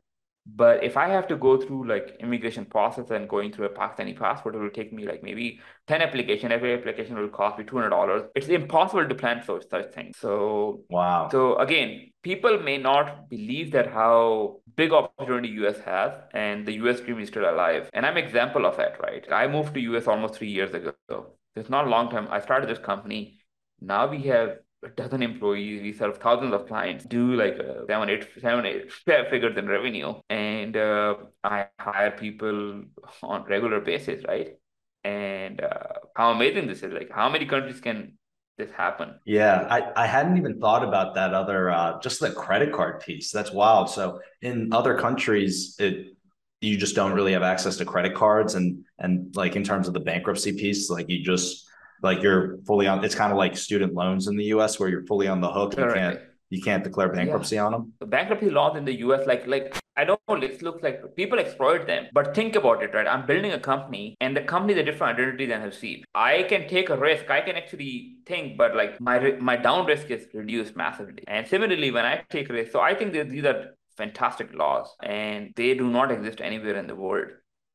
But 0.46 0.82
if 0.82 0.96
I 0.96 1.08
have 1.08 1.28
to 1.28 1.36
go 1.36 1.60
through 1.60 1.86
like 1.86 2.16
immigration 2.20 2.64
process 2.64 3.10
and 3.10 3.28
going 3.28 3.52
through 3.52 3.66
a 3.66 3.68
Pakistani 3.70 4.18
passport, 4.18 4.54
it 4.56 4.58
will 4.58 4.70
take 4.70 4.92
me 4.92 5.06
like 5.06 5.22
maybe 5.22 5.60
10 5.86 6.02
application. 6.02 6.50
Every 6.50 6.74
application 6.74 7.16
will 7.16 7.28
cost 7.28 7.58
me 7.58 7.64
$200. 7.64 8.24
It's 8.34 8.48
impossible 8.48 9.08
to 9.08 9.14
plan 9.14 9.42
for 9.42 9.60
such 9.62 9.92
things. 9.92 10.16
So 10.18 10.84
Wow. 10.88 11.28
so 11.30 11.56
again, 11.58 12.10
people 12.22 12.58
may 12.60 12.78
not 12.78 13.28
believe 13.28 13.70
that 13.72 13.86
how 13.92 14.60
big 14.76 14.92
opportunity 14.92 15.48
US 15.50 15.78
has 15.80 16.12
and 16.34 16.66
the 16.66 16.72
US 16.74 17.00
dream 17.00 17.20
is 17.20 17.28
still 17.28 17.48
alive. 17.48 17.88
And 17.92 18.04
I'm 18.04 18.16
example 18.16 18.66
of 18.66 18.76
that, 18.78 18.98
right? 19.00 19.24
I 19.30 19.46
moved 19.46 19.74
to 19.74 19.80
US 19.80 20.06
almost 20.08 20.34
three 20.34 20.50
years 20.50 20.74
ago. 20.74 20.92
So 21.08 21.34
It's 21.54 21.70
not 21.70 21.86
a 21.86 21.90
long 21.90 22.10
time. 22.10 22.28
I 22.30 22.40
started 22.40 22.68
this 22.68 22.78
company. 22.78 23.38
Now 23.80 24.08
we 24.08 24.22
have 24.22 24.58
a 24.82 24.88
dozen 24.88 25.22
employees. 25.22 25.82
We 25.82 25.92
serve 25.92 26.18
thousands 26.18 26.54
of 26.54 26.66
clients. 26.66 27.04
Do 27.04 27.34
like 27.34 27.58
uh, 27.58 27.86
seven, 27.86 28.10
eight, 28.10 28.28
seven, 28.40 28.66
eight 28.66 28.90
figures 29.30 29.56
in 29.56 29.68
revenue, 29.68 30.14
and 30.28 30.76
uh, 30.76 31.16
I 31.44 31.66
hire 31.78 32.12
people 32.12 32.84
on 33.22 33.44
regular 33.44 33.80
basis, 33.80 34.24
right? 34.26 34.56
And 35.04 35.60
uh, 35.60 35.94
how 36.16 36.30
amazing 36.32 36.66
this 36.66 36.82
is! 36.82 36.92
Like, 36.92 37.10
how 37.10 37.28
many 37.28 37.46
countries 37.46 37.80
can 37.80 38.18
this 38.58 38.70
happen? 38.70 39.18
Yeah, 39.24 39.66
I, 39.70 40.04
I 40.04 40.06
hadn't 40.06 40.36
even 40.36 40.60
thought 40.60 40.84
about 40.84 41.14
that 41.14 41.34
other 41.34 41.70
uh, 41.70 41.98
just 42.00 42.20
the 42.20 42.30
credit 42.30 42.72
card 42.72 43.00
piece. 43.00 43.30
That's 43.30 43.52
wild. 43.52 43.90
So 43.90 44.20
in 44.42 44.72
other 44.72 44.98
countries, 44.98 45.76
it 45.78 46.14
you 46.60 46.76
just 46.76 46.94
don't 46.94 47.12
really 47.12 47.32
have 47.32 47.42
access 47.42 47.78
to 47.78 47.84
credit 47.84 48.14
cards 48.14 48.54
and 48.54 48.84
and 48.98 49.34
like 49.34 49.56
in 49.56 49.64
terms 49.64 49.88
of 49.88 49.94
the 49.94 50.00
bankruptcy 50.00 50.52
piece, 50.52 50.90
like 50.90 51.08
you 51.08 51.22
just 51.24 51.66
like 52.02 52.22
you're 52.22 52.58
fully 52.66 52.86
on 52.86 53.04
it's 53.04 53.14
kind 53.14 53.32
of 53.32 53.38
like 53.38 53.56
student 53.56 53.94
loans 53.94 54.26
in 54.26 54.36
the 54.36 54.44
US 54.44 54.78
where 54.78 54.88
you're 54.88 55.06
fully 55.06 55.28
on 55.28 55.40
the 55.40 55.50
hook. 55.50 55.76
You 55.76 55.92
can't 55.92 56.20
you 56.50 56.60
can't 56.60 56.82
declare 56.82 57.08
bankruptcy 57.08 57.58
on 57.58 57.72
them. 57.72 57.92
The 58.00 58.06
bankruptcy 58.06 58.50
laws 58.50 58.76
in 58.76 58.84
the 58.84 58.98
US, 59.06 59.26
like 59.26 59.46
like 59.46 59.76
I 59.96 60.04
don't 60.04 60.20
know 60.28 60.34
it 60.36 60.62
looks 60.62 60.82
like 60.82 61.14
people 61.14 61.38
exploit 61.38 61.86
them, 61.86 62.06
but 62.12 62.34
think 62.34 62.56
about 62.56 62.82
it, 62.82 62.92
right? 62.94 63.06
I'm 63.06 63.26
building 63.26 63.52
a 63.52 63.60
company, 63.60 64.16
and 64.20 64.36
the 64.36 64.42
company 64.42 64.72
is 64.74 64.78
a 64.80 64.82
different 64.82 65.18
identity 65.18 65.46
than 65.46 65.60
Haseeb. 65.62 66.02
I 66.14 66.44
can 66.44 66.68
take 66.68 66.90
a 66.90 66.96
risk. 66.96 67.30
I 67.30 67.40
can 67.40 67.56
actually 67.56 68.16
think, 68.26 68.56
but 68.56 68.74
like 68.74 69.00
my 69.00 69.32
my 69.40 69.56
down 69.56 69.86
risk 69.86 70.10
is 70.10 70.26
reduced 70.34 70.76
massively. 70.76 71.22
And 71.28 71.46
similarly, 71.46 71.90
when 71.90 72.04
I 72.04 72.24
take 72.30 72.48
risks, 72.48 72.72
so 72.72 72.80
I 72.80 72.94
think 72.94 73.12
that 73.12 73.30
these 73.30 73.44
are 73.44 73.76
fantastic 73.96 74.52
laws, 74.54 74.88
and 75.02 75.52
they 75.56 75.74
do 75.74 75.88
not 75.88 76.10
exist 76.10 76.40
anywhere 76.40 76.76
in 76.76 76.86
the 76.86 76.96
world. 76.96 77.28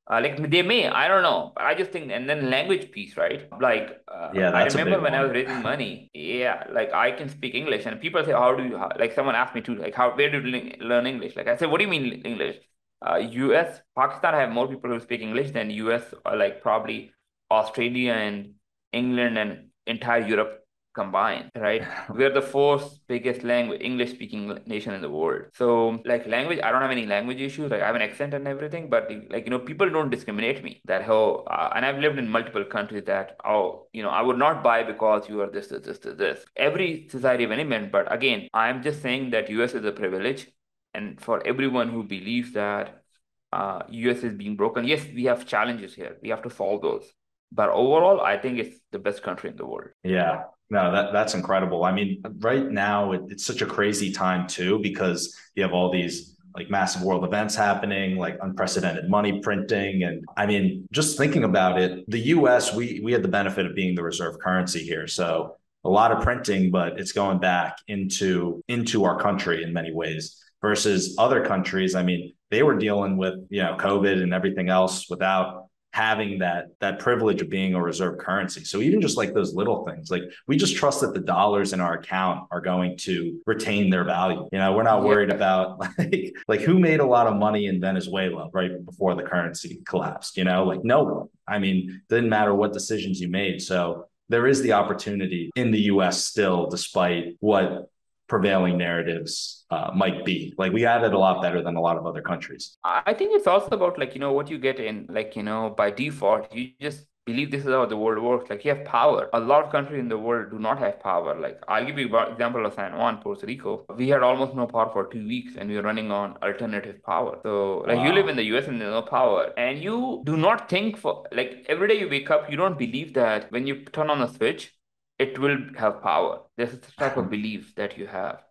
Uh, 0.09 0.21
like 0.21 0.51
they 0.51 0.61
may, 0.61 0.87
I 0.87 1.07
don't 1.07 1.23
know, 1.23 1.51
but 1.55 1.63
I 1.65 1.73
just 1.73 1.91
think, 1.91 2.11
and 2.11 2.29
then 2.29 2.51
language 2.51 2.91
piece, 2.91 3.17
right? 3.17 3.49
Like, 3.59 3.99
uh, 4.07 4.33
Yeah, 4.33 4.51
I 4.53 4.65
remember 4.65 4.99
when 5.01 5.15
I 5.15 5.21
was 5.23 5.31
raising 5.31 5.63
money, 5.63 6.11
yeah, 6.13 6.65
like 6.71 6.93
I 6.93 7.11
can 7.11 7.27
speak 7.27 7.55
English, 7.55 7.85
and 7.87 7.99
people 7.99 8.23
say, 8.23 8.31
"How 8.33 8.55
do 8.55 8.63
you?" 8.63 8.77
How, 8.77 8.91
like 8.99 9.13
someone 9.13 9.33
asked 9.35 9.55
me 9.55 9.61
to, 9.61 9.75
like, 9.75 9.95
"How 9.95 10.15
where 10.15 10.29
do 10.29 10.41
you 10.47 10.73
learn 10.79 11.07
English?" 11.07 11.35
Like 11.35 11.47
I 11.47 11.55
said, 11.57 11.71
"What 11.71 11.79
do 11.79 11.85
you 11.85 11.89
mean 11.89 12.21
English?" 12.23 12.57
Uh, 13.01 13.15
U.S., 13.17 13.81
Pakistan 13.95 14.35
have 14.35 14.51
more 14.51 14.67
people 14.67 14.91
who 14.91 14.99
speak 14.99 15.21
English 15.21 15.51
than 15.51 15.71
U.S. 15.71 16.13
or 16.23 16.35
like 16.35 16.61
probably 16.61 17.11
Australia 17.49 18.13
and 18.13 18.53
England 18.93 19.37
and 19.39 19.69
entire 19.87 20.21
Europe 20.27 20.64
combined, 20.95 21.51
right? 21.55 21.83
We're 22.09 22.33
the 22.33 22.41
fourth 22.41 22.99
biggest 23.07 23.43
language, 23.43 23.81
English 23.81 24.11
speaking 24.11 24.57
nation 24.65 24.93
in 24.93 25.01
the 25.01 25.09
world. 25.09 25.43
So, 25.53 26.01
like 26.05 26.25
language, 26.25 26.59
I 26.63 26.71
don't 26.71 26.81
have 26.81 26.91
any 26.91 27.05
language 27.05 27.41
issues. 27.41 27.69
Like 27.69 27.81
I 27.81 27.87
have 27.87 27.95
an 27.95 28.01
accent 28.01 28.33
and 28.33 28.47
everything, 28.47 28.89
but 28.89 29.11
like 29.29 29.45
you 29.45 29.51
know, 29.51 29.59
people 29.59 29.89
don't 29.89 30.09
discriminate 30.09 30.63
me. 30.63 30.81
That 30.85 31.03
how, 31.03 31.45
uh, 31.47 31.71
and 31.75 31.85
I've 31.85 31.99
lived 31.99 32.17
in 32.17 32.29
multiple 32.29 32.63
countries 32.63 33.03
that 33.05 33.35
oh, 33.45 33.87
you 33.93 34.01
know, 34.01 34.09
I 34.09 34.21
would 34.21 34.37
not 34.37 34.63
buy 34.63 34.83
because 34.83 35.29
you 35.29 35.41
are 35.41 35.49
this, 35.51 35.67
this, 35.67 35.85
this, 35.85 35.99
this, 35.99 36.17
this. 36.17 36.45
Every 36.55 37.07
society 37.09 37.43
of 37.43 37.51
any 37.51 37.63
man, 37.63 37.89
but 37.91 38.11
again, 38.11 38.47
I'm 38.53 38.81
just 38.81 39.01
saying 39.01 39.31
that 39.31 39.49
US 39.49 39.73
is 39.73 39.85
a 39.85 39.91
privilege, 39.91 40.47
and 40.93 41.21
for 41.21 41.45
everyone 41.45 41.89
who 41.89 42.03
believes 42.03 42.53
that 42.53 43.03
uh, 43.51 43.83
US 43.89 44.23
is 44.23 44.33
being 44.33 44.55
broken, 44.55 44.85
yes, 44.85 45.05
we 45.13 45.25
have 45.25 45.45
challenges 45.45 45.93
here. 45.93 46.17
We 46.21 46.29
have 46.29 46.41
to 46.43 46.49
solve 46.49 46.81
those. 46.81 47.05
But 47.51 47.69
overall, 47.69 48.21
I 48.21 48.37
think 48.37 48.59
it's 48.59 48.77
the 48.91 48.99
best 48.99 49.23
country 49.23 49.49
in 49.49 49.55
the 49.55 49.65
world. 49.65 49.91
Yeah, 50.03 50.43
no, 50.69 50.91
that 50.91 51.13
that's 51.13 51.33
incredible. 51.33 51.83
I 51.83 51.91
mean, 51.91 52.21
right 52.39 52.69
now 52.69 53.11
it, 53.11 53.21
it's 53.29 53.45
such 53.45 53.61
a 53.61 53.65
crazy 53.65 54.11
time 54.11 54.47
too 54.47 54.79
because 54.79 55.35
you 55.55 55.63
have 55.63 55.73
all 55.73 55.91
these 55.91 56.35
like 56.55 56.69
massive 56.69 57.03
world 57.03 57.23
events 57.23 57.55
happening, 57.55 58.17
like 58.17 58.37
unprecedented 58.41 59.09
money 59.09 59.41
printing, 59.41 60.03
and 60.03 60.23
I 60.37 60.45
mean, 60.45 60.87
just 60.91 61.17
thinking 61.17 61.43
about 61.43 61.79
it, 61.79 62.09
the 62.09 62.19
U.S. 62.19 62.73
we 62.73 63.01
we 63.03 63.11
had 63.11 63.23
the 63.23 63.27
benefit 63.29 63.65
of 63.65 63.75
being 63.75 63.93
the 63.93 64.03
reserve 64.03 64.39
currency 64.39 64.79
here, 64.79 65.07
so 65.07 65.57
a 65.83 65.89
lot 65.89 66.11
of 66.11 66.23
printing, 66.23 66.71
but 66.71 66.99
it's 66.99 67.11
going 67.11 67.39
back 67.39 67.77
into 67.87 68.63
into 68.67 69.03
our 69.03 69.19
country 69.19 69.63
in 69.63 69.73
many 69.73 69.93
ways. 69.93 70.41
Versus 70.61 71.15
other 71.19 71.45
countries, 71.45 71.93
I 71.93 72.01
mean, 72.01 72.33
they 72.49 72.63
were 72.63 72.75
dealing 72.75 73.17
with 73.17 73.35
you 73.49 73.61
know 73.61 73.77
COVID 73.77 74.23
and 74.23 74.33
everything 74.33 74.69
else 74.69 75.07
without 75.09 75.67
having 75.95 76.39
that 76.39 76.65
that 76.81 76.99
privilege 76.99 77.41
of 77.41 77.49
being 77.49 77.73
a 77.73 77.81
reserve 77.81 78.17
currency. 78.17 78.65
So 78.65 78.81
even 78.81 78.99
just 78.99 79.15
like 79.15 79.33
those 79.33 79.55
little 79.55 79.85
things, 79.85 80.11
like 80.11 80.23
we 80.45 80.57
just 80.57 80.75
trust 80.75 80.99
that 80.99 81.13
the 81.13 81.21
dollars 81.21 81.71
in 81.71 81.79
our 81.79 81.93
account 81.93 82.49
are 82.51 82.59
going 82.59 82.97
to 83.03 83.39
retain 83.45 83.89
their 83.89 84.03
value. 84.03 84.45
You 84.51 84.59
know, 84.59 84.73
we're 84.73 84.83
not 84.83 85.01
Yeah. 85.03 85.07
worried 85.07 85.29
about 85.31 85.79
like 85.97 86.33
like 86.49 86.59
who 86.59 86.79
made 86.79 86.99
a 86.99 87.05
lot 87.05 87.27
of 87.27 87.35
money 87.37 87.67
in 87.67 87.79
Venezuela 87.79 88.49
right 88.51 88.71
before 88.85 89.15
the 89.15 89.23
currency 89.23 89.79
collapsed, 89.85 90.35
you 90.35 90.43
know? 90.43 90.65
Like 90.65 90.83
no 90.83 91.03
one. 91.03 91.27
I 91.47 91.59
mean, 91.59 92.01
didn't 92.09 92.29
matter 92.29 92.53
what 92.53 92.73
decisions 92.73 93.21
you 93.21 93.29
made. 93.29 93.61
So 93.61 94.07
there 94.27 94.47
is 94.47 94.61
the 94.61 94.73
opportunity 94.73 95.49
in 95.55 95.71
the 95.71 95.83
US 95.93 96.25
still 96.25 96.67
despite 96.69 97.37
what 97.39 97.89
prevailing 98.27 98.77
narratives 98.77 99.65
uh, 99.71 99.91
might 99.95 100.25
be. 100.25 100.53
Like 100.57 100.71
we 100.71 100.81
have 100.81 101.03
it 101.03 101.13
a 101.13 101.17
lot 101.19 101.41
better 101.41 101.61
than 101.61 101.75
a 101.75 101.81
lot 101.81 101.97
of 101.97 102.05
other 102.05 102.21
countries. 102.21 102.77
I 102.83 103.13
think 103.13 103.35
it's 103.35 103.47
also 103.47 103.69
about 103.69 103.99
like, 103.99 104.13
you 104.13 104.19
know, 104.19 104.33
what 104.33 104.49
you 104.49 104.57
get 104.57 104.79
in, 104.79 105.05
like, 105.09 105.35
you 105.35 105.43
know, 105.43 105.73
by 105.75 105.91
default, 105.91 106.53
you 106.53 106.71
just 106.81 107.05
believe 107.25 107.49
this 107.49 107.61
is 107.65 107.71
how 107.71 107.85
the 107.85 107.97
world 107.97 108.23
works. 108.23 108.49
Like 108.49 108.63
you 108.63 108.73
have 108.73 108.85
power. 108.85 109.29
A 109.33 109.39
lot 109.39 109.65
of 109.65 109.71
countries 109.71 109.99
in 109.99 110.09
the 110.09 110.17
world 110.17 110.51
do 110.51 110.59
not 110.59 110.77
have 110.79 110.99
power. 110.99 111.39
Like 111.39 111.59
I'll 111.67 111.85
give 111.85 111.97
you 111.97 112.15
an 112.15 112.31
example 112.31 112.65
of 112.65 112.73
San 112.73 112.95
Juan, 112.97 113.17
Puerto 113.17 113.47
Rico. 113.47 113.85
We 113.95 114.09
had 114.09 114.21
almost 114.21 114.55
no 114.55 114.67
power 114.67 114.91
for 114.93 115.07
two 115.07 115.27
weeks 115.27 115.53
and 115.57 115.69
we 115.69 115.75
were 115.75 115.81
running 115.81 116.11
on 116.11 116.37
alternative 116.43 117.01
power. 117.03 117.39
So 117.43 117.83
like 117.87 118.05
you 118.05 118.13
live 118.13 118.27
in 118.27 118.35
the 118.35 118.43
US 118.55 118.67
and 118.67 118.79
there's 118.79 118.93
no 118.93 119.01
power 119.01 119.51
and 119.57 119.81
you 119.81 120.21
do 120.25 120.37
not 120.37 120.69
think 120.69 120.97
for 120.97 121.25
like 121.31 121.65
every 121.67 121.87
day 121.87 121.99
you 121.99 122.09
wake 122.09 122.29
up, 122.29 122.49
you 122.49 122.57
don't 122.57 122.77
believe 122.77 123.13
that 123.15 123.51
when 123.51 123.65
you 123.65 123.83
turn 123.85 124.09
on 124.11 124.21
a 124.21 124.31
switch, 124.31 124.74
it 125.19 125.39
will 125.39 125.57
have 125.77 126.01
power. 126.01 126.41
There's 126.57 126.73
a 126.73 126.77
type 126.77 127.17
of 127.17 127.29
belief 127.35 127.73
that 127.75 127.97
you 127.97 128.07
have, 128.07 128.43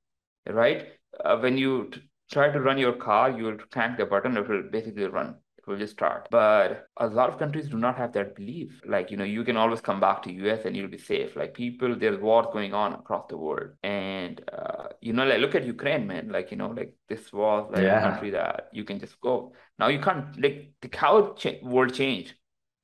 right? 0.49 0.89
Uh, 1.25 1.39
when 1.39 1.59
you 1.59 1.91
t- 1.93 2.03
try 2.31 2.51
to 2.51 2.61
run 2.61 2.79
your 2.79 2.95
car, 2.95 3.31
you 3.31 3.45
will 3.45 3.59
crank 3.71 3.99
the 3.99 4.07
button, 4.07 4.37
it 4.37 4.49
will 4.49 4.63
basically 4.71 5.05
run. 5.05 5.37
It 5.59 5.67
will 5.67 5.79
just 5.79 5.95
start. 5.95 6.29
But 6.31 6.89
a 6.99 7.07
lot 7.07 7.31
of 7.31 7.39
countries 7.39 7.69
do 7.69 7.79
not 7.79 7.97
have 7.97 8.13
that 8.13 8.37
belief. 8.37 8.83
Like, 8.87 9.11
you 9.11 9.17
know, 9.17 9.25
you 9.25 9.45
can 9.45 9.57
always 9.57 9.81
come 9.81 9.99
back 10.01 10.23
to 10.25 10.33
US 10.33 10.65
and 10.67 10.77
you'll 10.77 10.89
be 10.89 10.99
safe. 10.99 11.37
Like 11.37 11.55
people, 11.55 11.97
there's 11.97 12.21
wars 12.21 12.47
going 12.53 12.75
on 12.75 12.93
across 12.93 13.27
the 13.29 13.39
world. 13.39 13.71
And 13.83 14.43
uh, 14.53 14.89
you 15.01 15.13
know, 15.15 15.25
like 15.25 15.41
look 15.41 15.55
at 15.55 15.65
Ukraine, 15.65 16.07
man. 16.07 16.29
Like, 16.29 16.51
you 16.51 16.59
know, 16.59 16.69
like 16.69 16.95
this 17.09 17.33
was 17.33 17.71
like 17.73 17.91
a 17.91 17.97
country 17.97 18.31
that 18.31 18.69
you 18.73 18.85
can 18.85 19.01
just 19.01 19.19
go. 19.21 19.55
Now 19.79 19.89
you 19.89 20.01
can't 20.01 20.39
like 20.41 20.73
the 20.83 20.91
how 20.95 21.33
cha 21.35 21.53
world 21.63 21.95
changed. 21.95 22.35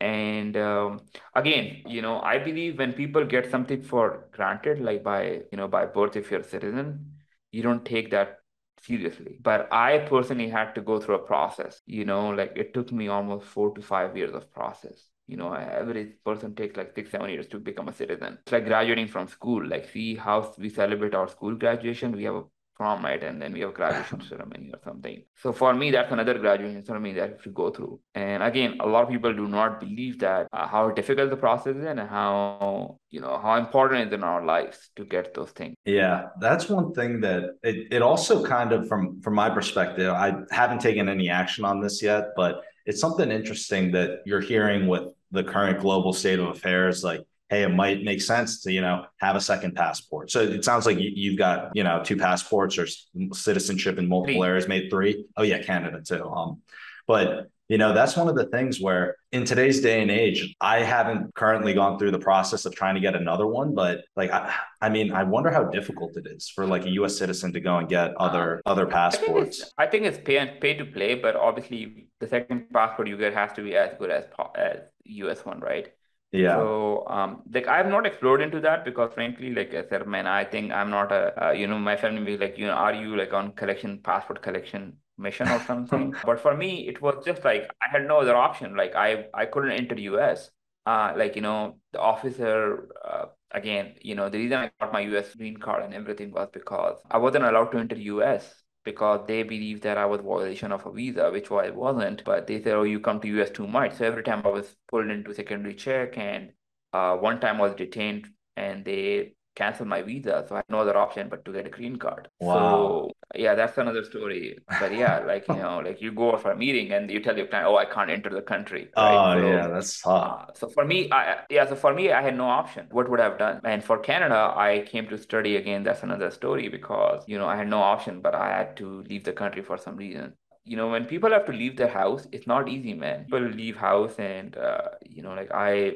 And 0.01 0.57
um, 0.57 1.01
again, 1.35 1.83
you 1.87 2.01
know, 2.03 2.21
I 2.21 2.39
believe 2.39 2.79
when 2.79 2.93
people 2.95 3.25
get 3.25 3.51
something 3.51 3.83
for 3.83 4.29
granted, 4.33 4.81
like 4.81 5.03
by, 5.03 5.43
you 5.53 5.59
know, 5.59 5.69
by 5.69 5.87
birth, 5.87 6.17
if 6.17 6.31
you're 6.31 6.41
a 6.41 6.45
citizen, 6.45 7.13
you 7.53 7.63
don't 7.63 7.85
take 7.85 8.11
that 8.13 8.39
seriously. 8.81 9.39
But 9.43 9.69
I 9.73 9.99
personally 9.99 10.49
had 10.49 10.75
to 10.75 10.81
go 10.81 10.99
through 11.01 11.17
a 11.17 11.27
process, 11.27 11.83
you 11.87 12.05
know, 12.05 12.31
like 12.31 12.53
it 12.57 12.73
took 12.73 12.93
me 12.93 13.09
almost 13.09 13.47
four 13.47 13.75
to 13.75 13.83
five 13.83 14.17
years 14.17 14.35
of 14.35 14.51
process. 14.53 15.09
You 15.27 15.37
know, 15.37 15.53
every 15.53 16.07
person 16.25 16.55
takes 16.55 16.77
like 16.77 16.95
six, 16.95 17.11
seven 17.11 17.31
years 17.31 17.47
to 17.49 17.59
become 17.61 17.89
a 17.89 17.93
citizen. 17.93 18.39
It's 18.43 18.53
like 18.53 18.65
graduating 18.67 19.09
from 19.09 19.29
school. 19.29 19.65
Like, 19.65 19.89
see 19.89 20.17
how 20.17 20.53
we 20.59 20.69
celebrate 20.71 21.15
our 21.15 21.29
school 21.29 21.55
graduation. 21.55 22.17
We 22.17 22.25
have 22.25 22.35
a 22.35 22.45
prom 22.81 23.03
night 23.03 23.23
and 23.23 23.43
then 23.43 23.53
we 23.53 23.61
have 23.61 23.75
graduation 23.75 24.23
ceremony 24.29 24.71
or 24.73 24.81
something. 24.83 25.23
So 25.43 25.53
for 25.53 25.75
me, 25.75 25.91
that's 25.91 26.11
another 26.11 26.39
graduation 26.39 26.83
ceremony 26.83 27.13
that 27.21 27.43
to 27.43 27.51
go 27.51 27.67
through. 27.71 28.01
And 28.15 28.43
again, 28.43 28.79
a 28.81 28.87
lot 28.87 29.03
of 29.05 29.11
people 29.11 29.35
do 29.35 29.47
not 29.47 29.81
believe 29.81 30.19
that 30.21 30.49
uh, 30.51 30.67
how 30.67 30.91
difficult 30.91 31.29
the 31.29 31.37
process 31.37 31.77
is 31.77 31.85
and 31.85 32.01
how 32.01 32.97
you 33.11 33.21
know 33.21 33.39
how 33.45 33.57
important 33.65 34.01
it 34.01 34.07
is 34.09 34.13
in 34.15 34.25
our 34.25 34.43
lives 34.55 34.79
to 34.97 35.05
get 35.05 35.35
those 35.35 35.51
things. 35.51 35.75
Yeah, 35.85 36.29
that's 36.41 36.71
one 36.71 36.95
thing 36.95 37.21
that 37.21 37.43
it, 37.63 37.77
it 37.97 38.03
also 38.11 38.43
kind 38.57 38.73
of 38.73 38.89
from 38.89 39.21
from 39.21 39.35
my 39.35 39.51
perspective, 39.51 40.11
I 40.27 40.29
haven't 40.51 40.81
taken 40.81 41.07
any 41.17 41.29
action 41.29 41.67
on 41.67 41.83
this 41.85 42.03
yet, 42.03 42.29
but 42.35 42.63
it's 42.87 43.01
something 43.01 43.31
interesting 43.31 43.93
that 43.93 44.21
you're 44.25 44.47
hearing 44.55 44.87
with 44.87 45.05
the 45.33 45.45
current 45.45 45.81
global 45.81 46.13
state 46.15 46.39
of 46.39 46.49
affairs 46.49 47.05
like 47.05 47.21
hey, 47.51 47.65
it 47.65 47.69
might 47.69 48.05
make 48.05 48.23
sense 48.23 48.63
to, 48.63 48.73
you 48.73 48.81
know, 48.81 49.05
have 49.19 49.35
a 49.35 49.41
second 49.41 49.75
passport. 49.75 50.31
So 50.31 50.41
it 50.41 50.65
sounds 50.65 50.87
like 50.87 50.99
you, 51.01 51.33
have 51.33 51.39
got, 51.39 51.71
you 51.75 51.83
know, 51.83 52.01
two 52.03 52.17
passports 52.17 52.79
or 52.79 52.87
citizenship 53.33 53.99
in 53.99 54.09
multiple 54.09 54.45
areas, 54.45 54.69
made 54.69 54.89
three. 54.89 55.27
Oh 55.37 55.43
yeah, 55.43 55.61
Canada 55.61 56.01
too. 56.01 56.25
Um, 56.25 56.63
but 57.09 57.51
you 57.69 57.79
know, 57.79 57.93
that's 57.93 58.17
one 58.17 58.29
of 58.29 58.35
the 58.35 58.47
things 58.47 58.81
where 58.81 59.17
in 59.31 59.45
today's 59.45 59.81
day 59.81 60.03
and 60.03 60.11
age, 60.11 60.57
I 60.61 60.81
haven't 60.83 61.33
currently 61.37 61.73
gone 61.73 62.01
through 62.01 62.11
the 62.11 62.19
process 62.19 62.67
of 62.67 62.75
trying 62.75 62.97
to 62.97 63.01
get 63.01 63.15
another 63.15 63.47
one, 63.47 63.77
but 63.77 64.05
like, 64.17 64.33
I, 64.33 64.53
I 64.81 64.89
mean, 64.89 65.13
I 65.13 65.23
wonder 65.23 65.53
how 65.53 65.65
difficult 65.65 66.17
it 66.17 66.27
is 66.27 66.49
for 66.49 66.67
like 66.67 66.85
a 66.85 66.91
U.S. 67.01 67.17
citizen 67.17 67.53
to 67.53 67.61
go 67.61 67.79
and 67.79 67.89
get 67.89 68.17
other 68.17 68.57
um, 68.57 68.63
other 68.67 68.87
passports. 68.87 69.29
I 69.29 69.31
think 69.31 69.47
it's, 69.47 69.75
I 69.79 69.87
think 69.87 70.05
it's 70.05 70.19
pay 70.19 70.39
and 70.39 70.61
pay 70.61 70.75
to 70.75 70.85
play, 70.85 71.15
but 71.15 71.37
obviously 71.37 72.09
the 72.19 72.27
second 72.27 72.71
passport 72.73 73.07
you 73.07 73.17
get 73.17 73.35
has 73.35 73.53
to 73.53 73.63
be 73.63 73.77
as 73.77 73.97
good 73.99 74.11
as 74.11 74.25
as 74.57 74.79
U.S. 75.05 75.45
one, 75.45 75.61
right? 75.61 75.93
Yeah. 76.33 76.57
So, 76.57 77.07
um, 77.09 77.43
like 77.53 77.69
I've 77.69 77.87
not 77.87 78.07
explored 78.07 78.41
into 78.41 78.61
that 78.61 78.85
because 78.85 79.13
frankly, 79.15 79.53
like 79.55 79.75
I 79.75 79.85
said, 79.89 80.07
man, 80.07 80.27
I 80.27 80.45
think 80.45 80.73
I'm 80.73 80.91
not 80.91 81.13
a, 81.13 81.49
uh, 81.49 81.51
you 81.53 81.67
know, 81.67 81.79
my 81.79 81.97
family 81.97 82.25
be 82.25 82.37
like, 82.37 82.59
you 82.59 82.67
know, 82.67 82.73
are 82.73 82.95
you 82.95 83.17
like 83.17 83.33
on 83.33 83.53
collection, 83.53 84.01
passport 84.03 84.43
collection 84.43 84.97
mission 85.19 85.51
or 85.51 85.61
something? 85.61 86.15
but 86.25 86.41
for 86.41 86.57
me, 86.57 86.89
it 86.89 87.01
was 87.01 87.25
just 87.25 87.45
like 87.45 87.71
I 87.83 87.89
had 87.91 88.07
no 88.07 88.21
other 88.21 88.37
option. 88.37 88.77
Like 88.77 88.95
I, 88.95 89.27
I 89.35 89.47
couldn't 89.47 89.73
enter 89.73 89.99
US. 89.99 90.51
Uh, 90.87 91.13
like 91.17 91.37
you 91.37 91.43
know, 91.43 91.79
the 91.93 92.01
officer, 92.01 92.89
uh, 93.05 93.27
again, 93.53 93.95
you 94.01 94.15
know, 94.15 94.29
the 94.29 94.39
reason 94.39 94.59
I 94.59 94.71
got 94.81 94.93
my 94.93 95.01
US 95.01 95.35
green 95.35 95.57
card 95.57 95.85
and 95.85 95.95
everything 95.95 96.33
was 96.33 96.49
because 96.53 96.99
I 97.11 97.19
wasn't 97.19 97.45
allowed 97.45 97.71
to 97.73 97.79
enter 97.79 97.97
US 97.97 98.63
because 98.85 99.27
they 99.27 99.43
believed 99.43 99.83
that 99.83 99.99
I 99.99 100.07
was 100.07 100.21
violation 100.21 100.73
of 100.73 100.87
a 100.87 100.93
visa, 100.93 101.31
which 101.31 101.51
I 101.51 101.71
wasn't. 101.71 102.25
But 102.25 102.47
they 102.47 102.63
said, 102.63 102.75
"Oh, 102.75 102.83
you 102.85 103.01
come 103.01 103.21
to 103.21 103.29
US 103.29 103.51
too 103.51 103.67
much." 103.67 103.95
So 103.95 104.05
every 104.07 104.23
time 104.23 104.43
I 104.45 104.49
was 104.51 104.77
pulled 104.89 105.11
into 105.11 105.35
secondary 105.35 105.75
check, 105.75 106.17
and 106.19 106.53
uh, 106.93 107.17
one 107.17 107.41
time 107.41 107.57
I 107.57 107.63
was 107.63 107.75
detained, 107.75 108.29
and 108.57 108.85
they 108.85 109.35
cancel 109.55 109.87
my 109.87 110.03
visa. 110.03 110.45
So 110.49 110.55
I 110.55 110.59
had 110.59 110.71
no 110.71 110.79
other 110.79 110.97
option 110.97 111.29
but 111.29 111.45
to 111.45 111.53
get 111.53 111.67
a 111.67 111.71
green 111.71 111.97
card. 111.97 112.29
Wow. 112.41 112.55
So 112.55 113.13
yeah, 113.35 113.55
that's 113.55 113.77
another 113.79 114.05
story. 114.05 114.59
But 114.81 114.95
yeah, 114.95 115.19
like 115.27 115.47
you 115.49 115.57
know, 115.57 115.81
like 115.85 116.01
you 116.01 116.13
go 116.13 116.37
for 116.37 116.53
a 116.53 116.57
meeting 116.57 116.93
and 116.93 117.11
you 117.11 117.21
tell 117.21 117.37
your 117.37 117.47
client, 117.47 117.69
"Oh, 117.69 117.77
I 117.77 117.85
can't 117.85 118.11
enter 118.11 118.31
the 118.31 118.43
country." 118.43 118.89
Right? 118.97 119.37
Oh 119.37 119.41
so, 119.41 119.47
yeah, 119.47 119.69
that's 119.69 120.01
tough. 120.01 120.49
Uh, 120.49 120.53
so 120.55 120.69
for 120.69 120.85
me, 120.85 121.11
I 121.13 121.41
yeah, 121.51 121.69
so 121.69 121.77
for 121.77 121.95
me, 121.95 122.13
I 122.13 122.23
had 122.23 122.37
no 122.37 122.47
option. 122.47 122.87
What 122.91 123.09
would 123.11 123.21
I 123.21 123.25
have 123.25 123.39
done? 123.39 123.61
And 123.65 123.83
for 123.83 123.99
Canada, 123.99 124.53
I 124.57 124.85
came 124.87 125.07
to 125.09 125.19
study 125.19 125.57
again. 125.57 125.83
That's 125.83 126.03
another 126.03 126.31
story 126.31 126.69
because 126.69 127.25
you 127.27 127.39
know 127.39 127.47
I 127.47 127.57
had 127.57 127.69
no 127.69 127.81
option, 127.81 128.21
but 128.21 128.35
I 128.35 128.49
had 128.59 128.77
to 128.79 129.03
leave 129.03 129.25
the 129.25 129.33
country 129.33 129.63
for 129.63 129.77
some 129.79 129.97
reason 129.97 130.35
you 130.65 130.77
know 130.77 130.89
when 130.89 131.05
people 131.05 131.31
have 131.31 131.47
to 131.47 131.53
leave 131.53 131.77
their 131.77 131.89
house 131.89 132.27
it's 132.33 132.47
not 132.47 132.69
easy 132.69 132.93
man 132.95 133.25
people 133.25 133.41
leave 133.41 133.77
house 133.77 134.15
and 134.19 134.57
uh, 134.57 134.91
you 135.03 135.23
know 135.23 135.33
like 135.33 135.51
i 135.53 135.95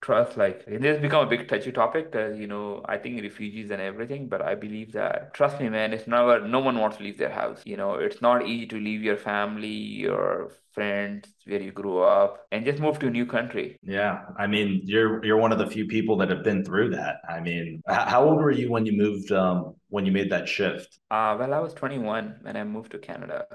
trust 0.00 0.36
like 0.36 0.62
it 0.68 0.82
has 0.84 1.00
become 1.00 1.26
a 1.26 1.30
big 1.30 1.48
touchy 1.48 1.72
topic 1.72 2.12
because 2.12 2.38
you 2.38 2.46
know 2.46 2.80
i 2.86 2.96
think 2.96 3.20
refugees 3.20 3.70
and 3.70 3.82
everything 3.82 4.28
but 4.28 4.40
i 4.40 4.54
believe 4.54 4.92
that 4.92 5.34
trust 5.34 5.60
me 5.60 5.68
man 5.68 5.92
it's 5.92 6.06
never 6.06 6.46
no 6.46 6.60
one 6.60 6.78
wants 6.78 6.98
to 6.98 7.02
leave 7.02 7.18
their 7.18 7.30
house 7.30 7.62
you 7.64 7.76
know? 7.76 7.94
It's 7.94 8.22
not 8.22 8.46
easy 8.46 8.66
to 8.66 8.76
leave 8.76 9.02
your 9.02 9.16
family 9.16 9.66
your 9.66 10.52
friends 10.72 11.28
where 11.46 11.60
you 11.60 11.72
grew 11.72 12.00
up 12.02 12.46
and 12.52 12.64
just 12.64 12.78
move 12.78 12.98
to 13.00 13.08
a 13.08 13.10
new 13.10 13.26
country. 13.26 13.76
Yeah 13.82 14.20
i 14.38 14.46
mean 14.46 14.82
you're 14.84 15.24
you're 15.24 15.36
one 15.36 15.50
of 15.50 15.58
the 15.58 15.66
few 15.66 15.86
people 15.86 16.16
that 16.18 16.30
have 16.30 16.44
been 16.44 16.64
through 16.64 16.90
that. 16.90 17.16
I 17.28 17.40
mean 17.40 17.82
how 17.88 18.24
old 18.24 18.38
were 18.38 18.52
you 18.52 18.70
when 18.70 18.86
you 18.86 18.92
moved 18.92 19.32
um 19.32 19.74
when 19.88 20.06
you 20.06 20.12
made 20.12 20.30
that 20.30 20.48
shift? 20.48 20.98
Uh 21.10 21.34
well 21.38 21.52
i 21.52 21.58
was 21.58 21.74
21 21.74 22.38
when 22.42 22.56
i 22.56 22.62
moved 22.62 22.92
to 22.92 22.98
canada. 22.98 23.46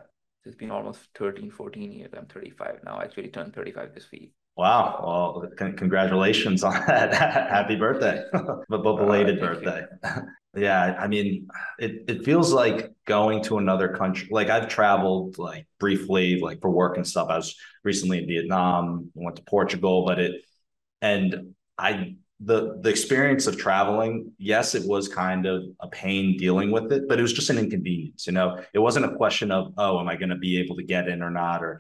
It's 0.46 0.56
been 0.56 0.72
almost 0.72 1.00
13 1.16 1.52
14 1.52 1.92
years. 1.94 2.12
I'm 2.18 2.26
35 2.26 2.82
now. 2.84 2.98
I 2.98 3.06
actually 3.06 3.30
turned 3.30 3.56
35 3.56 3.94
this 3.96 4.12
week 4.12 4.34
Wow. 4.56 5.40
Well, 5.42 5.50
c- 5.58 5.76
congratulations 5.76 6.64
on 6.64 6.74
that. 6.88 7.14
Happy 7.14 7.76
birthday, 7.76 8.24
but 8.70 8.84
belated 8.84 9.42
uh, 9.42 9.48
birthday. 9.48 9.86
yeah. 10.56 10.96
I 11.00 11.08
mean, 11.08 11.48
it, 11.80 12.04
it 12.08 12.24
feels 12.24 12.54
like 12.54 12.92
going 13.06 13.44
to 13.46 13.58
another 13.58 13.90
country. 13.90 14.28
Like 14.32 14.50
I've 14.50 14.68
traveled 14.68 15.38
like 15.38 15.68
briefly, 15.80 16.40
like 16.40 16.62
for 16.62 16.70
work 16.70 16.98
and 16.98 17.08
stuff. 17.08 17.30
I 17.30 17.38
was 17.38 17.56
recently 17.84 18.20
in 18.20 18.28
Vietnam, 18.28 19.10
went 19.16 19.38
to 19.38 19.44
Portugal, 19.44 20.06
but 20.06 20.20
it, 20.20 20.42
and 21.02 21.56
I 21.78 22.16
the 22.46 22.78
the 22.82 22.90
experience 22.90 23.48
of 23.48 23.58
traveling 23.58 24.32
yes 24.38 24.76
it 24.76 24.86
was 24.88 25.08
kind 25.08 25.46
of 25.46 25.64
a 25.82 25.88
pain 25.88 26.36
dealing 26.38 26.72
with 26.72 26.92
it 26.92 27.08
but 27.08 27.20
it 27.20 27.22
was 27.22 27.34
just 27.34 27.50
an 27.50 27.58
inconvenience 27.58 28.28
you 28.28 28.34
know? 28.34 28.60
It 28.74 28.80
wasn't 28.80 29.06
a 29.06 29.16
question 29.16 29.52
of 29.52 29.74
oh 29.78 30.00
am 30.00 30.10
i 30.10 30.16
going 30.16 30.30
to 30.30 30.36
be 30.36 30.60
able 30.60 30.76
to 30.76 30.84
get 30.84 31.08
in 31.08 31.22
or 31.22 31.30
not 31.30 31.64
or, 31.64 31.80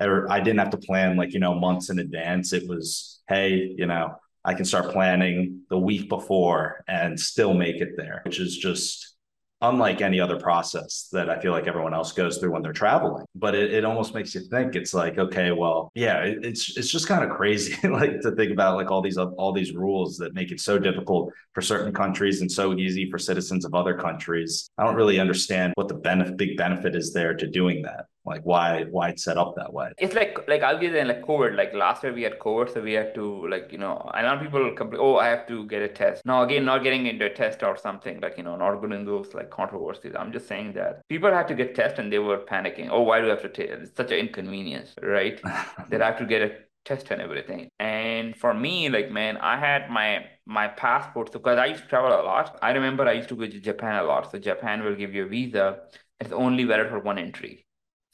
or 0.00 0.30
i 0.30 0.40
didn't 0.40 0.58
have 0.58 0.70
to 0.70 0.78
plan 0.78 1.16
like 1.16 1.32
you 1.32 1.40
know 1.40 1.54
months 1.54 1.90
in 1.90 1.98
advance. 1.98 2.52
It 2.52 2.68
was 2.68 3.22
hey 3.28 3.74
you 3.76 3.86
know 3.86 4.14
i 4.44 4.54
can 4.54 4.64
start 4.64 4.92
planning 4.92 5.62
the 5.70 5.78
week 5.78 6.08
before 6.08 6.84
and 6.88 7.18
still 7.18 7.54
make 7.54 7.76
it 7.76 7.96
there 7.96 8.22
which 8.24 8.40
is 8.40 8.56
just 8.56 9.13
unlike 9.60 10.00
any 10.00 10.20
other 10.20 10.38
process 10.38 11.08
that 11.12 11.30
I 11.30 11.40
feel 11.40 11.52
like 11.52 11.66
everyone 11.66 11.94
else 11.94 12.12
goes 12.12 12.38
through 12.38 12.52
when 12.52 12.62
they're 12.62 12.72
traveling. 12.72 13.24
But 13.34 13.54
it, 13.54 13.72
it 13.72 13.84
almost 13.84 14.14
makes 14.14 14.34
you 14.34 14.42
think 14.42 14.76
it's 14.76 14.94
like, 14.94 15.18
okay, 15.18 15.52
well, 15.52 15.90
yeah, 15.94 16.22
it, 16.22 16.44
it's 16.44 16.76
it's 16.76 16.90
just 16.90 17.08
kind 17.08 17.24
of 17.24 17.36
crazy 17.36 17.76
like 17.88 18.20
to 18.20 18.32
think 18.32 18.52
about 18.52 18.76
like 18.76 18.90
all 18.90 19.02
these 19.02 19.16
all 19.16 19.52
these 19.52 19.72
rules 19.72 20.16
that 20.18 20.34
make 20.34 20.50
it 20.50 20.60
so 20.60 20.78
difficult 20.78 21.32
for 21.52 21.62
certain 21.62 21.92
countries 21.92 22.40
and 22.40 22.50
so 22.50 22.74
easy 22.74 23.10
for 23.10 23.18
citizens 23.18 23.64
of 23.64 23.74
other 23.74 23.94
countries. 23.94 24.68
I 24.78 24.84
don't 24.84 24.96
really 24.96 25.18
understand 25.18 25.72
what 25.76 25.88
the 25.88 25.94
benefit 25.94 26.36
big 26.36 26.56
benefit 26.56 26.94
is 26.94 27.12
there 27.12 27.34
to 27.34 27.46
doing 27.46 27.82
that 27.82 28.06
like 28.26 28.42
why 28.42 28.84
why 28.90 29.10
it's 29.10 29.24
set 29.24 29.36
up 29.36 29.54
that 29.56 29.72
way? 29.72 29.92
It's 29.98 30.14
like 30.14 30.38
like 30.48 30.62
i'll 30.62 30.78
give 30.78 30.92
you 30.92 31.04
like 31.04 31.22
covid 31.22 31.56
like 31.56 31.74
last 31.74 32.02
year 32.02 32.12
we 32.12 32.22
had 32.22 32.38
covid 32.38 32.72
so 32.72 32.80
we 32.80 32.92
had 32.92 33.14
to 33.14 33.48
like 33.48 33.70
you 33.70 33.78
know 33.78 34.10
a 34.14 34.22
lot 34.22 34.36
of 34.36 34.42
people 34.42 34.70
complain 34.72 35.00
oh 35.02 35.16
i 35.16 35.28
have 35.28 35.46
to 35.48 35.66
get 35.66 35.82
a 35.82 35.88
test. 35.88 36.24
Now 36.24 36.42
again 36.42 36.64
not 36.64 36.82
getting 36.82 37.06
into 37.06 37.26
a 37.26 37.30
test 37.30 37.62
or 37.62 37.76
something 37.76 38.20
like 38.20 38.36
you 38.36 38.44
know 38.44 38.56
not 38.56 38.80
good 38.80 38.92
in 38.92 39.04
those 39.04 39.34
like 39.34 39.50
controversies. 39.50 40.14
I'm 40.18 40.32
just 40.32 40.48
saying 40.48 40.72
that 40.74 41.06
people 41.08 41.30
had 41.30 41.48
to 41.48 41.54
get 41.54 41.74
tested 41.74 42.00
and 42.00 42.12
they 42.12 42.18
were 42.18 42.38
panicking. 42.38 42.88
Oh 42.90 43.02
why 43.02 43.20
do 43.20 43.26
i 43.26 43.30
have 43.30 43.42
to 43.42 43.48
take 43.48 43.70
it's 43.70 43.96
such 43.96 44.10
an 44.12 44.18
inconvenience 44.18 44.94
right? 45.02 45.40
That 45.90 46.02
i 46.02 46.06
have 46.06 46.18
to 46.18 46.26
get 46.26 46.42
a 46.42 46.52
test 46.84 47.10
and 47.10 47.20
everything. 47.20 47.68
And 47.78 48.36
for 48.36 48.54
me 48.54 48.88
like 48.88 49.10
man 49.10 49.36
i 49.38 49.56
had 49.58 49.90
my 49.90 50.24
my 50.46 50.68
passport. 50.68 51.32
Because 51.32 51.58
i 51.58 51.66
used 51.66 51.82
to 51.82 51.88
travel 51.88 52.12
a 52.20 52.22
lot. 52.22 52.58
I 52.62 52.70
remember 52.72 53.06
i 53.06 53.12
used 53.12 53.28
to 53.30 53.36
go 53.36 53.46
to 53.46 53.60
japan 53.60 54.02
a 54.02 54.04
lot. 54.04 54.30
So 54.30 54.38
japan 54.38 54.82
will 54.82 54.94
give 54.96 55.14
you 55.14 55.24
a 55.26 55.28
visa. 55.28 55.80
It's 56.20 56.32
only 56.32 56.64
valid 56.64 56.88
for 56.88 57.00
one 57.00 57.18
entry 57.18 57.63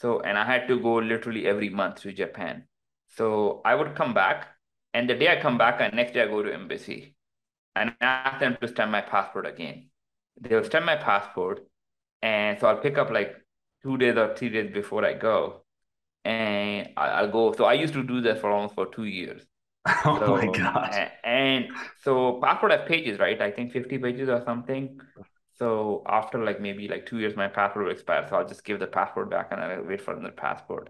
so, 0.01 0.21
and 0.21 0.39
I 0.39 0.45
had 0.45 0.69
to 0.69 0.81
go 0.81 0.95
literally 0.97 1.47
every 1.47 1.69
month 1.69 1.97
to 2.03 2.13
Japan. 2.13 2.65
So 3.09 3.61
I 3.65 3.75
would 3.75 3.95
come 3.95 4.15
back, 4.15 4.49
and 4.95 5.09
the 5.09 5.15
day 5.15 5.29
I 5.29 5.41
come 5.41 5.59
back, 5.59 5.81
and 5.81 5.95
next 5.95 6.13
day 6.13 6.23
I 6.23 6.27
go 6.27 6.43
to 6.43 6.53
embassy, 6.53 7.17
and 7.77 7.95
ask 8.01 8.41
them 8.41 8.57
to 8.61 8.69
stamp 8.69 8.93
my 8.93 9.03
passport 9.03 9.47
again. 9.47 9.91
They'll 10.41 10.65
stamp 10.65 10.87
my 10.87 10.97
passport, 10.97 11.67
and 12.23 12.59
so 12.61 12.69
I'll 12.69 12.79
pick 12.79 12.99
up 12.99 13.11
like 13.11 13.37
two 13.83 13.99
days 13.99 14.17
or 14.17 14.35
three 14.37 14.51
days 14.51 14.73
before 14.73 15.05
I 15.05 15.15
go, 15.15 15.63
and 16.25 16.91
I'll 16.97 17.31
go. 17.31 17.53
So 17.53 17.65
I 17.65 17.75
used 17.75 17.95
to 17.95 18.03
do 18.05 18.21
that 18.23 18.41
for 18.41 18.51
almost 18.51 18.75
for 18.75 18.87
two 18.87 19.05
years. 19.07 19.43
Oh 20.05 20.19
so, 20.19 20.37
my 20.37 20.47
god! 20.47 20.91
And, 20.93 21.11
and 21.25 21.67
so 22.05 22.41
passport 22.43 22.73
has 22.73 22.89
pages, 22.89 23.19
right? 23.19 23.41
I 23.41 23.51
think 23.51 23.73
fifty 23.73 23.99
pages 23.99 24.29
or 24.29 24.43
something. 24.45 25.01
So 25.61 26.03
after 26.07 26.43
like 26.43 26.59
maybe 26.59 26.89
like 26.89 27.05
two 27.05 27.19
years, 27.19 27.37
my 27.37 27.47
passport 27.47 27.85
will 27.85 27.93
expire. 27.93 28.27
So 28.29 28.37
I'll 28.37 28.49
just 28.49 28.65
give 28.65 28.81
the 28.81 28.87
passport 28.87 29.31
back 29.31 29.49
and 29.53 29.61
I'll 29.61 29.85
wait 29.85 30.01
for 30.01 30.15
another 30.15 30.33
passport. 30.33 30.89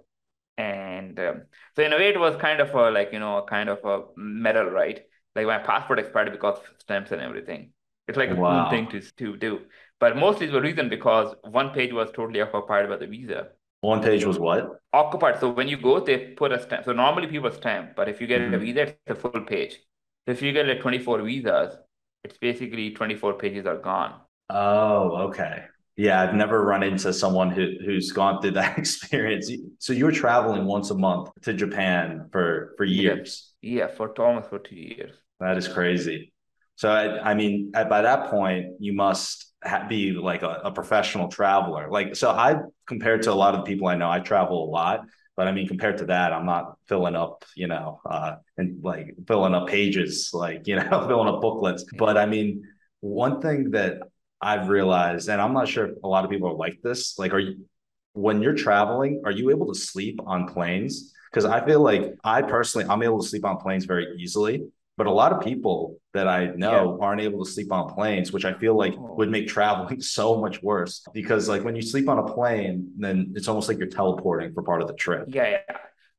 And 0.56 1.18
um, 1.18 1.42
so 1.74 1.82
in 1.82 1.92
a 1.92 1.96
way, 1.96 2.10
it 2.10 2.20
was 2.20 2.36
kind 2.36 2.60
of 2.60 2.72
a 2.74 2.90
like 2.90 3.12
you 3.12 3.18
know 3.18 3.38
a 3.38 3.46
kind 3.46 3.68
of 3.68 3.84
a 3.84 4.04
medal, 4.16 4.66
right? 4.66 5.00
Like 5.34 5.46
my 5.46 5.58
passport 5.58 5.98
expired 5.98 6.30
because 6.30 6.58
of 6.58 6.64
stamps 6.78 7.10
and 7.10 7.20
everything. 7.20 7.72
It's 8.06 8.16
like 8.16 8.30
a 8.30 8.36
wow. 8.36 8.62
cool 8.62 8.70
thing 8.70 8.88
to 8.90 9.00
to 9.16 9.36
do. 9.36 9.60
But 9.98 10.16
mostly 10.16 10.46
the 10.46 10.60
reason 10.60 10.88
because 10.88 11.34
one 11.42 11.70
page 11.70 11.92
was 11.92 12.10
totally 12.12 12.40
occupied 12.40 12.88
by 12.88 12.96
the 12.96 13.06
visa. 13.08 13.48
One 13.80 14.02
page 14.02 14.24
was 14.24 14.38
what? 14.38 14.80
Occupied. 14.92 15.40
So 15.40 15.50
when 15.50 15.66
you 15.66 15.78
go, 15.78 15.98
they 16.00 16.18
put 16.42 16.52
a 16.52 16.62
stamp. 16.62 16.84
So 16.84 16.92
normally 16.92 17.26
people 17.26 17.50
stamp, 17.50 17.96
but 17.96 18.08
if 18.08 18.20
you 18.20 18.26
get 18.26 18.42
mm-hmm. 18.42 18.54
a 18.54 18.58
visa, 18.58 18.82
it's 18.82 18.98
a 19.08 19.14
full 19.14 19.40
page. 19.40 19.80
So 20.26 20.32
if 20.32 20.42
you 20.42 20.52
get 20.52 20.66
like 20.66 20.80
24 20.80 21.22
visas, 21.22 21.76
it's 22.22 22.36
basically 22.36 22.90
24 22.90 23.34
pages 23.34 23.66
are 23.66 23.78
gone. 23.78 24.20
Oh, 24.50 25.28
okay. 25.28 25.64
Yeah, 25.96 26.22
I've 26.22 26.34
never 26.34 26.64
run 26.64 26.82
into 26.82 27.12
someone 27.12 27.50
who 27.50 27.72
who's 27.84 28.12
gone 28.12 28.40
through 28.40 28.52
that 28.52 28.78
experience. 28.84 29.50
So 29.78 29.92
you 29.92 30.06
were 30.06 30.12
traveling 30.12 30.64
once 30.64 30.90
a 30.90 30.94
month 30.94 31.30
to 31.42 31.52
Japan 31.52 32.28
for 32.32 32.74
for 32.76 32.84
years. 32.84 33.52
Yeah, 33.60 33.86
yeah 33.86 33.86
for 33.88 34.10
almost 34.20 34.48
for 34.48 34.58
two 34.58 34.76
years. 34.76 35.12
That 35.40 35.56
is 35.58 35.68
crazy. 35.68 36.32
So 36.76 36.90
I, 36.90 37.32
I 37.32 37.34
mean, 37.34 37.72
at, 37.74 37.90
by 37.90 38.00
that 38.02 38.30
point, 38.30 38.76
you 38.78 38.94
must 38.94 39.52
ha- 39.62 39.86
be 39.86 40.12
like 40.12 40.42
a, 40.42 40.60
a 40.64 40.72
professional 40.72 41.28
traveler. 41.28 41.90
Like, 41.90 42.16
so 42.16 42.30
I 42.30 42.56
compared 42.86 43.22
to 43.24 43.32
a 43.32 43.34
lot 43.34 43.54
of 43.54 43.66
people 43.66 43.86
I 43.86 43.96
know, 43.96 44.10
I 44.10 44.20
travel 44.20 44.64
a 44.64 44.70
lot, 44.70 45.04
but 45.36 45.46
I 45.46 45.52
mean, 45.52 45.68
compared 45.68 45.98
to 45.98 46.06
that, 46.06 46.32
I'm 46.32 46.46
not 46.46 46.78
filling 46.88 47.16
up, 47.16 47.44
you 47.54 47.66
know, 47.66 48.00
uh, 48.08 48.36
and 48.56 48.82
like 48.82 49.14
filling 49.28 49.54
up 49.54 49.68
pages, 49.68 50.30
like 50.32 50.62
you 50.66 50.76
know, 50.76 51.06
filling 51.06 51.28
up 51.28 51.42
booklets. 51.42 51.84
But 51.98 52.16
I 52.16 52.24
mean, 52.24 52.64
one 53.00 53.40
thing 53.42 53.72
that 53.72 53.98
I've 54.40 54.68
realized, 54.68 55.28
and 55.28 55.40
I'm 55.40 55.52
not 55.52 55.68
sure 55.68 55.88
if 55.88 56.02
a 56.02 56.08
lot 56.08 56.24
of 56.24 56.30
people 56.30 56.48
are 56.48 56.54
like 56.54 56.80
this. 56.82 57.18
Like, 57.18 57.32
are 57.34 57.38
you 57.38 57.66
when 58.14 58.42
you're 58.42 58.54
traveling, 58.54 59.22
are 59.24 59.30
you 59.30 59.50
able 59.50 59.72
to 59.72 59.78
sleep 59.78 60.18
on 60.26 60.46
planes? 60.46 61.12
Because 61.30 61.44
I 61.44 61.64
feel 61.64 61.80
like 61.80 62.14
I 62.24 62.42
personally, 62.42 62.86
I'm 62.88 63.02
able 63.02 63.22
to 63.22 63.28
sleep 63.28 63.44
on 63.44 63.58
planes 63.58 63.84
very 63.84 64.16
easily. 64.18 64.64
But 64.96 65.06
a 65.06 65.10
lot 65.10 65.32
of 65.32 65.40
people 65.40 65.98
that 66.12 66.28
I 66.28 66.48
know 66.56 66.98
yeah. 66.98 67.06
aren't 67.06 67.22
able 67.22 67.42
to 67.42 67.50
sleep 67.50 67.72
on 67.72 67.94
planes, 67.94 68.32
which 68.32 68.44
I 68.44 68.52
feel 68.52 68.76
like 68.76 68.92
oh. 68.98 69.14
would 69.16 69.30
make 69.30 69.48
traveling 69.48 70.02
so 70.18 70.38
much 70.38 70.62
worse. 70.62 71.02
Because 71.14 71.48
like 71.48 71.64
when 71.64 71.74
you 71.74 71.80
sleep 71.80 72.06
on 72.08 72.18
a 72.18 72.32
plane, 72.34 72.92
then 72.98 73.32
it's 73.34 73.48
almost 73.48 73.68
like 73.68 73.78
you're 73.78 73.86
teleporting 73.86 74.52
for 74.52 74.62
part 74.62 74.82
of 74.82 74.88
the 74.88 74.94
trip. 74.94 75.24
Yeah, 75.28 75.48
yeah. 75.48 75.76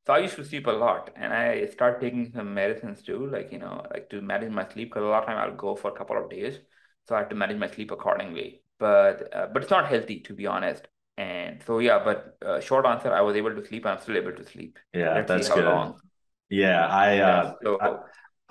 So 0.08 0.14
I 0.14 0.20
used 0.20 0.36
to 0.38 0.44
sleep 0.44 0.66
a 0.66 0.72
lot, 0.72 1.12
and 1.16 1.32
I 1.32 1.68
start 1.68 2.02
taking 2.02 2.32
some 2.34 2.56
medicines 2.56 3.04
too, 3.04 3.28
like 3.28 3.52
you 3.52 3.60
know, 3.60 3.86
like 3.94 4.10
to 4.10 4.20
manage 4.20 4.52
my 4.52 4.68
sleep. 4.68 4.90
Because 4.90 5.04
a 5.04 5.06
lot 5.06 5.24
of 5.24 5.28
time 5.28 5.38
I'll 5.38 5.56
go 5.56 5.76
for 5.76 5.92
a 5.92 5.96
couple 5.96 6.18
of 6.18 6.28
days, 6.28 6.58
so 7.08 7.16
I 7.16 7.20
have 7.20 7.30
to 7.30 7.36
manage 7.36 7.58
my 7.58 7.68
sleep 7.68 7.92
accordingly. 7.92 8.62
But 8.80 9.30
uh, 9.36 9.48
but 9.54 9.62
it's 9.62 9.72
not 9.72 9.88
healthy 9.88 10.22
to 10.22 10.34
be 10.34 10.48
honest. 10.48 10.88
And 11.18 11.62
so 11.66 11.80
yeah, 11.80 12.02
but 12.04 12.38
uh, 12.46 12.60
short 12.60 12.86
answer, 12.86 13.14
I 13.14 13.22
was 13.22 13.36
able 13.36 13.54
to 13.54 13.66
sleep. 13.66 13.86
I'm 13.86 14.00
still 14.00 14.18
able 14.18 14.32
to 14.34 14.46
sleep. 14.46 14.80
Yeah, 14.94 15.14
Let's 15.16 15.28
that's 15.28 15.50
good. 15.50 15.66
Long. 15.66 16.00
Yeah, 16.50 16.86
I, 16.86 17.20
uh, 17.20 17.54
so, 17.64 17.78
I 17.80 17.98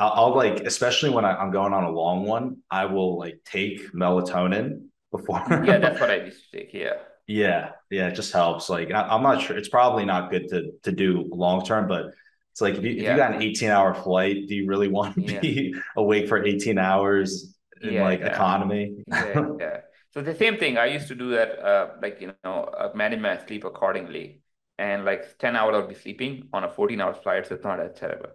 I'll, 0.01 0.35
like, 0.35 0.61
especially 0.61 1.11
when 1.11 1.27
I, 1.27 1.43
am 1.43 1.51
going 1.51 1.75
on 1.75 1.85
a 1.85 1.91
long 1.91 2.25
one, 2.25 2.59
I 2.71 2.87
will 2.87 3.19
like 3.19 3.41
take 3.45 3.93
melatonin 3.93 4.87
before. 5.11 5.45
yeah, 5.65 5.79
that's 5.79 6.01
what 6.01 6.11
I 6.11 6.17
used 6.25 6.51
to 6.51 6.59
take. 6.59 6.73
Yeah. 6.73 6.95
Yeah, 7.27 7.71
yeah, 7.91 8.09
it 8.09 8.15
just 8.15 8.33
helps. 8.33 8.69
Like, 8.69 8.91
I, 8.91 9.15
am 9.15 9.23
not 9.23 9.43
sure. 9.43 9.57
It's 9.57 9.69
probably 9.69 10.05
not 10.05 10.31
good 10.31 10.49
to 10.49 10.73
to 10.83 10.91
do 10.91 11.29
long 11.31 11.65
term, 11.65 11.87
but 11.87 12.07
it's 12.51 12.61
like 12.61 12.75
if 12.75 12.83
you, 12.83 12.91
if 12.91 13.03
you 13.03 13.17
got 13.17 13.35
an 13.35 13.43
18 13.43 13.69
hour 13.71 13.95
flight, 13.95 14.49
do 14.49 14.55
you 14.55 14.67
really 14.67 14.89
want 14.99 15.15
to 15.15 15.23
yeah. 15.23 15.39
be 15.39 15.75
awake 15.97 16.29
for 16.29 16.45
18 16.45 16.79
hours? 16.79 17.55
In 17.81 17.95
yeah, 17.95 18.05
like 18.05 18.21
yeah. 18.21 18.33
economy. 18.33 19.05
yeah, 19.09 19.47
yeah. 19.59 19.77
So 20.13 20.23
the 20.23 20.35
same 20.35 20.57
thing. 20.57 20.77
I 20.77 20.87
used 20.87 21.09
to 21.09 21.15
do 21.15 21.31
that, 21.31 21.59
uh, 21.65 21.91
like 22.03 22.21
you 22.21 22.35
know, 22.45 22.65
uh, 22.65 22.91
manage 22.95 23.21
my 23.21 23.39
sleep 23.47 23.65
accordingly, 23.65 24.43
and 24.79 25.05
like 25.05 25.39
ten 25.39 25.55
hours 25.57 25.75
I'll 25.75 25.87
be 25.87 25.95
sleeping 25.95 26.49
on 26.53 26.65
a 26.65 26.69
fourteen 26.69 27.01
hour 27.01 27.15
flight, 27.15 27.47
so 27.47 27.55
it's 27.55 27.65
not 27.65 27.79
that 27.79 27.97
terrible. 27.97 28.31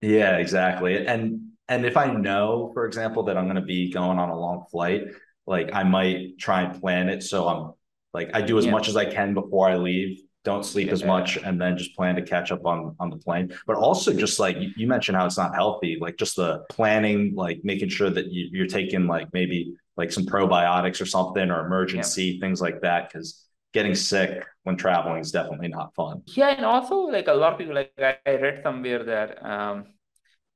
Yeah, 0.00 0.36
exactly. 0.36 1.06
And 1.06 1.50
and 1.68 1.84
if 1.84 1.96
I 1.96 2.12
know, 2.12 2.70
for 2.74 2.86
example, 2.86 3.24
that 3.24 3.36
I'm 3.36 3.44
going 3.44 3.56
to 3.56 3.62
be 3.62 3.90
going 3.90 4.18
on 4.18 4.28
a 4.28 4.38
long 4.38 4.66
flight, 4.70 5.02
like 5.46 5.70
I 5.72 5.82
might 5.82 6.38
try 6.38 6.62
and 6.62 6.80
plan 6.80 7.08
it 7.08 7.22
so 7.22 7.48
I'm 7.48 7.72
like 8.12 8.30
I 8.34 8.42
do 8.42 8.58
as 8.58 8.66
yeah. 8.66 8.72
much 8.72 8.88
as 8.88 8.96
I 8.96 9.04
can 9.04 9.34
before 9.34 9.68
I 9.68 9.76
leave 9.76 10.20
don't 10.46 10.64
sleep 10.64 10.86
yeah. 10.86 10.92
as 10.92 11.02
much 11.02 11.36
and 11.38 11.60
then 11.60 11.76
just 11.76 11.94
plan 11.96 12.14
to 12.14 12.22
catch 12.22 12.52
up 12.52 12.64
on 12.64 12.94
on 13.00 13.10
the 13.10 13.16
plane 13.16 13.52
but 13.66 13.74
also 13.76 14.12
just 14.12 14.38
like 14.38 14.56
you, 14.76 14.86
mentioned 14.86 15.16
how 15.18 15.26
it's 15.26 15.36
not 15.36 15.52
healthy 15.54 15.98
like 16.00 16.16
just 16.16 16.36
the 16.36 16.64
planning 16.70 17.34
like 17.34 17.58
making 17.64 17.88
sure 17.88 18.10
that 18.10 18.26
you, 18.30 18.48
you're 18.52 18.68
taking 18.78 19.08
like 19.08 19.26
maybe 19.32 19.74
like 19.96 20.12
some 20.12 20.24
probiotics 20.24 21.00
or 21.00 21.06
something 21.16 21.50
or 21.50 21.66
emergency 21.66 22.26
yeah. 22.26 22.40
things 22.40 22.60
like 22.60 22.80
that 22.80 23.08
because 23.08 23.44
getting 23.74 23.94
sick 23.94 24.44
when 24.62 24.76
traveling 24.76 25.20
is 25.20 25.32
definitely 25.32 25.68
not 25.68 25.92
fun 25.96 26.22
yeah 26.26 26.50
and 26.50 26.64
also 26.64 26.96
like 27.16 27.26
a 27.26 27.38
lot 27.42 27.52
of 27.52 27.58
people 27.58 27.74
like 27.74 27.92
i 27.98 28.34
read 28.44 28.60
somewhere 28.62 29.02
that 29.02 29.44
um 29.44 29.84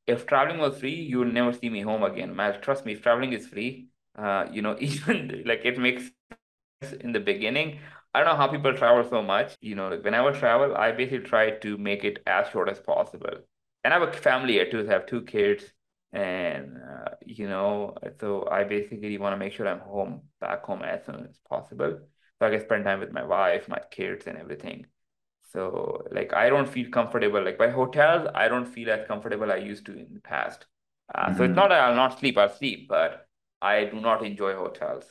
if 0.06 0.24
traveling 0.24 0.60
was 0.60 0.78
free 0.78 1.00
you 1.10 1.18
would 1.18 1.34
never 1.34 1.52
see 1.52 1.68
me 1.68 1.80
home 1.80 2.04
again 2.04 2.34
man 2.36 2.56
trust 2.62 2.86
me 2.86 2.92
if 2.92 3.02
traveling 3.02 3.32
is 3.32 3.48
free 3.48 3.88
uh 4.16 4.44
you 4.52 4.62
know 4.62 4.76
even 4.88 5.42
like 5.44 5.62
it 5.64 5.78
makes 5.78 6.04
in 7.00 7.12
the 7.12 7.20
beginning 7.20 7.80
I 8.12 8.20
don't 8.20 8.28
know 8.28 8.36
how 8.36 8.48
people 8.48 8.74
travel 8.74 9.08
so 9.08 9.22
much. 9.22 9.56
You 9.60 9.74
know, 9.74 9.88
like 9.88 10.04
whenever 10.04 10.30
I 10.30 10.38
travel, 10.38 10.76
I 10.76 10.92
basically 10.92 11.26
try 11.26 11.50
to 11.50 11.78
make 11.78 12.04
it 12.04 12.22
as 12.26 12.48
short 12.50 12.68
as 12.68 12.80
possible. 12.80 13.34
And 13.84 13.94
I 13.94 13.98
have 13.98 14.08
a 14.08 14.12
family 14.12 14.54
here 14.54 14.70
too. 14.70 14.86
I 14.88 14.92
have 14.92 15.06
two 15.06 15.22
kids, 15.22 15.64
and 16.12 16.76
uh, 16.76 17.10
you 17.24 17.48
know, 17.48 17.94
so 18.20 18.48
I 18.50 18.64
basically 18.64 19.16
want 19.18 19.32
to 19.32 19.38
make 19.38 19.52
sure 19.52 19.66
I'm 19.68 19.80
home, 19.80 20.22
back 20.40 20.64
home 20.64 20.82
as 20.82 21.04
soon 21.06 21.26
as 21.28 21.38
possible, 21.48 22.00
so 22.38 22.46
I 22.46 22.50
can 22.50 22.60
spend 22.60 22.84
time 22.84 23.00
with 23.00 23.12
my 23.12 23.24
wife, 23.24 23.68
my 23.68 23.80
kids, 23.90 24.26
and 24.26 24.36
everything. 24.36 24.86
So, 25.52 26.06
like, 26.12 26.32
I 26.32 26.48
don't 26.48 26.68
feel 26.68 26.90
comfortable. 26.90 27.42
Like 27.44 27.58
by 27.58 27.70
hotels, 27.70 28.28
I 28.34 28.48
don't 28.48 28.66
feel 28.66 28.90
as 28.90 29.06
comfortable 29.06 29.50
I 29.50 29.56
used 29.56 29.86
to 29.86 29.92
in 29.92 30.14
the 30.14 30.20
past. 30.20 30.66
Uh, 31.14 31.26
mm-hmm. 31.26 31.36
So 31.36 31.42
it's 31.42 31.50
mm-hmm. 31.50 31.56
not 31.56 31.68
that 31.70 31.80
I'll 31.80 31.96
not 31.96 32.18
sleep. 32.18 32.38
I'll 32.38 32.54
sleep, 32.54 32.88
but 32.88 33.26
I 33.60 33.84
do 33.84 34.00
not 34.00 34.24
enjoy 34.24 34.54
hotels. 34.54 35.04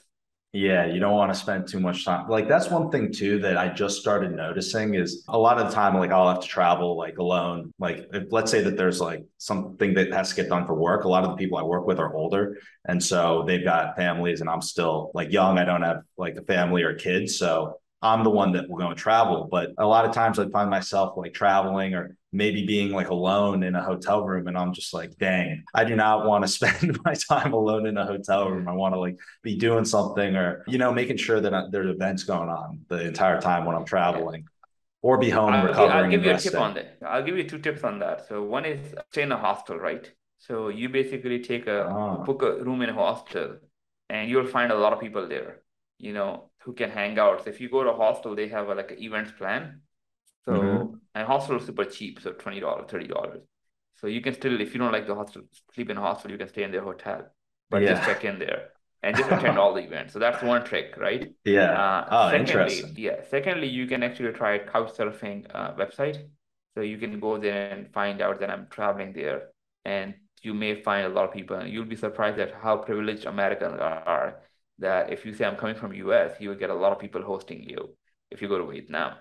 Yeah, 0.52 0.88
you 0.88 1.00
don't 1.00 1.14
want 1.14 1.32
to 1.32 1.40
spend 1.40 1.68
too 1.68 1.80
much 1.80 2.06
time. 2.06 2.28
Like 2.28 2.48
that's 2.48 2.72
one 2.72 2.90
thing 2.90 3.14
too 3.14 3.38
that 3.42 3.56
I 3.56 3.70
just 3.72 4.02
started 4.02 4.32
noticing 4.32 4.96
is 4.96 5.24
a 5.28 5.38
lot 5.38 5.60
of 5.60 5.68
the 5.68 5.76
time, 5.76 5.96
like 5.96 6.10
I'll 6.10 6.28
have 6.28 6.42
to 6.42 6.48
travel 6.48 6.98
like 6.98 7.20
alone. 7.20 7.72
Like 7.78 8.08
if, 8.14 8.32
let's 8.32 8.50
say 8.50 8.64
that 8.64 8.76
there's 8.76 9.00
like 9.00 9.24
something 9.38 9.94
that 9.94 10.12
has 10.12 10.30
to 10.30 10.36
get 10.36 10.50
done 10.50 10.66
for 10.66 10.74
work. 10.74 11.04
A 11.04 11.08
lot 11.08 11.24
of 11.24 11.30
the 11.30 11.36
people 11.36 11.60
I 11.60 11.62
work 11.62 11.86
with 11.86 12.00
are 12.00 12.16
older, 12.16 12.58
and 12.88 13.04
so 13.04 13.44
they've 13.46 13.64
got 13.64 13.96
families, 13.96 14.42
and 14.42 14.50
I'm 14.50 14.64
still 14.64 15.12
like 15.14 15.32
young. 15.32 15.60
I 15.60 15.66
don't 15.66 15.84
have 15.84 16.02
like 16.18 16.36
a 16.36 16.42
family 16.42 16.82
or 16.82 16.96
kids, 16.96 17.38
so 17.38 17.80
I'm 18.02 18.24
the 18.24 18.32
one 18.32 18.54
that 18.54 18.68
will 18.68 18.78
go 18.78 18.88
and 18.88 18.98
travel. 18.98 19.48
But 19.52 19.74
a 19.78 19.86
lot 19.86 20.06
of 20.06 20.16
times 20.16 20.40
I 20.40 20.50
find 20.50 20.72
myself 20.72 21.16
like 21.16 21.36
traveling 21.36 21.94
or 21.94 22.18
maybe 22.32 22.66
being 22.66 22.92
like 22.92 23.10
alone 23.10 23.64
in 23.64 23.76
a 23.76 23.84
hotel 23.84 24.26
room 24.26 24.48
and 24.48 24.58
I'm 24.58 24.74
just 24.74 24.94
like, 24.94 25.18
dang, 25.18 25.64
I 25.74 25.84
do 25.84 25.96
not 25.96 26.26
want 26.26 26.44
to 26.44 26.48
spend 26.58 27.00
my 27.04 27.14
time 27.14 27.54
alone 27.54 27.88
in 27.88 27.98
a 27.98 28.06
hotel 28.06 28.50
room. 28.50 28.68
I 28.68 28.74
want 28.74 28.94
to 28.94 29.00
like 29.00 29.18
be 29.42 29.56
doing 29.56 29.86
something 29.86 30.36
or, 30.36 30.64
you 30.68 30.78
know, 30.78 30.92
making 30.92 31.18
sure 31.18 31.42
that 31.42 31.54
I, 31.54 31.64
there's 31.72 31.90
events 31.90 32.24
going 32.24 32.50
on 32.50 32.82
the 32.88 33.02
entire 33.08 33.42
time 33.42 33.66
when 33.66 33.76
I'm 33.76 33.86
traveling. 33.86 34.46
Or 35.02 35.18
be 35.18 35.30
home 35.30 35.54
I'll, 35.54 35.66
recovering. 35.66 35.92
I'll 35.92 36.10
give 36.12 36.26
you 36.26 36.32
a 36.32 36.38
tip 36.38 36.56
on 36.56 36.74
that. 36.74 36.98
I'll 37.06 37.24
give 37.24 37.38
you 37.38 37.48
two 37.48 37.60
tips 37.60 37.84
on 37.84 38.00
that. 38.00 38.28
So 38.28 38.44
one 38.44 38.66
is 38.66 38.80
stay 39.12 39.22
in 39.22 39.32
a 39.32 39.38
hostel, 39.38 39.78
right? 39.78 40.12
So 40.40 40.68
you 40.68 40.90
basically 40.90 41.40
take 41.40 41.68
a 41.68 41.86
ah. 41.86 42.18
book 42.18 42.42
a 42.44 42.64
room 42.64 42.82
in 42.82 42.90
a 42.90 42.94
hostel, 42.94 43.58
and 44.10 44.30
you'll 44.30 44.48
find 44.48 44.74
a 44.74 44.78
lot 44.78 44.92
of 44.92 45.00
people 45.00 45.26
there. 45.28 45.62
You 46.00 46.14
know 46.14 46.50
who 46.64 46.74
can 46.74 46.90
hang 46.90 47.18
out. 47.18 47.44
So 47.44 47.50
if 47.50 47.62
you 47.62 47.70
go 47.70 47.84
to 47.84 47.92
a 47.92 47.96
hostel, 47.96 48.36
they 48.36 48.50
have 48.50 48.68
a, 48.68 48.76
like 48.76 48.92
an 48.92 49.02
events 49.02 49.32
plan. 49.32 49.82
So 50.50 50.56
mm-hmm. 50.56 50.94
and 51.14 51.28
hostel 51.28 51.58
is 51.58 51.66
super 51.66 51.86
cheap, 51.86 52.20
so 52.22 52.32
twenty 52.32 52.60
dollars, 52.60 52.86
thirty 52.90 53.08
dollars. 53.08 53.42
So 54.02 54.08
you 54.08 54.22
can 54.22 54.34
still, 54.34 54.60
if 54.62 54.74
you 54.74 54.80
don't 54.80 54.92
like 54.92 55.06
the 55.06 55.16
hostel, 55.16 55.44
sleep 55.76 55.90
in 55.90 55.98
a 55.98 56.02
hostel, 56.02 56.32
you 56.32 56.38
can 56.38 56.48
stay 56.48 56.64
in 56.64 56.72
their 56.72 56.84
hotel, 56.84 57.28
but 57.70 57.82
yeah. 57.82 57.94
just 57.94 58.04
check 58.04 58.24
in 58.24 58.40
there 58.40 58.70
and 59.04 59.16
just 59.16 59.30
attend 59.36 59.60
all 59.60 59.74
the 59.74 59.82
events. 59.82 60.14
So 60.14 60.20
that's 60.20 60.42
one 60.42 60.64
trick, 60.64 60.96
right? 60.98 61.32
Yeah. 61.44 61.72
Uh, 61.72 62.08
oh, 62.10 62.32
secondly, 62.32 62.40
interesting. 62.40 62.94
Yeah. 62.98 63.18
Secondly, 63.30 63.68
you 63.68 63.86
can 63.88 64.02
actually 64.02 64.32
try 64.32 64.60
Couchsurfing 64.60 65.48
uh, 65.54 65.74
website. 65.74 66.18
So 66.76 66.82
you 66.82 66.98
can 66.98 67.20
go 67.20 67.38
there 67.38 67.70
and 67.72 67.92
find 67.92 68.22
out 68.22 68.40
that 68.40 68.50
I'm 68.50 68.68
traveling 68.70 69.14
there, 69.14 69.50
and 69.84 70.14
you 70.42 70.54
may 70.54 70.82
find 70.82 71.06
a 71.06 71.10
lot 71.10 71.26
of 71.26 71.34
people, 71.34 71.66
you'll 71.66 71.86
be 71.86 71.96
surprised 71.96 72.40
at 72.40 72.54
how 72.54 72.78
privileged 72.78 73.26
Americans 73.26 73.78
are. 73.80 74.42
That 74.78 75.12
if 75.12 75.26
you 75.26 75.34
say 75.34 75.46
I'm 75.46 75.58
coming 75.58 75.76
from 75.76 75.94
US, 75.94 76.40
you 76.40 76.50
will 76.50 76.56
get 76.56 76.70
a 76.70 76.74
lot 76.74 76.94
of 76.94 77.00
people 77.00 77.22
hosting 77.22 77.64
you. 77.64 77.98
If 78.32 78.42
you 78.42 78.48
go 78.48 78.58
to 78.58 78.72
Vietnam, 78.72 79.16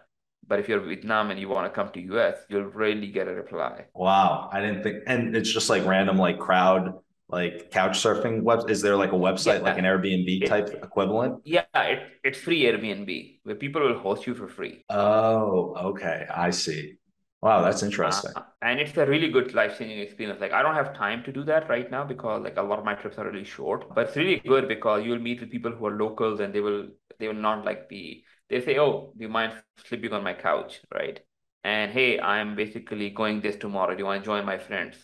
but 0.47 0.59
if 0.59 0.69
you're 0.69 0.81
Vietnam 0.81 1.31
and 1.31 1.39
you 1.39 1.49
want 1.49 1.67
to 1.67 1.71
come 1.71 1.91
to 1.91 2.01
US, 2.15 2.37
you'll 2.49 2.65
rarely 2.65 3.09
get 3.09 3.29
a 3.29 3.35
reply. 3.35 3.87
Wow. 3.95 4.49
I 4.53 4.61
didn't 4.61 4.83
think 4.83 5.03
and 5.07 5.37
it's 5.37 5.53
just 5.53 5.69
like 5.69 5.85
random 5.85 6.19
like 6.19 6.39
crowd 6.39 6.95
like 7.31 7.71
couch 7.71 8.03
surfing 8.03 8.43
web 8.43 8.71
is 8.71 8.81
there 8.81 8.97
like 8.97 9.13
a 9.13 9.17
website 9.17 9.59
yeah. 9.59 9.65
like 9.65 9.79
an 9.79 9.85
Airbnb 9.85 10.47
type 10.47 10.69
equivalent? 10.83 11.43
Yeah, 11.45 11.65
it, 11.75 12.01
it's 12.25 12.39
free 12.39 12.63
Airbnb 12.63 13.41
where 13.43 13.55
people 13.55 13.83
will 13.83 13.99
host 13.99 14.27
you 14.27 14.35
for 14.35 14.49
free. 14.49 14.85
Oh, 14.89 15.75
okay. 15.91 16.27
I 16.35 16.51
see. 16.51 16.95
Wow, 17.41 17.63
that's 17.63 17.85
interesting. 17.85 18.33
Uh, 18.35 18.43
and 18.63 18.81
it's 18.81 18.97
a 18.97 19.07
really 19.07 19.31
good 19.31 19.55
life-changing 19.55 20.01
experience. 20.01 20.41
Like 20.41 20.53
I 20.53 20.63
don't 20.63 20.75
have 20.75 20.93
time 20.95 21.23
to 21.25 21.33
do 21.33 21.45
that 21.45 21.69
right 21.69 21.89
now 21.89 22.03
because 22.03 22.43
like 22.43 22.57
a 22.57 22.63
lot 22.63 22.81
of 22.81 22.85
my 22.85 22.95
trips 22.95 23.17
are 23.19 23.27
really 23.27 23.45
short. 23.45 23.95
But 23.95 24.09
it's 24.09 24.17
really 24.17 24.41
good 24.41 24.67
because 24.67 25.05
you'll 25.05 25.21
meet 25.21 25.41
with 25.41 25.51
people 25.51 25.71
who 25.71 25.87
are 25.87 25.97
locals 25.97 26.41
and 26.41 26.53
they 26.53 26.61
will 26.61 26.89
they 27.21 27.29
will 27.29 27.35
not 27.35 27.65
like 27.65 27.89
be 27.89 28.25
they 28.49 28.61
say, 28.61 28.79
"Oh, 28.79 29.13
do 29.17 29.23
you 29.25 29.29
mind 29.29 29.53
sleeping 29.85 30.13
on 30.13 30.25
my 30.25 30.35
couch?" 30.35 30.81
Right? 30.93 31.21
And 31.65 31.93
hey, 31.93 32.21
I'm 32.21 32.57
basically 32.57 33.11
going 33.11 33.41
this 33.41 33.57
tomorrow. 33.57 33.95
Do 33.95 33.99
you 33.99 34.07
want 34.07 34.23
to 34.23 34.27
join 34.27 34.45
my 34.45 34.59
friends? 34.59 34.97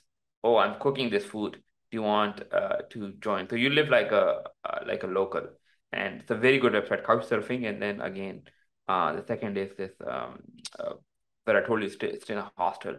Oh, 0.42 0.56
I'm 0.56 0.78
cooking 0.80 1.10
this 1.10 1.24
food. 1.24 1.54
Do 1.90 1.96
you 1.98 2.02
want 2.02 2.42
uh, 2.52 2.78
to 2.90 3.12
join? 3.20 3.48
So 3.48 3.56
you 3.56 3.70
live 3.70 3.88
like 3.88 4.12
a 4.12 4.42
uh, 4.64 4.80
like 4.86 5.02
a 5.02 5.06
local, 5.06 5.48
and 5.92 6.20
it's 6.20 6.30
a 6.30 6.34
very 6.36 6.58
good 6.58 6.72
website, 6.72 7.04
Couchsurfing. 7.04 7.68
And 7.68 7.80
then 7.82 8.00
again, 8.00 8.42
Uh, 8.86 9.12
the 9.16 9.24
second 9.26 9.56
is 9.56 9.70
this 9.76 9.92
um, 10.06 10.32
uh, 10.78 10.92
that 11.46 11.56
I 11.56 11.62
told 11.66 11.82
you 11.82 11.88
stay, 11.88 12.18
stay 12.20 12.34
in 12.34 12.40
a 12.40 12.52
hostel, 12.58 12.96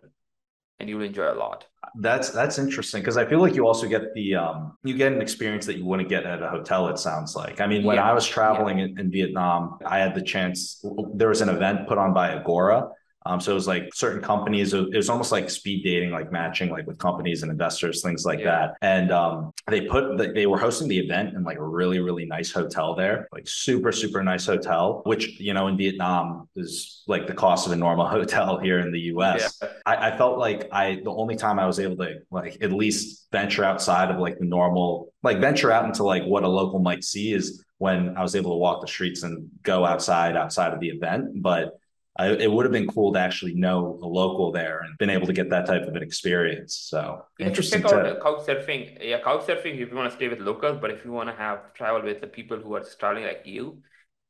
and 0.80 0.90
you'll 0.90 1.02
enjoy 1.02 1.32
a 1.32 1.36
lot. 1.36 1.68
That's 1.98 2.30
that's 2.32 2.58
interesting 2.58 3.02
because 3.02 3.16
I 3.16 3.26
feel 3.26 3.40
like 3.40 3.56
you 3.56 3.66
also 3.66 3.88
get 3.88 4.14
the 4.14 4.36
um 4.36 4.78
you 4.84 4.98
get 4.98 5.14
an 5.14 5.22
experience 5.22 5.66
that 5.68 5.78
you 5.78 5.86
wouldn't 5.86 6.10
get 6.10 6.26
at 6.26 6.44
a 6.44 6.50
hotel. 6.50 6.90
It 6.90 6.98
sounds 7.00 7.36
like. 7.36 7.62
I 7.62 7.68
mean, 7.68 7.86
when 7.86 7.98
Yeah, 7.98 8.00
I 8.00 8.12
was 8.12 8.28
traveling 8.28 8.80
yeah, 8.80 8.80
in, 8.80 9.00
in 9.00 9.12
Vietnam, 9.12 9.80
I 9.86 10.00
had 10.00 10.14
the 10.14 10.22
chance. 10.22 10.84
There 11.14 11.30
was 11.30 11.40
an 11.42 11.48
event 11.48 11.88
put 11.88 11.98
on 11.98 12.14
by 12.14 12.34
Agora. 12.34 12.90
Um, 13.26 13.40
so 13.40 13.52
it 13.52 13.56
was 13.56 13.68
like 13.68 13.94
certain 13.94 14.22
companies. 14.22 14.74
It 14.74 14.96
was 14.96 15.10
almost 15.10 15.32
like 15.32 15.50
speed 15.50 15.84
dating, 15.84 16.12
like 16.12 16.32
matching, 16.32 16.70
like 16.70 16.86
with 16.86 17.00
companies 17.00 17.42
and 17.42 17.52
investors, 17.52 18.02
things 18.04 18.24
like 18.24 18.40
yeah, 18.40 18.46
that. 18.46 18.78
And 18.82 19.12
um, 19.12 19.52
they 19.68 19.82
put 19.82 20.18
they 20.18 20.46
were 20.46 20.60
hosting 20.60 20.88
the 20.88 21.00
event 21.00 21.34
in 21.34 21.44
like 21.44 21.58
a 21.58 21.64
really 21.64 22.00
really 22.00 22.26
nice 22.26 22.52
hotel 22.52 22.96
there, 22.96 23.28
like 23.32 23.48
super 23.48 23.92
super 23.92 24.24
nice 24.24 24.46
hotel, 24.46 25.02
which 25.06 25.40
you 25.40 25.54
know 25.54 25.68
in 25.68 25.78
Vietnam 25.78 26.48
is 26.56 27.04
like 27.08 27.26
the 27.26 27.34
cost 27.34 27.66
of 27.66 27.74
a 27.74 27.76
normal 27.76 28.08
hotel 28.18 28.60
here 28.60 28.80
in 28.80 28.92
the 28.92 29.00
yeah. 29.00 29.06
U.S. 29.06 29.62
I, 29.86 30.12
I 30.12 30.18
felt 30.18 30.38
like 30.38 30.70
I 30.72 31.02
the 31.04 31.12
only 31.12 31.36
time 31.36 31.58
I 31.58 31.66
was 31.66 31.80
able 31.80 31.98
to 31.98 32.20
like 32.30 32.58
at 32.62 32.72
least 32.72 33.28
venture 33.32 33.64
outside 33.64 34.12
of 34.12 34.20
like 34.20 34.38
the 34.38 34.46
normal 34.46 35.14
like 35.24 35.40
venture 35.40 35.72
out 35.72 35.86
into 35.86 36.04
like 36.04 36.24
what 36.24 36.44
a 36.44 36.48
local 36.48 36.80
might 36.80 37.04
see 37.04 37.34
is 37.34 37.64
when 37.78 38.16
I 38.16 38.22
was 38.22 38.36
able 38.36 38.52
to 38.52 38.58
walk 38.58 38.82
the 38.82 38.88
streets 38.88 39.24
and 39.24 39.50
go 39.64 39.86
outside 39.86 40.38
outside 40.38 40.74
of 40.74 40.80
the 40.80 40.90
event. 40.90 41.42
But 41.42 41.72
I, 42.18 42.30
it 42.30 42.50
would 42.50 42.64
have 42.66 42.72
been 42.72 42.88
cool 42.88 43.12
to 43.14 43.20
actually 43.20 43.56
know 43.56 44.00
a 44.02 44.08
local 44.08 44.52
there 44.52 44.80
and 44.80 44.98
been 44.98 45.10
able 45.10 45.28
to 45.28 45.34
get 45.34 45.50
that 45.50 45.66
type 45.66 45.84
of 45.84 45.96
an 45.96 46.04
experience. 46.04 46.78
So 46.78 47.26
should 47.40 47.46
check 47.46 47.48
interesting 47.48 47.86
out 47.86 48.22
couch 48.22 48.46
surfing. 48.48 48.98
Yeah, 49.02 49.20
couch 49.22 49.46
surfing 49.48 49.80
if 49.80 49.90
you 49.90 49.96
want 49.96 50.10
to 50.10 50.16
stay 50.16 50.30
with 50.30 50.40
locals, 50.40 50.78
but 50.80 50.92
if 50.92 51.04
you 51.04 51.12
want 51.12 51.30
to 51.30 51.36
have 51.36 51.74
travel 51.74 52.02
with 52.02 52.22
the 52.22 52.28
people 52.28 52.58
who 52.58 52.76
are 52.76 52.84
traveling 53.00 53.26
like 53.26 53.42
you, 53.46 53.82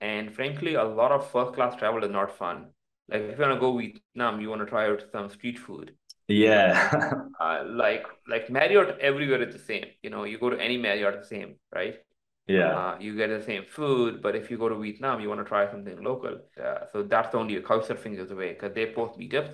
and 0.01 0.33
frankly, 0.33 0.73
a 0.75 0.83
lot 0.83 1.11
of 1.11 1.29
first 1.29 1.53
class 1.53 1.75
travel 1.75 2.03
is 2.03 2.09
not 2.09 2.36
fun. 2.36 2.67
Like 3.07 3.21
if 3.21 3.38
you 3.38 3.45
want 3.45 3.53
to 3.53 3.59
go 3.59 3.77
Vietnam, 3.77 4.41
you 4.41 4.49
want 4.49 4.61
to 4.61 4.65
try 4.65 4.89
out 4.89 5.03
some 5.11 5.29
street 5.29 5.59
food. 5.59 5.93
Yeah. 6.27 7.11
uh, 7.39 7.63
like 7.67 8.05
like 8.27 8.49
Marriott 8.49 8.97
everywhere 8.99 9.43
is 9.43 9.53
the 9.53 9.61
same. 9.61 9.86
You 10.01 10.09
know, 10.09 10.23
you 10.23 10.39
go 10.39 10.49
to 10.49 10.59
any 10.59 10.77
Marriott, 10.77 11.21
the 11.21 11.27
same, 11.27 11.55
right? 11.73 11.97
Yeah. 12.47 12.75
Uh, 12.75 12.97
you 12.99 13.15
get 13.15 13.27
the 13.29 13.41
same 13.43 13.63
food, 13.65 14.21
but 14.21 14.35
if 14.35 14.49
you 14.51 14.57
go 14.57 14.69
to 14.69 14.75
Vietnam, 14.75 15.19
you 15.21 15.29
want 15.29 15.39
to 15.41 15.45
try 15.45 15.69
something 15.69 16.01
local. 16.03 16.39
Uh, 16.61 16.85
so 16.91 17.03
that's 17.03 17.33
only 17.35 17.55
a 17.57 17.61
couch 17.61 17.85
surfing 17.87 18.17
is 18.19 18.29
the 18.29 18.35
way 18.35 18.53
because 18.53 18.73
they 18.73 18.85
both 18.85 18.95
post 19.13 19.19
meetups, 19.19 19.51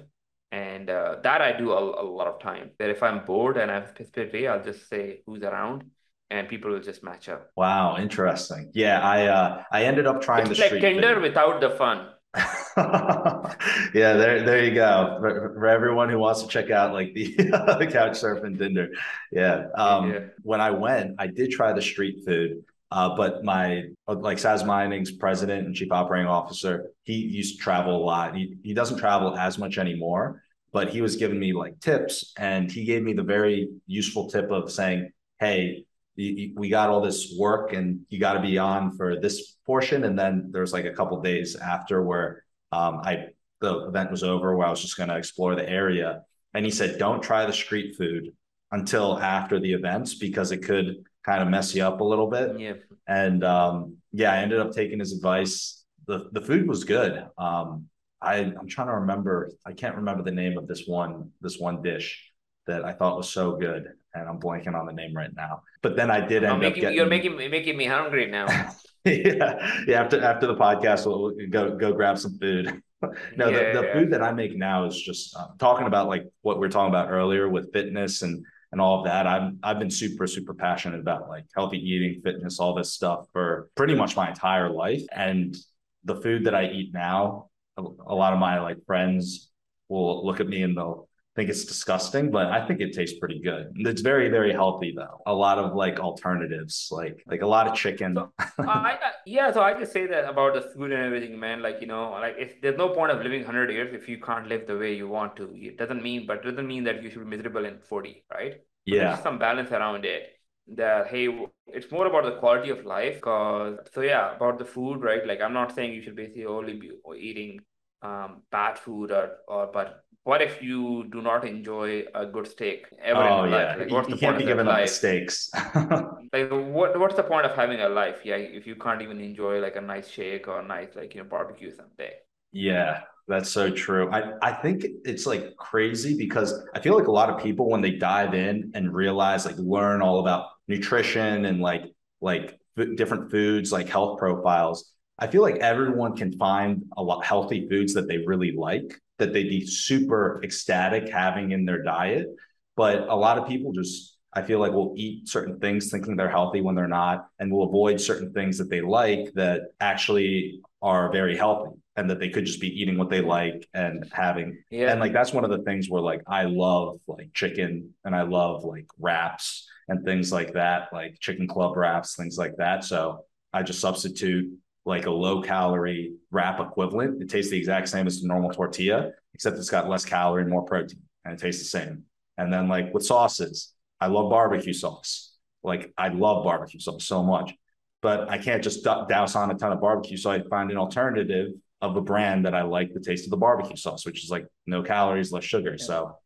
and 0.51 0.89
uh, 0.89 1.17
that 1.23 1.41
I 1.41 1.51
do 1.57 1.71
a, 1.71 2.01
a 2.01 2.05
lot 2.05 2.27
of 2.27 2.39
time. 2.41 2.71
That 2.79 2.89
if 2.89 3.03
I'm 3.03 3.25
bored 3.25 3.57
and 3.57 3.69
I 3.71 3.75
have 3.75 3.83
a 3.85 3.89
specific 3.89 4.31
day, 4.31 4.47
I'll 4.47 4.63
just 4.63 4.87
say 4.89 5.21
who's 5.25 5.43
around, 5.43 5.83
and 6.29 6.47
people 6.47 6.71
will 6.71 6.79
just 6.79 7.03
match 7.03 7.29
up. 7.29 7.51
Wow. 7.55 7.97
Interesting. 7.97 8.71
Yeah. 8.73 8.99
I 9.01 9.27
uh 9.27 9.63
I 9.71 9.83
ended 9.85 10.07
up 10.07 10.21
trying 10.21 10.47
the 10.49 10.51
It's 10.51 10.59
like 10.59 10.71
street 10.71 10.81
Tinder 10.81 11.15
food. 11.15 11.21
without 11.21 11.61
the 11.61 11.69
fun. 11.71 12.09
yeah, 12.77 14.13
there, 14.13 14.43
there 14.43 14.63
you 14.63 14.73
go. 14.73 15.17
For, 15.19 15.53
for 15.55 15.67
everyone 15.67 16.09
who 16.09 16.17
wants 16.19 16.41
to 16.43 16.47
check 16.47 16.69
out 16.71 16.93
like 16.93 17.13
the, 17.13 17.35
the 17.35 17.89
couch 17.91 18.13
surfing 18.13 18.57
Tinder. 18.57 18.89
Yeah. 19.31 19.65
Um, 19.75 20.09
Yeah, 20.09 20.19
when 20.43 20.61
I 20.61 20.71
went, 20.71 21.15
I 21.19 21.27
did 21.27 21.51
try 21.51 21.73
the 21.73 21.81
street 21.81 22.23
food. 22.25 22.63
Uh, 22.91 23.15
but 23.15 23.43
my 23.43 23.83
like 24.07 24.37
Sazmining's 24.37 25.11
president 25.11 25.65
and 25.65 25.73
chief 25.73 25.91
operating 25.91 26.27
officer, 26.27 26.91
he 27.03 27.13
used 27.13 27.57
to 27.57 27.63
travel 27.63 27.95
a 27.95 28.03
lot. 28.03 28.35
He 28.35 28.57
he 28.63 28.73
doesn't 28.73 28.97
travel 28.97 29.37
as 29.37 29.57
much 29.57 29.77
anymore, 29.77 30.43
but 30.73 30.89
he 30.89 31.01
was 31.01 31.15
giving 31.15 31.39
me 31.39 31.53
like 31.53 31.79
tips, 31.79 32.33
and 32.37 32.69
he 32.69 32.83
gave 32.83 33.01
me 33.01 33.13
the 33.13 33.23
very 33.23 33.69
useful 33.87 34.29
tip 34.29 34.51
of 34.51 34.69
saying, 34.71 35.11
"Hey, 35.39 35.85
we 36.17 36.67
got 36.69 36.89
all 36.89 37.01
this 37.01 37.33
work, 37.39 37.71
and 37.71 38.01
you 38.09 38.19
got 38.19 38.33
to 38.33 38.41
be 38.41 38.57
on 38.57 38.91
for 38.97 39.19
this 39.19 39.55
portion." 39.65 40.03
And 40.03 40.19
then 40.19 40.49
there's 40.51 40.73
like 40.73 40.85
a 40.85 40.93
couple 40.93 41.21
days 41.21 41.55
after 41.55 42.03
where 42.03 42.43
um, 42.73 42.99
I 43.05 43.27
the 43.61 43.87
event 43.87 44.11
was 44.11 44.23
over, 44.23 44.55
where 44.57 44.67
I 44.67 44.69
was 44.69 44.81
just 44.81 44.97
going 44.97 45.09
to 45.09 45.17
explore 45.17 45.55
the 45.55 45.67
area, 45.67 46.23
and 46.53 46.65
he 46.65 46.71
said, 46.71 46.99
"Don't 46.99 47.23
try 47.23 47.45
the 47.45 47.53
street 47.53 47.95
food 47.95 48.33
until 48.73 49.17
after 49.17 49.61
the 49.61 49.71
events 49.71 50.15
because 50.15 50.51
it 50.51 50.63
could." 50.63 51.05
Kind 51.25 51.41
of 51.41 51.49
mess 51.49 51.75
you 51.75 51.83
up 51.83 52.01
a 52.01 52.03
little 52.03 52.27
bit 52.27 52.59
yeah. 52.59 52.73
and 53.07 53.43
um, 53.43 53.97
yeah, 54.11 54.33
I 54.33 54.37
ended 54.37 54.59
up 54.59 54.71
taking 54.71 54.99
his 54.99 55.13
advice. 55.13 55.83
the 56.07 56.29
The 56.31 56.41
food 56.41 56.67
was 56.67 56.83
good. 56.83 57.25
Um, 57.37 57.87
I 58.21 58.37
I'm 58.37 58.67
trying 58.67 58.87
to 58.87 58.95
remember. 58.95 59.51
I 59.65 59.73
can't 59.73 59.95
remember 59.95 60.23
the 60.23 60.31
name 60.31 60.57
of 60.57 60.67
this 60.67 60.85
one 60.85 61.31
this 61.41 61.57
one 61.57 61.81
dish 61.81 62.31
that 62.67 62.85
I 62.85 62.93
thought 62.93 63.17
was 63.17 63.29
so 63.29 63.55
good, 63.55 63.87
and 64.13 64.29
I'm 64.29 64.39
blanking 64.39 64.75
on 64.75 64.85
the 64.85 64.93
name 64.93 65.15
right 65.15 65.33
now. 65.35 65.63
But 65.81 65.95
then 65.95 66.11
I 66.11 66.19
did 66.19 66.43
end 66.43 66.53
up 66.53 66.59
making 66.59 66.83
you're 66.83 67.07
getting. 67.07 67.09
making 67.09 67.51
making 67.51 67.77
me 67.77 67.85
hungry 67.85 68.27
now. 68.27 68.47
yeah, 69.05 69.83
yeah. 69.87 70.01
After 70.01 70.21
after 70.21 70.47
the 70.47 70.55
podcast, 70.55 71.05
we'll, 71.05 71.33
go 71.49 71.75
go 71.75 71.93
grab 71.93 72.19
some 72.19 72.37
food. 72.37 72.81
no, 73.35 73.45
the, 73.45 73.51
Yeah, 73.51 73.73
the 73.73 73.87
yeah, 73.87 73.93
food 73.93 74.11
that 74.11 74.21
I 74.21 74.31
make 74.31 74.55
now 74.55 74.85
is 74.85 75.01
just 75.01 75.35
um, 75.35 75.55
talking 75.57 75.87
about 75.87 76.07
like 76.07 76.25
what 76.41 76.59
we 76.59 76.67
are 76.67 76.69
talking 76.69 76.93
about 76.93 77.09
earlier 77.09 77.49
with 77.49 77.73
fitness 77.73 78.21
and 78.21 78.45
and 78.71 78.79
all 78.79 78.99
of 78.99 79.05
that. 79.05 79.27
I've 79.27 79.53
I've 79.63 79.79
been 79.79 79.91
super 79.91 80.27
super 80.27 80.53
passionate 80.53 80.99
about 80.99 81.29
like 81.29 81.45
healthy 81.55 81.77
eating, 81.77 82.21
fitness, 82.21 82.59
all 82.59 82.73
this 82.73 82.93
stuff 82.93 83.27
for 83.33 83.69
pretty 83.75 83.95
much 83.95 84.15
my 84.15 84.29
entire 84.29 84.69
life. 84.69 85.03
And 85.11 85.55
the 86.03 86.15
food 86.15 86.45
that 86.45 86.55
I 86.55 86.67
eat 86.67 86.93
now, 86.93 87.49
a, 87.77 87.81
a 87.81 88.15
lot 88.15 88.33
of 88.33 88.39
my 88.39 88.59
like 88.59 88.77
friends 88.85 89.51
will 89.89 90.25
look 90.25 90.39
at 90.39 90.47
me 90.47 90.63
and 90.63 90.75
they'll 90.75 91.07
think 91.35 91.49
it's 91.49 91.65
disgusting, 91.65 92.31
but 92.31 92.47
I 92.47 92.65
think 92.67 92.81
it 92.81 92.93
tastes 92.93 93.17
pretty 93.19 93.39
good. 93.39 93.71
It's 93.75 94.01
very 94.01 94.29
very 94.29 94.51
healthy 94.51 94.93
though. 94.95 95.21
A 95.25 95.33
lot 95.33 95.57
of 95.59 95.75
like 95.75 95.99
alternatives, 95.99 96.89
like 96.91 97.23
like 97.27 97.41
a 97.41 97.47
lot 97.47 97.67
of 97.67 97.75
chicken. 97.75 98.15
So 98.15 98.31
I 98.67 98.91
I- 98.93 99.11
yeah, 99.25 99.51
so 99.51 99.61
I 99.61 99.73
just 99.79 99.91
say 99.91 100.05
that 100.07 100.25
about 100.29 100.53
the 100.53 100.61
food 100.61 100.91
and 100.91 101.01
everything, 101.03 101.39
man. 101.39 101.61
Like, 101.61 101.77
you 101.81 101.87
know, 101.87 102.11
like 102.11 102.35
if 102.37 102.61
there's 102.61 102.77
no 102.77 102.89
point 102.89 103.11
of 103.11 103.21
living 103.21 103.41
100 103.41 103.71
years 103.71 103.93
if 103.93 104.07
you 104.09 104.19
can't 104.19 104.47
live 104.47 104.67
the 104.67 104.77
way 104.77 104.93
you 104.95 105.07
want 105.07 105.35
to. 105.37 105.49
It 105.55 105.77
doesn't 105.77 106.01
mean, 106.03 106.25
but 106.27 106.39
it 106.39 106.49
doesn't 106.49 106.67
mean 106.67 106.83
that 106.85 107.01
you 107.03 107.09
should 107.09 107.23
be 107.23 107.35
miserable 107.37 107.65
in 107.65 107.79
40, 107.79 108.23
right? 108.33 108.55
There's 108.97 109.13
Yeah. 109.13 109.15
some 109.21 109.39
balance 109.39 109.71
around 109.71 110.05
it. 110.05 110.29
That 110.67 111.07
hey, 111.07 111.27
it's 111.67 111.91
more 111.91 112.05
about 112.07 112.23
the 112.25 112.37
quality 112.39 112.69
of 112.69 112.85
life. 112.85 113.19
Cause 113.21 113.79
so 113.93 114.01
yeah, 114.01 114.35
about 114.35 114.59
the 114.59 114.65
food, 114.65 115.01
right? 115.01 115.25
Like 115.25 115.41
I'm 115.41 115.53
not 115.53 115.73
saying 115.75 115.93
you 115.93 116.01
should 116.01 116.15
basically 116.15 116.45
only 116.45 116.73
be 116.73 116.91
eating 117.17 117.61
um 118.03 118.41
bad 118.51 118.77
food 118.79 119.11
or 119.11 119.37
or 119.47 119.67
but 119.73 120.03
what 120.23 120.41
if 120.41 120.61
you 120.61 121.07
do 121.11 121.21
not 121.21 121.45
enjoy 121.45 122.05
a 122.15 122.25
good 122.25 122.47
steak 122.47 122.87
ever 122.99 123.27
in 123.27 123.35
Oh 123.35 123.43
your 123.43 123.47
life? 123.49 123.75
Like 123.77 123.89
You, 123.89 123.95
what's 123.95 124.07
you 124.07 124.15
the 124.15 124.17
can't 124.17 124.37
point 124.37 124.37
be 124.37 124.45
of 124.45 124.45
giving 124.45 124.67
up 124.67 124.87
life? 124.87 124.87
steaks. 124.87 125.51
Like 126.33 126.49
what 126.49 126.97
what's 126.99 127.15
the 127.15 127.23
point 127.23 127.45
of 127.45 127.55
having 127.55 127.79
a 127.81 127.87
life? 127.89 128.21
Yeah, 128.25 128.35
if 128.35 128.65
you 128.67 128.75
can't 128.75 129.01
even 129.01 129.19
enjoy 129.21 129.59
like 129.59 129.75
a 129.77 129.81
nice 129.81 130.09
shake 130.09 130.47
or 130.47 130.59
a 130.59 130.63
nice 130.63 130.95
like 130.95 131.13
you 131.15 131.21
know 131.23 131.29
barbecue 131.29 131.71
someday. 131.71 132.15
Yeah, 132.51 133.01
that's 133.27 133.49
so 133.49 133.69
true. 133.71 134.09
I, 134.11 134.33
I 134.41 134.53
think 134.53 134.83
it's 135.05 135.25
like 135.25 135.55
crazy 135.57 136.17
because 136.17 136.53
I 136.75 136.79
feel 136.81 136.97
like 136.97 137.07
a 137.07 137.11
lot 137.11 137.29
of 137.29 137.41
people 137.41 137.69
when 137.69 137.81
they 137.81 137.91
dive 137.91 138.33
in 138.33 138.71
and 138.73 138.93
realize 138.93 139.45
like 139.45 139.57
learn 139.57 140.01
all 140.01 140.19
about 140.19 140.47
nutrition 140.67 141.45
and 141.45 141.61
like 141.61 141.83
like 142.19 142.59
f- 142.77 142.87
different 142.95 143.31
foods 143.31 143.71
like 143.71 143.87
health 143.87 144.19
profiles. 144.19 144.91
I 145.17 145.27
feel 145.27 145.41
like 145.43 145.57
everyone 145.57 146.15
can 146.17 146.31
find 146.37 146.83
a 146.97 147.03
lot 147.03 147.23
healthy 147.23 147.69
foods 147.69 147.93
that 147.93 148.07
they 148.07 148.17
really 148.17 148.51
like 148.51 148.99
that 149.21 149.33
they'd 149.33 149.49
be 149.49 149.65
super 149.65 150.41
ecstatic 150.43 151.09
having 151.09 151.51
in 151.51 151.65
their 151.65 151.81
diet. 151.81 152.27
But 152.75 153.07
a 153.07 153.15
lot 153.15 153.37
of 153.37 153.47
people 153.47 153.71
just 153.71 154.17
I 154.33 154.41
feel 154.43 154.59
like 154.59 154.71
will 154.71 154.93
eat 154.95 155.27
certain 155.27 155.59
things 155.59 155.91
thinking 155.91 156.15
they're 156.15 156.29
healthy 156.29 156.61
when 156.61 156.73
they're 156.75 156.87
not, 156.87 157.27
and 157.39 157.51
will 157.51 157.63
avoid 157.67 157.99
certain 157.99 158.31
things 158.33 158.57
that 158.59 158.69
they 158.69 158.79
like 158.81 159.33
that 159.35 159.61
actually 159.81 160.61
are 160.81 161.11
very 161.11 161.35
healthy 161.35 161.75
and 161.97 162.09
that 162.09 162.19
they 162.19 162.29
could 162.29 162.45
just 162.45 162.61
be 162.61 162.69
eating 162.81 162.97
what 162.97 163.09
they 163.09 163.19
like 163.21 163.67
and 163.73 164.09
having 164.13 164.57
Yeah. 164.69 164.91
and 164.91 164.99
like 165.01 165.11
that's 165.13 165.33
one 165.33 165.43
of 165.43 165.51
the 165.51 165.61
things 165.63 165.89
where 165.89 166.01
like 166.01 166.21
I 166.27 166.43
love 166.45 166.99
like 167.07 167.33
chicken 167.33 167.93
and 168.05 168.15
I 168.15 168.21
love 168.23 168.63
like 168.63 168.87
wraps 168.97 169.67
and 169.89 170.05
things 170.05 170.31
like 170.31 170.53
that, 170.53 170.87
like 170.93 171.19
chicken 171.19 171.47
club 171.47 171.75
wraps, 171.75 172.15
things 172.15 172.37
like 172.37 172.55
that. 172.57 172.85
So 172.85 173.25
I 173.51 173.63
just 173.63 173.81
substitute 173.81 174.45
like 174.85 175.05
a 175.05 175.11
low 175.11 175.41
calorie 175.41 176.13
wrap 176.31 176.59
equivalent. 176.59 177.21
It 177.21 177.29
tastes 177.29 177.51
the 177.51 177.57
exact 177.57 177.89
same 177.89 178.07
as 178.07 178.21
the 178.21 178.27
normal 178.27 178.51
tortilla, 178.51 179.11
except 179.33 179.57
it's 179.57 179.69
got 179.69 179.89
less 179.89 180.05
calorie 180.05 180.41
and 180.41 180.51
more 180.51 180.63
protein, 180.63 181.01
and 181.25 181.33
it 181.33 181.39
tastes 181.39 181.61
the 181.61 181.67
same. 181.67 182.03
And 182.37 182.51
then 182.51 182.67
like 182.67 182.93
with 182.93 183.05
sauces, 183.05 183.73
I 183.99 184.07
love 184.07 184.29
barbecue 184.29 184.73
sauce. 184.73 185.35
Like 185.63 185.93
I 185.97 186.07
love 186.09 186.43
barbecue 186.43 186.79
sauce 186.79 187.05
so 187.05 187.21
much, 187.21 187.53
but 188.01 188.29
I 188.29 188.39
can't 188.39 188.63
just 188.63 188.83
douse 188.83 189.35
on 189.35 189.51
a 189.51 189.55
ton 189.55 189.71
of 189.71 189.79
barbecue. 189.79 190.17
So 190.17 190.31
I 190.31 190.41
find 190.49 190.71
an 190.71 190.77
alternative 190.77 191.51
of 191.81 191.95
a 191.95 192.01
brand 192.01 192.45
that 192.45 192.55
I 192.55 192.63
like 192.63 192.93
the 192.93 192.99
taste 192.99 193.25
of 193.25 193.31
the 193.31 193.37
barbecue 193.37 193.75
sauce, 193.75 194.05
which 194.05 194.23
is 194.23 194.31
like 194.31 194.45
no 194.65 194.81
calories, 194.81 195.31
less 195.31 195.43
sugar. 195.43 195.75
Yeah. 195.77 195.85
So 195.85 196.17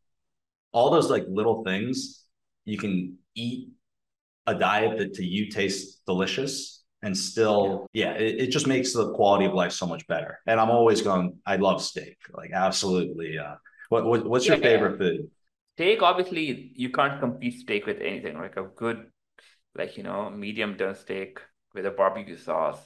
all 0.72 0.90
those 0.90 1.10
like 1.10 1.26
little 1.28 1.64
things 1.64 2.24
you 2.66 2.78
can 2.78 3.18
eat 3.36 3.70
a 4.48 4.56
diet 4.56 4.98
that 4.98 5.14
to 5.16 5.26
you 5.26 5.50
tastes 5.50 6.02
delicious 6.06 6.75
and 7.06 7.18
still 7.18 7.88
yeah 7.94 8.14
it, 8.14 8.42
it 8.44 8.48
just 8.48 8.68
makes 8.68 8.94
the 8.94 9.14
quality 9.14 9.46
of 9.46 9.54
life 9.54 9.72
so 9.72 9.88
much 9.88 10.08
better 10.08 10.40
and 10.48 10.60
i'm 10.60 10.72
always 10.72 11.02
going 11.02 11.38
i 11.46 11.56
love 11.58 11.82
steak 11.82 12.18
like 12.34 12.52
absolutely 12.54 13.38
uh 13.40 13.56
what, 13.90 14.06
what 14.06 14.26
what's 14.28 14.48
your 14.48 14.58
Yeah. 14.58 14.64
favorite 14.70 14.98
food 15.00 15.30
Steak, 15.76 16.02
obviously, 16.04 16.72
you 16.76 16.90
can't 16.90 17.20
compete 17.20 17.60
steak 17.62 17.86
with 17.86 18.00
anything. 18.02 18.38
Like 18.40 18.58
a 18.58 18.64
good, 18.64 19.12
like, 19.76 19.98
you 19.98 20.04
know, 20.04 20.30
medium 20.30 20.78
done 20.78 20.96
steak 20.96 21.40
with 21.74 21.86
a 21.86 21.92
barbecue 21.92 22.38
sauce 22.38 22.80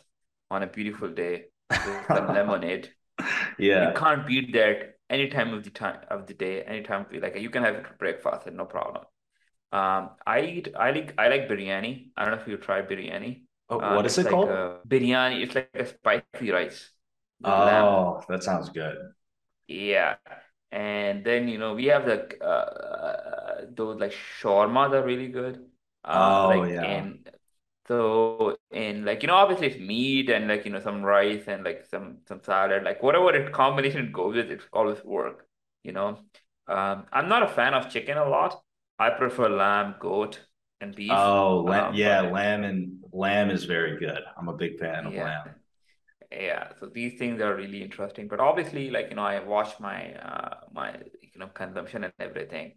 on 0.52 0.64
a 0.64 0.68
beautiful 0.68 1.10
day. 1.10 1.46
with 1.84 2.10
some 2.12 2.32
lemonade. 2.34 2.94
Yeah. 3.60 3.92
You 3.92 3.92
can't 3.94 4.28
beat 4.28 4.54
that 4.54 4.96
any 5.10 5.30
time 5.30 5.54
of 5.54 5.64
the 5.64 5.72
time 5.72 6.02
of 6.10 6.28
the 6.28 6.34
day, 6.36 6.64
any 6.64 6.84
time 6.84 7.02
of 7.06 7.10
the, 7.12 7.20
like 7.20 7.38
you 7.40 7.50
can 7.52 7.64
have 7.64 7.76
it 7.76 7.88
for 7.88 7.96
breakfast 7.96 8.48
and 8.48 8.58
no 8.58 8.66
problem. 8.66 9.06
Um, 9.74 10.12
I 10.28 10.42
eat 10.42 10.70
I 10.78 10.92
like 10.92 11.14
I 11.20 11.30
like 11.30 11.50
biryani. 11.50 12.12
I 12.18 12.26
don't 12.26 12.36
know 12.36 12.42
if 12.42 12.48
you 12.48 12.58
try 12.58 12.82
biryani. 12.84 13.44
Oh, 13.70 13.80
Um, 13.80 13.86
what 13.88 14.06
is 14.06 14.18
it 14.18 14.28
like 14.28 14.42
called? 14.42 14.60
biryani. 14.88 15.44
It's 15.44 15.56
like 15.56 15.70
a 15.76 15.86
spicy 15.86 16.52
rice 16.52 16.92
with 17.42 17.58
lamb. 17.60 17.94
Oh, 17.94 18.24
that 18.30 18.44
sounds 18.44 18.70
good. 18.70 18.96
Yeah. 19.68 20.18
And 20.72 21.26
then, 21.26 21.48
you 21.48 21.58
know, 21.58 21.74
we 21.76 21.86
have 21.86 22.06
the 22.06 22.42
uh, 22.44 23.66
those 23.72 24.00
like 24.00 24.12
shawarma 24.12 24.92
that 24.92 24.98
are 25.04 25.06
really 25.06 25.28
good. 25.30 25.66
Uh, 26.04 26.44
Oh 26.44 26.48
like 26.48 26.66
yeah. 26.66 26.82
in 26.82 27.26
so 27.88 28.58
and 28.72 29.04
like 29.06 29.22
you 29.24 29.28
know 29.28 29.36
obviously 29.36 29.68
it's 29.68 29.80
meat 29.80 30.30
and 30.30 30.48
like 30.48 30.64
you 30.66 30.72
know 30.72 30.80
some 30.80 31.02
rice 31.04 31.48
and 31.48 31.64
like 31.64 31.86
some 31.88 32.20
some 32.28 32.42
salad 32.44 32.84
like 32.84 33.02
whatever 33.04 33.36
it 33.36 33.52
combination 33.54 34.06
it 34.08 34.14
goes 34.14 34.36
with 34.36 34.52
it 34.52 34.62
always 34.74 35.04
work. 35.04 35.48
You 35.84 35.94
know, 35.94 36.20
um, 36.68 37.06
I'm 37.12 37.30
not 37.30 37.44
a 37.44 37.48
fan 37.48 37.74
of 37.74 37.90
chicken 37.92 38.18
a 38.18 38.28
lot. 38.30 38.62
I 39.00 39.10
prefer 39.12 39.50
lamb, 39.50 39.96
goat, 40.00 40.42
and 40.82 40.96
beef. 40.96 41.36
Oh, 41.36 41.62
lamb, 41.68 41.94
Um, 41.94 41.96
yeah, 41.96 42.22
but 42.22 42.32
lamb 42.32 42.64
and 42.64 43.04
lamb 43.12 43.50
is 43.50 43.66
very 43.66 43.98
good. 44.00 44.22
I'm 44.38 44.48
a 44.48 44.54
big 44.56 44.80
fan 44.80 45.06
of 45.06 45.16
yeah. 45.16 45.18
lamb. 45.18 45.56
Yeah, 46.32 46.74
so 46.80 46.88
these 46.88 47.18
things 47.18 47.42
are 47.42 47.56
really 47.56 47.82
interesting. 47.84 48.28
But 48.28 48.40
obviously, 48.40 48.92
like, 48.92 49.10
you 49.10 49.16
know, 49.16 49.24
I 49.24 49.40
watch 49.44 49.80
my 49.80 50.14
uh 50.16 50.62
my 50.72 50.96
you 51.22 51.40
know 51.40 51.48
consumption 51.48 52.04
and 52.04 52.14
everything. 52.20 52.74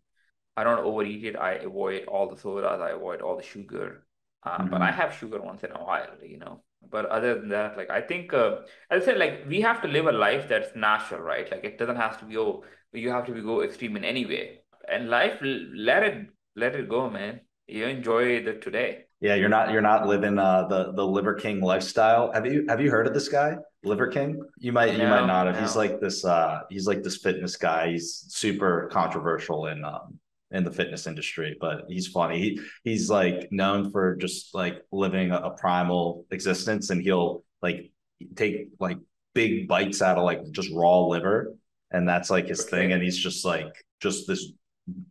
I 0.57 0.65
don't 0.65 0.81
overeat 0.81 1.25
it. 1.25 1.37
I 1.37 1.53
avoid 1.55 2.07
all 2.07 2.29
the 2.31 2.37
sodas. 2.39 2.81
I 2.81 2.91
avoid 2.91 3.23
all 3.23 3.37
the 3.37 3.43
sugar. 3.43 4.07
Uh, 4.45 4.65
but 4.71 4.83
I 4.83 4.91
hmm 4.91 4.93
have 4.93 5.15
sugar 5.15 5.41
once 5.41 5.65
in 5.65 5.73
a 5.73 5.83
while, 5.85 6.09
you 6.23 6.39
know. 6.39 6.63
But 6.91 7.07
other 7.07 7.35
than 7.41 7.51
that, 7.51 7.77
like 7.77 7.91
I 7.91 8.01
think 8.03 8.35
uh, 8.35 8.63
as 8.91 9.03
I 9.03 9.07
said, 9.07 9.19
like 9.19 9.45
we 9.49 9.61
have 9.63 9.83
to 9.83 9.89
live 9.89 10.07
a 10.07 10.13
life 10.13 10.49
that's 10.49 10.75
natural, 10.77 11.21
right? 11.23 11.51
Like 11.51 11.65
it 11.65 11.79
doesn't 11.79 11.97
have 11.97 12.19
to 12.21 12.27
be 12.27 12.39
oh, 12.39 12.65
you 12.93 13.11
have 13.11 13.27
to 13.27 13.33
be 13.35 13.43
go 13.43 13.63
extreme 13.63 13.97
in 13.97 14.05
any 14.05 14.27
way. 14.27 14.61
And 14.89 15.11
life, 15.11 15.39
let 15.43 16.03
it 16.05 16.29
let 16.57 16.75
it 16.77 16.89
go, 16.89 17.11
man. 17.11 17.41
You 17.67 17.87
enjoy 17.87 18.43
the 18.45 18.55
today. 18.55 19.05
Yeah, 19.21 19.37
you're 19.37 19.49
not 19.49 19.71
you're 19.71 19.81
not 19.81 20.07
living 20.07 20.39
uh 20.39 20.67
the 20.69 20.93
the 20.93 21.07
Liver 21.07 21.35
King 21.35 21.61
lifestyle. 21.61 22.33
Have 22.33 22.45
you 22.45 22.67
have 22.69 22.81
you 22.81 22.91
heard 22.91 23.07
of 23.07 23.15
this 23.15 23.29
guy, 23.29 23.57
Liver 23.85 24.09
King? 24.09 24.43
You 24.59 24.73
might 24.73 24.93
you 24.95 25.07
might 25.07 25.27
not 25.27 25.47
have. 25.47 25.59
He's 25.61 25.77
like 25.77 26.01
this 26.01 26.25
uh 26.25 26.63
he's 26.71 26.87
like 26.87 27.03
this 27.03 27.19
fitness 27.19 27.57
guy. 27.57 27.93
He's 27.93 28.25
super 28.29 28.89
controversial 28.93 29.67
in 29.67 29.85
um 29.85 30.19
in 30.51 30.65
the 30.65 30.73
fitness 30.73 31.07
industry, 31.07 31.57
but 31.61 31.85
he's 31.89 32.09
funny. 32.09 32.39
He 32.41 32.61
he's 32.85 33.09
like 33.09 33.51
known 33.53 33.91
for 33.91 34.17
just 34.17 34.55
like 34.55 34.83
living 34.91 35.31
a, 35.31 35.37
a 35.37 35.51
primal 35.51 36.27
existence 36.31 36.91
and 36.91 37.01
he'll 37.01 37.45
like 37.63 37.93
take 38.35 38.69
like 38.81 38.99
big 39.35 39.69
bites 39.69 40.03
out 40.03 40.19
of 40.19 40.25
like 40.25 40.51
just 40.51 40.71
raw 40.75 41.01
liver 41.01 41.55
and 41.91 42.09
that's 42.09 42.29
like 42.31 42.49
his 42.49 42.65
thing 42.65 42.93
and 42.93 43.03
he's 43.03 43.17
just 43.17 43.45
like 43.45 43.73
just 44.01 44.27
this 44.27 44.53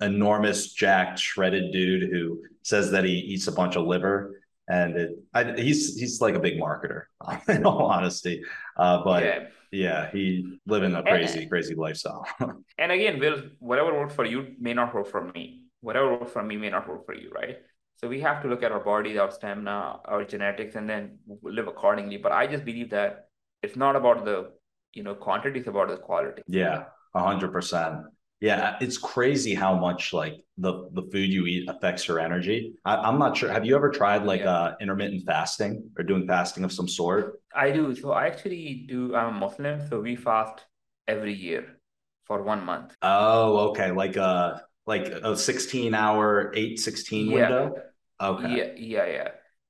enormous, 0.01 0.73
jacked, 0.73 1.19
shredded 1.19 1.71
dude 1.71 2.11
who 2.11 2.41
says 2.63 2.91
that 2.91 3.03
he 3.03 3.11
eats 3.13 3.47
a 3.47 3.51
bunch 3.51 3.75
of 3.75 3.85
liver, 3.85 4.41
and 4.69 4.97
it, 4.97 5.11
I, 5.33 5.53
he's 5.53 5.95
he's 5.99 6.21
like 6.21 6.35
a 6.35 6.39
big 6.39 6.59
marketer, 6.59 7.03
in 7.47 7.65
all 7.65 7.85
honesty. 7.87 8.43
Uh, 8.77 9.03
but 9.03 9.23
Yeah. 9.23 9.39
yeah, 9.71 10.11
he 10.11 10.59
living 10.67 10.93
a 10.93 10.99
And 10.99 11.07
crazy, 11.07 11.47
crazy 11.47 11.75
lifestyle. 11.75 12.25
And 12.77 12.91
again, 12.91 13.19
will 13.19 13.41
whatever 13.59 13.93
works 13.93 14.13
for 14.15 14.25
you 14.25 14.55
may 14.59 14.73
not 14.73 14.93
work 14.93 15.07
for 15.07 15.31
me. 15.33 15.65
Whatever 15.81 16.17
works 16.17 16.31
for 16.33 16.43
me 16.43 16.57
may 16.57 16.69
not 16.69 16.87
work 16.87 17.05
for 17.05 17.15
you, 17.15 17.31
right? 17.31 17.57
So 17.97 18.07
we 18.07 18.19
have 18.21 18.41
to 18.43 18.47
look 18.47 18.63
at 18.63 18.71
our 18.71 18.79
bodies, 18.83 19.17
our 19.17 19.31
stamina, 19.31 19.99
our 20.05 20.23
genetics, 20.25 20.75
and 20.75 20.89
then 20.89 21.19
live 21.43 21.67
accordingly. 21.67 22.17
But 22.17 22.31
I 22.31 22.47
just 22.47 22.65
believe 22.65 22.89
that 22.91 23.27
it's 23.63 23.75
not 23.75 23.95
about 23.95 24.25
the, 24.25 24.51
you 24.93 25.03
know, 25.03 25.13
quantity, 25.15 25.59
it's 25.59 25.67
about 25.67 25.89
the 25.89 25.97
quality. 25.97 26.41
yeah, 26.47 26.83
a 27.13 27.21
hundred 27.23 27.51
percent. 27.51 27.97
Yeah, 28.41 28.77
it's 28.81 28.97
crazy 28.97 29.53
how 29.53 29.75
much 29.75 30.13
like 30.13 30.43
the 30.57 30.89
the 30.93 31.03
food 31.11 31.29
you 31.29 31.45
eat 31.45 31.69
affects 31.69 32.07
your 32.07 32.19
energy. 32.19 32.73
I, 32.83 32.95
I'm 32.97 33.19
not 33.19 33.37
sure. 33.37 33.51
Have 33.51 33.65
you 33.65 33.75
ever 33.75 33.91
tried 33.91 34.25
like 34.25 34.41
Yeah, 34.41 34.47
uh 34.47 34.73
intermittent 34.81 35.23
fasting 35.27 35.91
or 35.97 36.03
doing 36.03 36.27
fasting 36.27 36.63
of 36.63 36.71
some 36.73 36.87
sort? 36.87 37.39
I 37.55 37.71
do. 37.71 37.95
So 37.95 38.11
I 38.11 38.27
actually 38.27 38.85
do. 38.87 39.15
I'm 39.15 39.35
a 39.35 39.39
Muslim, 39.39 39.79
so 39.87 40.01
we 40.01 40.15
fast 40.17 40.65
every 41.07 41.33
year 41.33 41.79
for 42.25 42.43
one 42.43 42.65
month. 42.65 42.97
Oh, 43.01 43.69
okay, 43.71 43.91
like 43.91 44.15
a 44.17 44.63
like 44.85 45.07
a 45.07 45.35
16 45.37 45.93
hour, 45.93 46.51
8 46.55 46.79
16 46.79 47.31
Yeah, 47.31 47.31
window. 47.31 47.83
Okay. 48.19 48.55
yeah, 48.55 48.73
yeah, 48.77 49.05
yeah. 49.07 49.29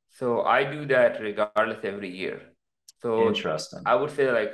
So 0.10 0.44
I 0.44 0.64
do 0.66 0.86
that 0.88 1.22
regardless 1.22 1.84
every 1.86 2.10
year. 2.10 2.42
So 3.02 3.50
Interesting. 3.56 3.86
I 3.86 3.96
would 3.96 4.12
say 4.12 4.32
like 4.32 4.54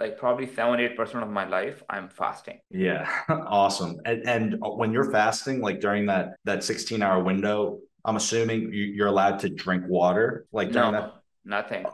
like 0.00 0.18
probably 0.18 0.46
seven, 0.54 0.80
eight 0.80 0.96
percent 0.96 1.22
of 1.22 1.30
my 1.30 1.46
life 1.46 1.82
I'm 1.88 2.08
fasting. 2.08 2.58
Yeah, 2.70 3.08
awesome. 3.28 3.96
And 4.04 4.28
and 4.28 4.56
when 4.60 4.92
you're 4.92 5.12
fasting, 5.12 5.60
like 5.60 5.78
during 5.80 6.06
that 6.06 6.34
that 6.44 6.64
16 6.64 7.02
hour 7.02 7.22
window, 7.22 7.78
I'm 8.04 8.16
assuming 8.16 8.72
you, 8.72 8.84
you're 8.96 9.08
allowed 9.08 9.38
to 9.40 9.48
drink 9.50 9.84
water, 9.86 10.46
like 10.52 10.72
during 10.72 10.92
that. 10.92 11.12
Nothing, 11.44 11.86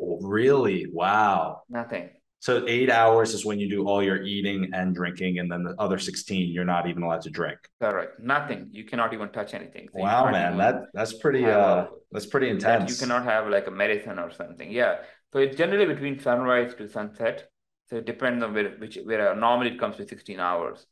Oh, 0.00 0.18
really? 0.20 0.86
Wow. 0.92 1.62
nothing. 1.68 2.10
So 2.40 2.64
eight 2.66 2.90
hours 2.90 3.34
is 3.34 3.44
when 3.46 3.60
you 3.60 3.68
do 3.70 3.86
all 3.86 4.02
your 4.02 4.20
eating 4.22 4.70
and 4.74 4.92
drinking, 4.92 5.38
and 5.38 5.48
then 5.50 5.62
the 5.62 5.76
other 5.78 5.96
16, 5.96 6.50
you're 6.50 6.64
not 6.64 6.88
even 6.88 7.04
allowed 7.04 7.22
to 7.22 7.30
drink. 7.30 7.58
Correct. 7.80 8.18
Nothing. 8.18 8.68
You 8.72 8.82
cannot 8.82 9.14
even 9.14 9.28
touch 9.28 9.54
anything. 9.54 9.88
So 9.94 10.02
Wow, 10.02 10.28
man, 10.30 10.58
that 10.58 10.76
that's 10.92 11.12
pretty 11.12 11.42
have 11.42 11.60
uh 11.60 11.86
that's 12.10 12.26
pretty 12.26 12.48
intense 12.50 12.90
you 12.90 13.06
cannot 13.06 13.24
have 13.24 13.48
like 13.48 13.68
a 13.68 13.70
marathon 13.70 14.18
or 14.18 14.32
something. 14.32 14.70
Yeah. 14.72 14.96
So 15.32 15.38
it's 15.38 15.56
generally 15.56 15.86
between 15.86 16.18
sunrise 16.20 16.74
to 16.74 16.88
sunset. 16.88 17.48
So 17.88 17.96
it 17.96 18.06
depends 18.06 18.42
on 18.44 18.54
where 18.54 18.70
which 18.78 18.98
where 19.04 19.34
normally 19.34 19.72
it 19.72 19.80
comes 19.80 19.96
to 19.96 20.06
16 20.06 20.40
hours. 20.40 20.86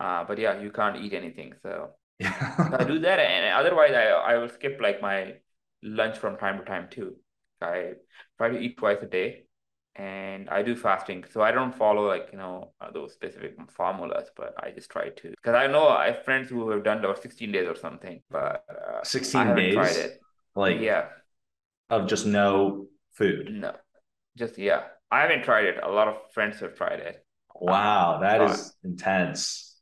Uh, 0.00 0.24
but 0.24 0.38
yeah, 0.38 0.60
you 0.60 0.70
can't 0.70 0.96
eat 0.96 1.12
anything. 1.14 1.54
So 1.62 1.90
so 2.70 2.78
I 2.78 2.84
do 2.84 2.98
that, 3.00 3.18
and 3.18 3.54
otherwise 3.54 3.92
I 3.92 4.06
I 4.32 4.36
will 4.38 4.48
skip 4.48 4.80
like 4.80 5.00
my 5.02 5.34
lunch 5.82 6.18
from 6.18 6.36
time 6.36 6.58
to 6.58 6.64
time 6.64 6.88
too. 6.90 7.16
I 7.60 7.92
try 8.38 8.50
to 8.50 8.58
eat 8.58 8.76
twice 8.78 8.98
a 9.02 9.06
day, 9.06 9.44
and 9.96 10.48
I 10.48 10.62
do 10.62 10.76
fasting. 10.76 11.24
So 11.30 11.42
I 11.42 11.50
don't 11.52 11.74
follow 11.74 12.06
like 12.06 12.28
you 12.32 12.38
know 12.38 12.72
uh, 12.80 12.90
those 12.90 13.12
specific 13.12 13.56
formulas, 13.70 14.28
but 14.36 14.54
I 14.62 14.70
just 14.70 14.90
try 14.90 15.08
to 15.08 15.30
because 15.30 15.54
I 15.54 15.66
know 15.66 15.88
I 15.88 16.12
have 16.12 16.24
friends 16.24 16.48
who 16.48 16.70
have 16.70 16.84
done 16.84 16.98
about 16.98 17.22
16 17.22 17.52
days 17.52 17.66
or 17.68 17.76
something, 17.76 18.22
but 18.30 18.64
uh, 18.70 19.02
16 19.02 19.46
haven't 19.46 19.70
tried 19.72 19.96
days 19.96 19.96
it. 19.96 20.20
like 20.54 20.80
Yeah, 20.80 21.06
of 21.90 22.06
just 22.06 22.26
no 22.26 22.86
food. 23.18 23.48
no, 23.48 23.74
just 24.36 24.58
yeah, 24.58 24.84
I 25.10 25.22
haven't 25.22 25.44
tried 25.44 25.66
it. 25.66 25.78
A 25.82 25.90
lot 25.90 26.08
of 26.08 26.16
friends 26.32 26.60
have 26.60 26.76
tried 26.76 27.00
it. 27.00 27.26
Um, 27.66 27.94
Wow, 27.94 28.18
that 28.20 28.40
but 28.40 28.42
is 28.42 28.74
intense. 28.84 29.74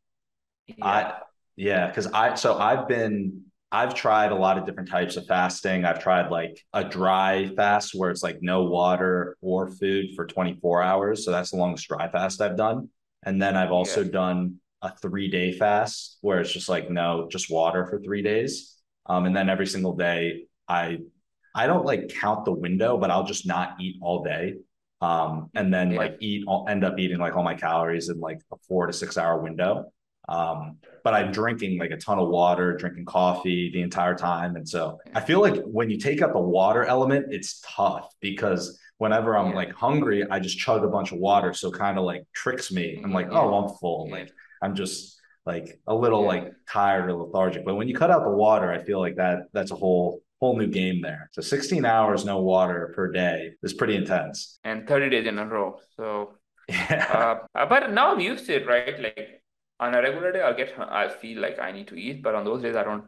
I 0.82 1.07
yeah, 1.07 1.18
yeah, 1.57 1.89
because 1.89 2.07
I 2.09 2.34
so 2.34 2.59
I've 2.59 2.89
been 2.89 3.45
I've 3.72 3.95
tried 3.95 4.32
a 4.32 4.37
lot 4.37 4.59
of 4.59 4.66
different 4.66 4.91
types 4.91 5.16
of 5.16 5.26
fasting. 5.26 5.84
I've 5.84 6.01
tried 6.03 6.30
like 6.30 6.59
a 6.74 6.84
dry 6.84 7.49
fast 7.57 7.95
where 7.95 8.11
it's 8.11 8.22
like 8.22 8.39
no 8.43 8.64
water 8.64 9.37
or 9.43 9.68
food 9.70 10.09
for 10.16 10.26
24 10.26 10.82
hours. 10.82 11.24
So 11.24 11.32
that's 11.32 11.51
the 11.53 11.59
longest 11.59 11.89
dry 11.89 12.11
fast 12.11 12.41
I've 12.43 12.57
done. 12.57 12.91
And 13.24 13.43
then 13.43 13.57
I've 13.57 13.72
also 13.72 14.05
yes, 14.05 14.05
done 14.05 14.57
a 14.82 14.97
three 14.99 15.28
day 15.30 15.53
fast 15.53 16.18
where 16.22 16.41
it's 16.41 16.53
just 16.53 16.68
like 16.68 16.91
no, 16.91 17.28
just 17.30 17.51
water 17.51 17.87
for 17.87 18.01
three 18.01 18.22
days. 18.22 18.74
Um, 19.07 19.26
and 19.26 19.37
then 19.37 19.51
every 19.51 19.66
single 19.66 19.95
day 19.97 20.47
I 20.68 20.99
I 21.57 21.67
don't 21.67 21.87
like 21.87 22.09
count 22.09 22.45
the 22.45 22.53
window, 22.53 22.99
but 22.99 23.11
I'll 23.11 23.25
just 23.25 23.47
not 23.47 23.77
eat 23.81 23.97
all 24.03 24.23
day. 24.23 24.57
Um, 25.01 25.51
and 25.55 25.73
then 25.73 25.91
yeah, 25.93 25.99
like 25.99 26.17
eat 26.21 26.45
all 26.47 26.67
end 26.69 26.85
up 26.85 26.99
eating 26.99 27.19
like 27.19 27.35
all 27.35 27.43
my 27.43 27.55
calories 27.55 28.11
in 28.11 28.21
like 28.21 28.41
a 28.53 28.57
four 28.69 28.87
to 28.87 28.93
six 28.93 29.17
hour 29.17 29.41
window. 29.41 29.91
Um, 30.29 30.79
but 31.03 31.15
I'm 31.15 31.33
drinking 31.33 31.79
like 31.79 31.93
a 31.93 31.97
ton 31.97 32.19
of 32.19 32.29
water, 32.29 32.77
drinking 32.77 33.07
coffee 33.07 33.71
the 33.73 33.81
entire 33.81 34.15
time. 34.15 34.57
And 34.57 34.69
so 34.69 34.99
I 35.15 35.21
feel 35.21 35.41
like 35.41 35.63
when 35.65 35.89
you 35.89 35.99
take 35.99 36.21
out 36.21 36.33
the 36.33 36.41
water 36.41 36.85
element, 36.85 37.27
it's 37.31 37.63
tough 37.67 38.13
because 38.21 38.79
whenever 38.99 39.37
I'm 39.37 39.51
yeah, 39.51 39.57
like 39.57 39.73
hungry, 39.73 40.25
I 40.29 40.41
just 40.41 40.59
chug 40.59 40.85
a 40.85 40.89
bunch 40.89 41.13
of 41.13 41.19
water. 41.19 41.55
So 41.55 41.71
kind 41.71 41.99
of 41.99 42.05
like 42.05 42.25
tricks 42.35 42.71
me. 42.71 43.01
I'm 43.03 43.13
like, 43.13 43.29
yeah, 43.31 43.39
oh, 43.39 43.55
I'm 43.55 43.79
full. 43.79 44.11
Like 44.11 44.31
I'm 44.61 44.75
just 44.75 45.21
like 45.47 45.81
a 45.87 45.95
little 45.95 46.25
like 46.25 46.53
tired 46.69 47.09
or 47.09 47.15
lethargic. 47.15 47.65
But 47.65 47.77
when 47.77 47.89
you 47.89 47.95
cut 47.95 48.11
out 48.11 48.25
the 48.25 48.31
water, 48.31 48.71
I 48.73 48.83
feel 48.83 49.01
like 49.01 49.17
that 49.17 49.45
that's 49.53 49.71
a 49.71 49.77
whole 49.77 50.21
whole 50.41 50.59
new 50.59 50.66
game 50.66 51.01
there. 51.03 51.28
So 51.32 51.43
16 51.43 51.84
hours 51.84 52.24
no 52.24 52.41
water 52.41 52.93
per 52.95 53.11
day 53.11 53.53
is 53.62 53.72
pretty 53.72 53.97
intense. 53.97 54.59
And 54.64 54.87
30 54.89 55.11
days 55.11 55.26
in 55.26 55.39
a 55.39 55.47
row. 55.47 55.80
So. 55.97 56.39
Yeah. 56.68 57.07
Uh, 57.55 57.59
uh, 57.59 57.66
but 57.66 57.93
now 57.93 58.12
I'm 58.12 58.20
used 58.20 58.47
to 58.47 58.57
it, 58.57 58.66
right? 58.66 58.99
Like 59.01 59.43
on 59.78 59.95
a 59.95 60.03
regular 60.03 60.32
day, 60.32 60.43
I'll 60.43 60.57
get, 60.57 60.74
I 60.78 61.09
feel 61.09 61.41
like 61.41 61.59
I 61.61 61.70
need 61.70 61.89
to 61.89 61.95
eat, 61.95 62.22
but 62.22 62.34
on 62.34 62.45
those 62.45 62.62
days, 62.62 62.74
I 62.76 62.82
don't 62.82 63.05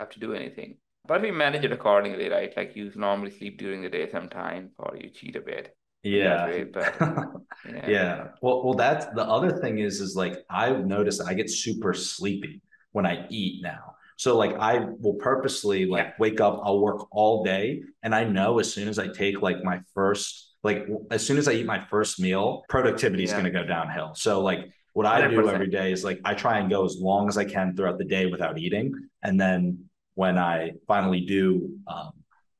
have 0.00 0.10
to 0.10 0.20
do 0.20 0.32
anything. 0.34 0.78
But 1.06 1.22
we 1.22 1.30
manage 1.30 1.64
it 1.64 1.72
accordingly, 1.72 2.28
right? 2.28 2.52
Like 2.56 2.74
you 2.74 2.90
normally 2.96 3.30
sleep 3.30 3.58
during 3.58 3.82
the 3.82 3.88
day 3.88 4.10
sometimes, 4.10 4.72
or 4.78 4.96
you 5.00 5.10
cheat 5.10 5.36
a 5.36 5.40
bit 5.40 5.76
Yeah. 6.02 6.46
way. 6.46 6.64
But 6.64 6.94
yeah, 7.64 7.88
Yeah. 7.88 8.28
Well, 8.42 8.64
well, 8.64 8.74
that's 8.74 9.06
the 9.14 9.24
other 9.24 9.52
thing 9.60 9.78
is, 9.78 10.00
is 10.00 10.16
like 10.16 10.44
I've 10.50 10.84
noticed 10.86 11.22
I 11.22 11.34
get 11.34 11.50
super 11.50 11.94
sleepy 11.94 12.60
when 12.92 13.06
I 13.06 13.26
eat 13.30 13.62
now. 13.62 13.95
So 14.16 14.36
like 14.36 14.54
I 14.58 14.78
will 14.78 15.14
purposely 15.14 15.86
like 15.86 16.18
wake 16.18 16.40
up, 16.40 16.60
I'll 16.64 16.80
work 16.80 17.06
all 17.10 17.44
day, 17.44 17.82
and 18.02 18.14
I 18.14 18.24
know 18.24 18.58
as 18.58 18.72
soon 18.72 18.88
as 18.88 18.98
I 18.98 19.08
take 19.08 19.42
like 19.42 19.62
my 19.62 19.80
first 19.94 20.54
like 20.62 20.86
as 21.10 21.24
soon 21.24 21.38
as 21.38 21.46
I 21.46 21.52
eat 21.52 21.66
my 21.66 21.84
first 21.88 22.18
meal, 22.18 22.64
productivity 22.68 23.22
is 23.22 23.30
yeah. 23.30 23.40
going 23.40 23.52
to 23.52 23.58
go 23.58 23.64
downhill. 23.64 24.14
So 24.14 24.42
like 24.42 24.70
what 24.94 25.06
I 25.06 25.20
100%. 25.20 25.30
do 25.30 25.48
every 25.50 25.68
day 25.68 25.92
is 25.92 26.02
like 26.02 26.20
I 26.24 26.34
try 26.34 26.58
and 26.58 26.70
go 26.70 26.84
as 26.84 26.96
long 26.98 27.28
as 27.28 27.36
I 27.36 27.44
can 27.44 27.76
throughout 27.76 27.98
the 27.98 28.04
day 28.04 28.26
without 28.26 28.58
eating, 28.58 28.92
and 29.22 29.38
then 29.38 29.84
when 30.14 30.38
I 30.38 30.72
finally 30.88 31.20
do 31.20 31.76
um, 31.86 32.12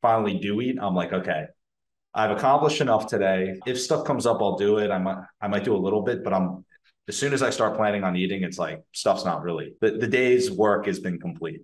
finally 0.02 0.38
do 0.38 0.60
eat, 0.60 0.76
I'm 0.80 0.94
like, 0.94 1.14
okay, 1.14 1.46
I've 2.12 2.30
accomplished 2.30 2.82
enough 2.82 3.06
today. 3.06 3.58
If 3.66 3.80
stuff 3.80 4.04
comes 4.04 4.26
up, 4.26 4.42
I'll 4.42 4.56
do 4.56 4.76
it. 4.78 4.90
I 4.90 4.98
might 4.98 5.24
I 5.40 5.48
might 5.48 5.64
do 5.64 5.74
a 5.74 5.78
little 5.78 6.02
bit, 6.02 6.22
but 6.22 6.34
I'm 6.34 6.65
as 7.08 7.16
soon 7.16 7.32
as 7.32 7.42
I 7.42 7.50
start 7.50 7.76
planning 7.76 8.04
on 8.04 8.16
eating, 8.16 8.42
it's 8.42 8.58
like 8.58 8.82
stuff's 8.92 9.24
not 9.24 9.42
really 9.42 9.74
the, 9.80 9.92
the 9.92 10.06
day's 10.06 10.50
work 10.50 10.86
has 10.86 10.98
been 10.98 11.18
complete. 11.18 11.60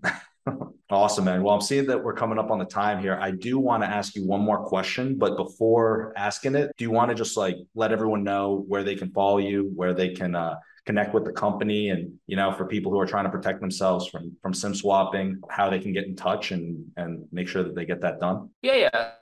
awesome, 0.91 1.25
man. 1.25 1.43
Well, 1.43 1.55
I'm 1.55 1.61
seeing 1.61 1.87
that 1.87 2.03
we're 2.03 2.15
coming 2.15 2.39
up 2.39 2.51
on 2.51 2.59
the 2.59 2.65
time 2.65 3.01
here. 3.01 3.19
I 3.21 3.31
do 3.31 3.59
want 3.59 3.83
to 3.83 3.89
ask 3.89 4.15
you 4.15 4.27
one 4.27 4.41
more 4.41 4.65
question, 4.65 5.17
but 5.19 5.37
before 5.37 6.13
asking 6.17 6.55
it, 6.55 6.73
do 6.77 6.85
you 6.85 6.91
want 6.91 7.11
to 7.11 7.15
just 7.15 7.37
like 7.37 7.57
let 7.75 7.93
everyone 7.93 8.25
know 8.25 8.65
where 8.69 8.85
they 8.85 8.95
can 8.95 9.11
follow 9.11 9.39
you, 9.39 9.73
where 9.75 9.95
they 9.95 10.11
can 10.11 10.35
uh, 10.35 10.57
connect 10.87 11.15
with 11.15 11.25
the 11.25 11.33
company, 11.33 11.91
and 11.91 12.13
you 12.27 12.37
know, 12.37 12.53
for 12.53 12.67
people 12.67 12.93
who 12.93 13.01
are 13.01 13.07
trying 13.07 13.25
to 13.25 13.31
protect 13.31 13.61
themselves 13.61 14.07
from 14.07 14.37
from 14.43 14.55
sim 14.55 14.75
swapping, 14.75 15.41
how 15.51 15.71
they 15.71 15.79
can 15.79 15.93
get 15.93 16.07
in 16.07 16.17
touch 16.17 16.53
and 16.53 16.85
and 16.97 17.27
make 17.33 17.49
sure 17.49 17.63
that 17.63 17.75
they 17.75 17.85
get 17.85 18.01
that 18.03 18.21
done? 18.21 18.51
Yeah, 18.63 18.77
yeah. 18.77 19.13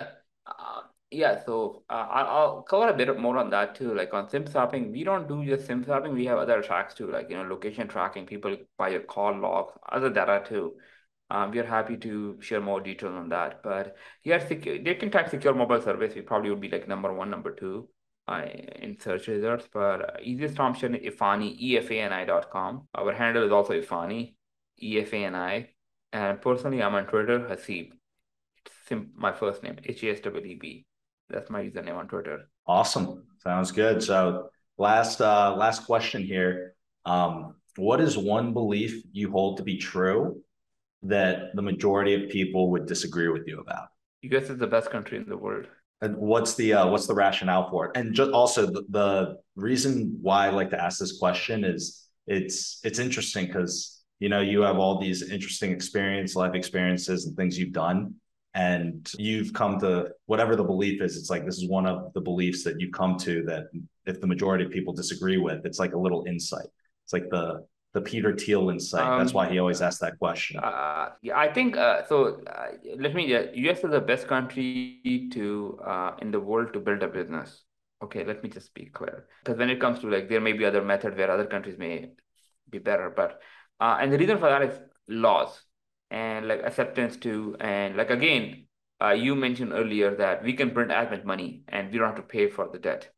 Yeah, 1.13 1.45
so 1.45 1.83
uh, 1.91 2.07
I'll 2.09 2.63
cover 2.63 2.89
a 2.89 2.95
bit 2.95 3.19
more 3.19 3.37
on 3.37 3.51
that 3.51 3.75
too. 3.75 3.95
Like 3.95 4.15
on 4.15 4.29
SIM 4.29 4.47
swapping, 4.47 4.93
we 4.93 5.03
don't 5.03 5.27
do 5.27 5.45
just 5.45 5.67
SIM 5.67 5.83
swapping. 5.83 6.13
We 6.15 6.25
have 6.27 6.39
other 6.39 6.63
tracks 6.63 6.95
too, 6.95 7.11
like 7.11 7.29
you 7.29 7.37
know, 7.37 7.43
location 7.43 7.89
tracking. 7.89 8.27
People 8.27 8.57
buy 8.79 8.91
your 8.91 9.01
call 9.01 9.37
logs, 9.37 9.73
other 9.91 10.09
data 10.09 10.45
too. 10.47 10.75
Um, 11.29 11.51
we 11.51 11.59
are 11.59 11.67
happy 11.67 11.97
to 11.97 12.37
share 12.41 12.61
more 12.61 12.81
details 12.81 13.15
on 13.15 13.29
that. 13.31 13.61
But 13.63 13.97
yeah, 14.23 14.39
secure, 14.47 14.79
they 14.83 14.95
can 14.95 15.11
type 15.11 15.29
secure 15.31 15.53
mobile 15.53 15.83
service. 15.83 16.15
We 16.15 16.23
probably 16.23 16.51
would 16.51 16.61
be 16.61 16.69
like 16.69 16.87
number 16.87 17.13
one, 17.13 17.29
number 17.31 17.55
two 17.55 17.89
uh, 18.29 18.43
in 18.77 18.99
search 19.01 19.27
results. 19.27 19.69
But 19.73 20.01
uh, 20.03 20.17
easiest 20.23 20.61
option 20.61 20.95
is 20.95 21.15
Efani, 21.15 21.61
efani.com. 21.75 22.87
Our 22.95 23.13
handle 23.13 23.45
is 23.45 23.53
also 23.53 23.73
Efani, 23.73 24.35
E-F-A-N-I. 24.81 25.71
And 26.13 26.41
personally, 26.41 26.83
I'm 26.83 26.95
on 26.95 27.07
Twitter, 27.07 27.41
Haseeb. 27.41 27.93
It's 28.67 29.05
my 29.15 29.33
first 29.33 29.63
name, 29.63 29.77
H-A-S-W-E-B. 29.85 30.87
That's 31.31 31.51
my 31.51 31.63
username 31.63 31.97
on 31.97 32.09
Twitter. 32.09 32.49
Awesome. 32.67 33.25
Sounds 33.39 33.73
good. 33.73 34.03
So 34.03 34.51
last 34.79 35.21
uh, 35.21 35.55
last 35.57 35.87
question 35.87 36.23
here. 36.23 36.75
Um, 37.07 37.55
what 37.77 38.01
is 38.01 38.19
one 38.19 38.53
belief 38.53 39.03
you 39.13 39.31
hold 39.31 39.57
to 39.59 39.63
be 39.63 39.77
true 39.79 40.43
that 41.03 41.55
the 41.55 41.63
majority 41.63 42.15
of 42.15 42.31
people 42.31 42.71
would 42.73 42.87
disagree 42.87 43.29
with 43.29 43.47
you 43.47 43.61
about? 43.61 43.89
US 44.23 44.51
is 44.51 44.59
the 44.59 44.67
best 44.67 44.91
country 44.91 45.17
in 45.19 45.27
the 45.27 45.37
world. 45.37 45.67
And 46.03 46.17
what's 46.17 46.55
the 46.55 46.75
uh, 46.75 46.89
what's 46.89 47.07
the 47.07 47.15
rationale 47.15 47.71
for 47.71 47.87
it? 47.87 47.93
And 47.95 48.15
just 48.15 48.33
also 48.33 48.67
the, 48.67 48.85
the 48.89 49.37
reason 49.55 50.19
why 50.21 50.47
I 50.47 50.51
like 50.51 50.71
to 50.71 50.83
ask 50.83 50.99
this 50.99 51.19
question 51.19 51.65
is 51.65 52.09
it's 52.27 52.81
it's 52.85 52.99
interesting 52.99 53.47
because 53.47 54.03
you 54.19 54.29
know 54.29 54.41
you 54.41 54.63
have 54.63 54.79
all 54.79 54.99
these 54.99 55.23
interesting 55.23 55.73
experience, 55.73 56.35
life 56.35 56.55
experiences, 56.55 57.27
and 57.27 57.37
things 57.37 57.59
you've 57.59 57.73
done, 57.73 58.15
and 58.55 59.09
you've 59.19 59.53
come 59.53 59.79
to 59.79 60.09
whatever 60.27 60.57
the 60.57 60.65
belief 60.65 61.01
is 61.01 61.17
it's 61.17 61.31
like 61.31 61.45
this 61.45 61.59
is 61.59 61.69
one 61.69 61.87
of 61.87 62.13
the 62.15 62.21
beliefs 62.21 62.65
that 62.65 62.81
you 62.81 62.91
come 62.91 63.17
to 63.17 63.45
that 63.45 63.65
if 64.07 64.21
the 64.21 64.27
majority 64.27 64.65
of 64.65 64.71
people 64.73 64.93
disagree 64.93 65.37
with 65.37 65.65
it's 65.65 65.79
like 65.79 65.93
a 65.95 65.99
little 65.99 66.25
insight. 66.27 66.67
It's 67.05 67.13
like 67.13 67.29
the 67.31 67.65
the 67.93 68.01
peter 68.01 68.37
thiel 68.37 68.71
insight. 68.71 69.07
Um, 69.07 69.19
that's 69.19 69.35
why 69.35 69.49
he 69.51 69.59
always 69.59 69.83
asks 69.83 70.01
that 70.01 70.19
question. 70.19 70.61
uh, 70.61 71.11
yeah 71.23 71.37
i 71.39 71.53
think 71.53 71.77
uh, 71.77 72.05
so 72.07 72.41
uh, 72.47 72.67
let 72.99 73.15
me 73.15 73.35
uh, 73.35 73.71
us 73.71 73.79
is 73.79 73.91
the 73.91 74.01
best 74.01 74.27
country 74.29 75.29
to 75.33 75.79
uh, 75.85 76.13
in 76.23 76.31
the 76.31 76.41
world 76.41 76.73
to 76.73 76.81
build 76.81 77.03
a 77.03 77.09
business. 77.09 77.63
Okay 78.03 78.25
let 78.25 78.43
me 78.43 78.49
just 78.49 78.73
be 78.75 78.87
clear. 78.87 79.27
Because 79.45 79.59
when 79.59 79.71
it 79.71 79.81
comes 79.81 79.99
to 80.01 80.09
like 80.09 80.29
there 80.29 80.41
may 80.41 80.53
be 80.53 80.65
other 80.65 80.83
method 80.83 81.17
where 81.17 81.31
other 81.31 81.47
countries 81.47 81.79
may 81.79 82.11
be 82.69 82.79
better 82.79 83.13
but 83.15 83.41
uh, 83.81 83.97
and 84.01 84.13
the 84.13 84.19
reason 84.19 84.39
for 84.39 84.49
that 84.49 84.63
is 84.63 84.79
laws 85.09 85.63
and 86.11 86.49
like 86.49 86.63
acceptance 86.65 87.17
too. 87.17 87.57
And 87.61 87.97
like 87.97 88.11
again, 88.11 88.67
uh, 89.03 89.11
you 89.11 89.35
mentioned 89.35 89.73
earlier 89.73 90.15
that 90.17 90.43
we 90.43 90.53
can 90.53 90.71
print 90.73 90.91
as 90.91 91.11
much 91.11 91.25
money 91.25 91.63
and 91.69 91.91
we 91.91 91.99
don't 91.99 92.09
have 92.09 92.17
to 92.17 92.23
pay 92.23 92.49
for 92.49 92.69
the 92.69 92.79
debt. 92.79 93.11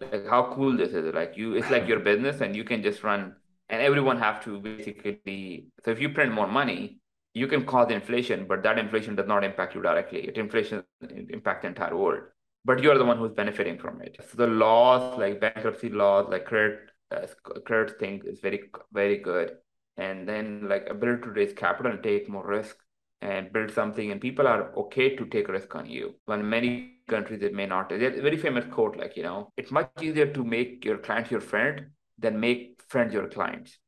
Like 0.00 0.26
how 0.26 0.52
cool 0.54 0.76
this 0.76 0.92
is! 0.92 1.12
Like 1.14 1.36
you, 1.36 1.54
it's 1.54 1.70
like 1.70 1.86
your 1.86 2.00
business 2.00 2.40
and 2.40 2.56
you 2.56 2.64
can 2.64 2.82
just 2.82 3.04
run, 3.04 3.36
and 3.68 3.82
everyone 3.82 4.18
have 4.18 4.42
to 4.44 4.58
basically. 4.58 5.66
So 5.84 5.90
if 5.90 6.00
you 6.00 6.08
print 6.08 6.32
more 6.32 6.46
money, 6.46 7.00
you 7.34 7.46
can 7.46 7.66
cause 7.66 7.90
inflation, 7.90 8.46
but 8.48 8.62
that 8.62 8.78
inflation 8.78 9.14
does 9.14 9.26
not 9.26 9.44
impact 9.44 9.74
you 9.74 9.82
directly. 9.82 10.20
It 10.26 10.38
inflation 10.38 10.84
impact 11.28 11.62
the 11.62 11.68
entire 11.68 11.96
world, 11.96 12.22
but 12.64 12.82
you 12.82 12.90
are 12.90 12.98
the 12.98 13.04
one 13.04 13.18
who's 13.18 13.32
benefiting 13.32 13.78
from 13.78 14.00
it. 14.00 14.16
So 14.30 14.38
the 14.38 14.46
laws, 14.46 15.18
like 15.18 15.40
bankruptcy 15.40 15.90
laws, 15.90 16.28
like 16.30 16.46
credit, 16.46 16.90
uh, 17.10 17.26
credit 17.66 17.98
thing, 18.00 18.22
is 18.24 18.40
very 18.40 18.62
very 18.92 19.18
good 19.18 19.52
and 20.00 20.26
then 20.26 20.66
like 20.68 20.88
ability 20.88 21.22
to 21.22 21.30
raise 21.30 21.52
capital 21.52 21.92
and 21.92 22.02
take 22.02 22.28
more 22.28 22.46
risk 22.46 22.76
and 23.20 23.52
build 23.52 23.70
something 23.70 24.10
and 24.10 24.20
people 24.20 24.46
are 24.46 24.74
okay 24.82 25.14
to 25.14 25.26
take 25.26 25.48
risk 25.48 25.74
on 25.74 25.86
you. 25.86 26.14
When 26.24 26.48
many 26.48 26.70
countries 27.08 27.42
it 27.42 27.52
may 27.52 27.66
not. 27.66 27.90
There's 27.90 28.18
a 28.18 28.22
very 28.22 28.38
famous 28.38 28.64
quote 28.74 28.96
like 28.96 29.16
you 29.16 29.22
know 29.22 29.52
it's 29.56 29.70
much 29.70 29.90
easier 30.00 30.32
to 30.32 30.44
make 30.44 30.84
your 30.84 30.98
client 30.98 31.30
your 31.30 31.40
friend 31.40 31.86
than 32.18 32.40
make 32.40 32.82
friends 32.88 33.12
your 33.12 33.28
clients. 33.28 33.78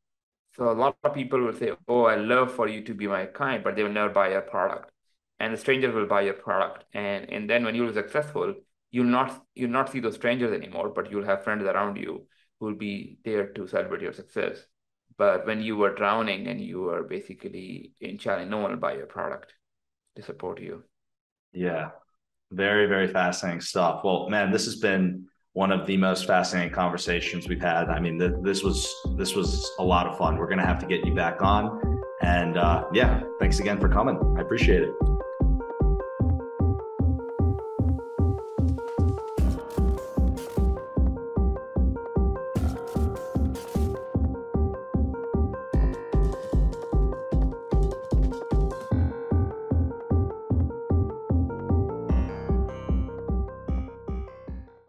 So 0.57 0.71
a 0.71 0.79
lot 0.83 0.97
of 1.03 1.15
people 1.15 1.41
will 1.41 1.55
say 1.61 1.71
oh 1.89 2.05
i 2.05 2.17
love 2.17 2.53
for 2.53 2.69
you 2.69 2.83
to 2.89 2.95
be 3.03 3.07
my 3.07 3.25
client 3.39 3.65
but 3.65 3.77
they 3.77 3.83
will 3.83 3.99
never 4.01 4.13
buy 4.21 4.29
your 4.31 4.43
product. 4.43 4.91
And 5.41 5.55
the 5.55 5.63
stranger 5.65 5.91
will 5.91 6.07
buy 6.07 6.23
your 6.23 6.35
product. 6.35 6.85
And 6.93 7.31
and 7.31 7.49
then 7.49 7.65
when 7.65 7.75
you're 7.75 7.95
successful 8.03 8.55
you'll 8.91 9.15
not 9.19 9.43
you'll 9.55 9.79
not 9.79 9.91
see 9.91 10.01
those 10.01 10.17
strangers 10.17 10.53
anymore 10.53 10.91
but 10.91 11.11
you'll 11.11 11.31
have 11.33 11.45
friends 11.45 11.65
around 11.65 11.97
you 11.97 12.27
who 12.59 12.67
will 12.67 12.81
be 12.85 13.19
there 13.25 13.47
to 13.55 13.67
celebrate 13.67 14.03
your 14.03 14.13
success 14.13 14.67
but 15.23 15.47
when 15.47 15.63
you 15.63 15.77
were 15.77 15.95
drowning 15.95 16.49
and 16.49 16.61
you 16.61 16.81
were 16.81 17.05
basically 17.05 17.93
in 18.01 18.19
challenge, 18.19 18.51
no 18.51 18.59
one 18.59 18.73
will 18.73 18.85
buy 18.87 18.95
your 18.95 19.07
product 19.07 19.55
to 20.17 20.21
support 20.21 20.61
you. 20.61 20.83
Yeah. 21.53 21.91
Very, 22.51 22.87
very 22.89 23.07
fascinating 23.07 23.61
stuff. 23.61 24.01
Well, 24.03 24.29
man, 24.29 24.51
this 24.51 24.65
has 24.65 24.75
been 24.89 25.27
one 25.53 25.71
of 25.71 25.87
the 25.87 25.97
most 25.97 26.27
fascinating 26.27 26.75
conversations 26.75 27.49
we've 27.49 27.63
had. 27.63 27.89
I 27.89 28.01
mean, 28.01 28.19
th- 28.19 28.33
this 28.43 28.65
was 28.65 28.93
this 29.17 29.37
was 29.37 29.71
a 29.79 29.85
lot 29.85 30.09
of 30.09 30.19
fun. 30.19 30.39
We're 30.39 30.49
gonna 30.49 30.67
have 30.67 30.81
to 30.81 30.87
get 30.87 31.07
you 31.07 31.15
back 31.15 31.41
on, 31.41 31.65
and 32.23 32.57
uh, 32.57 32.87
yeah, 32.93 33.23
thanks 33.39 33.61
again 33.61 33.79
for 33.79 33.89
coming. 33.89 34.19
I 34.37 34.41
appreciate 34.41 34.83
it. 34.83 35.12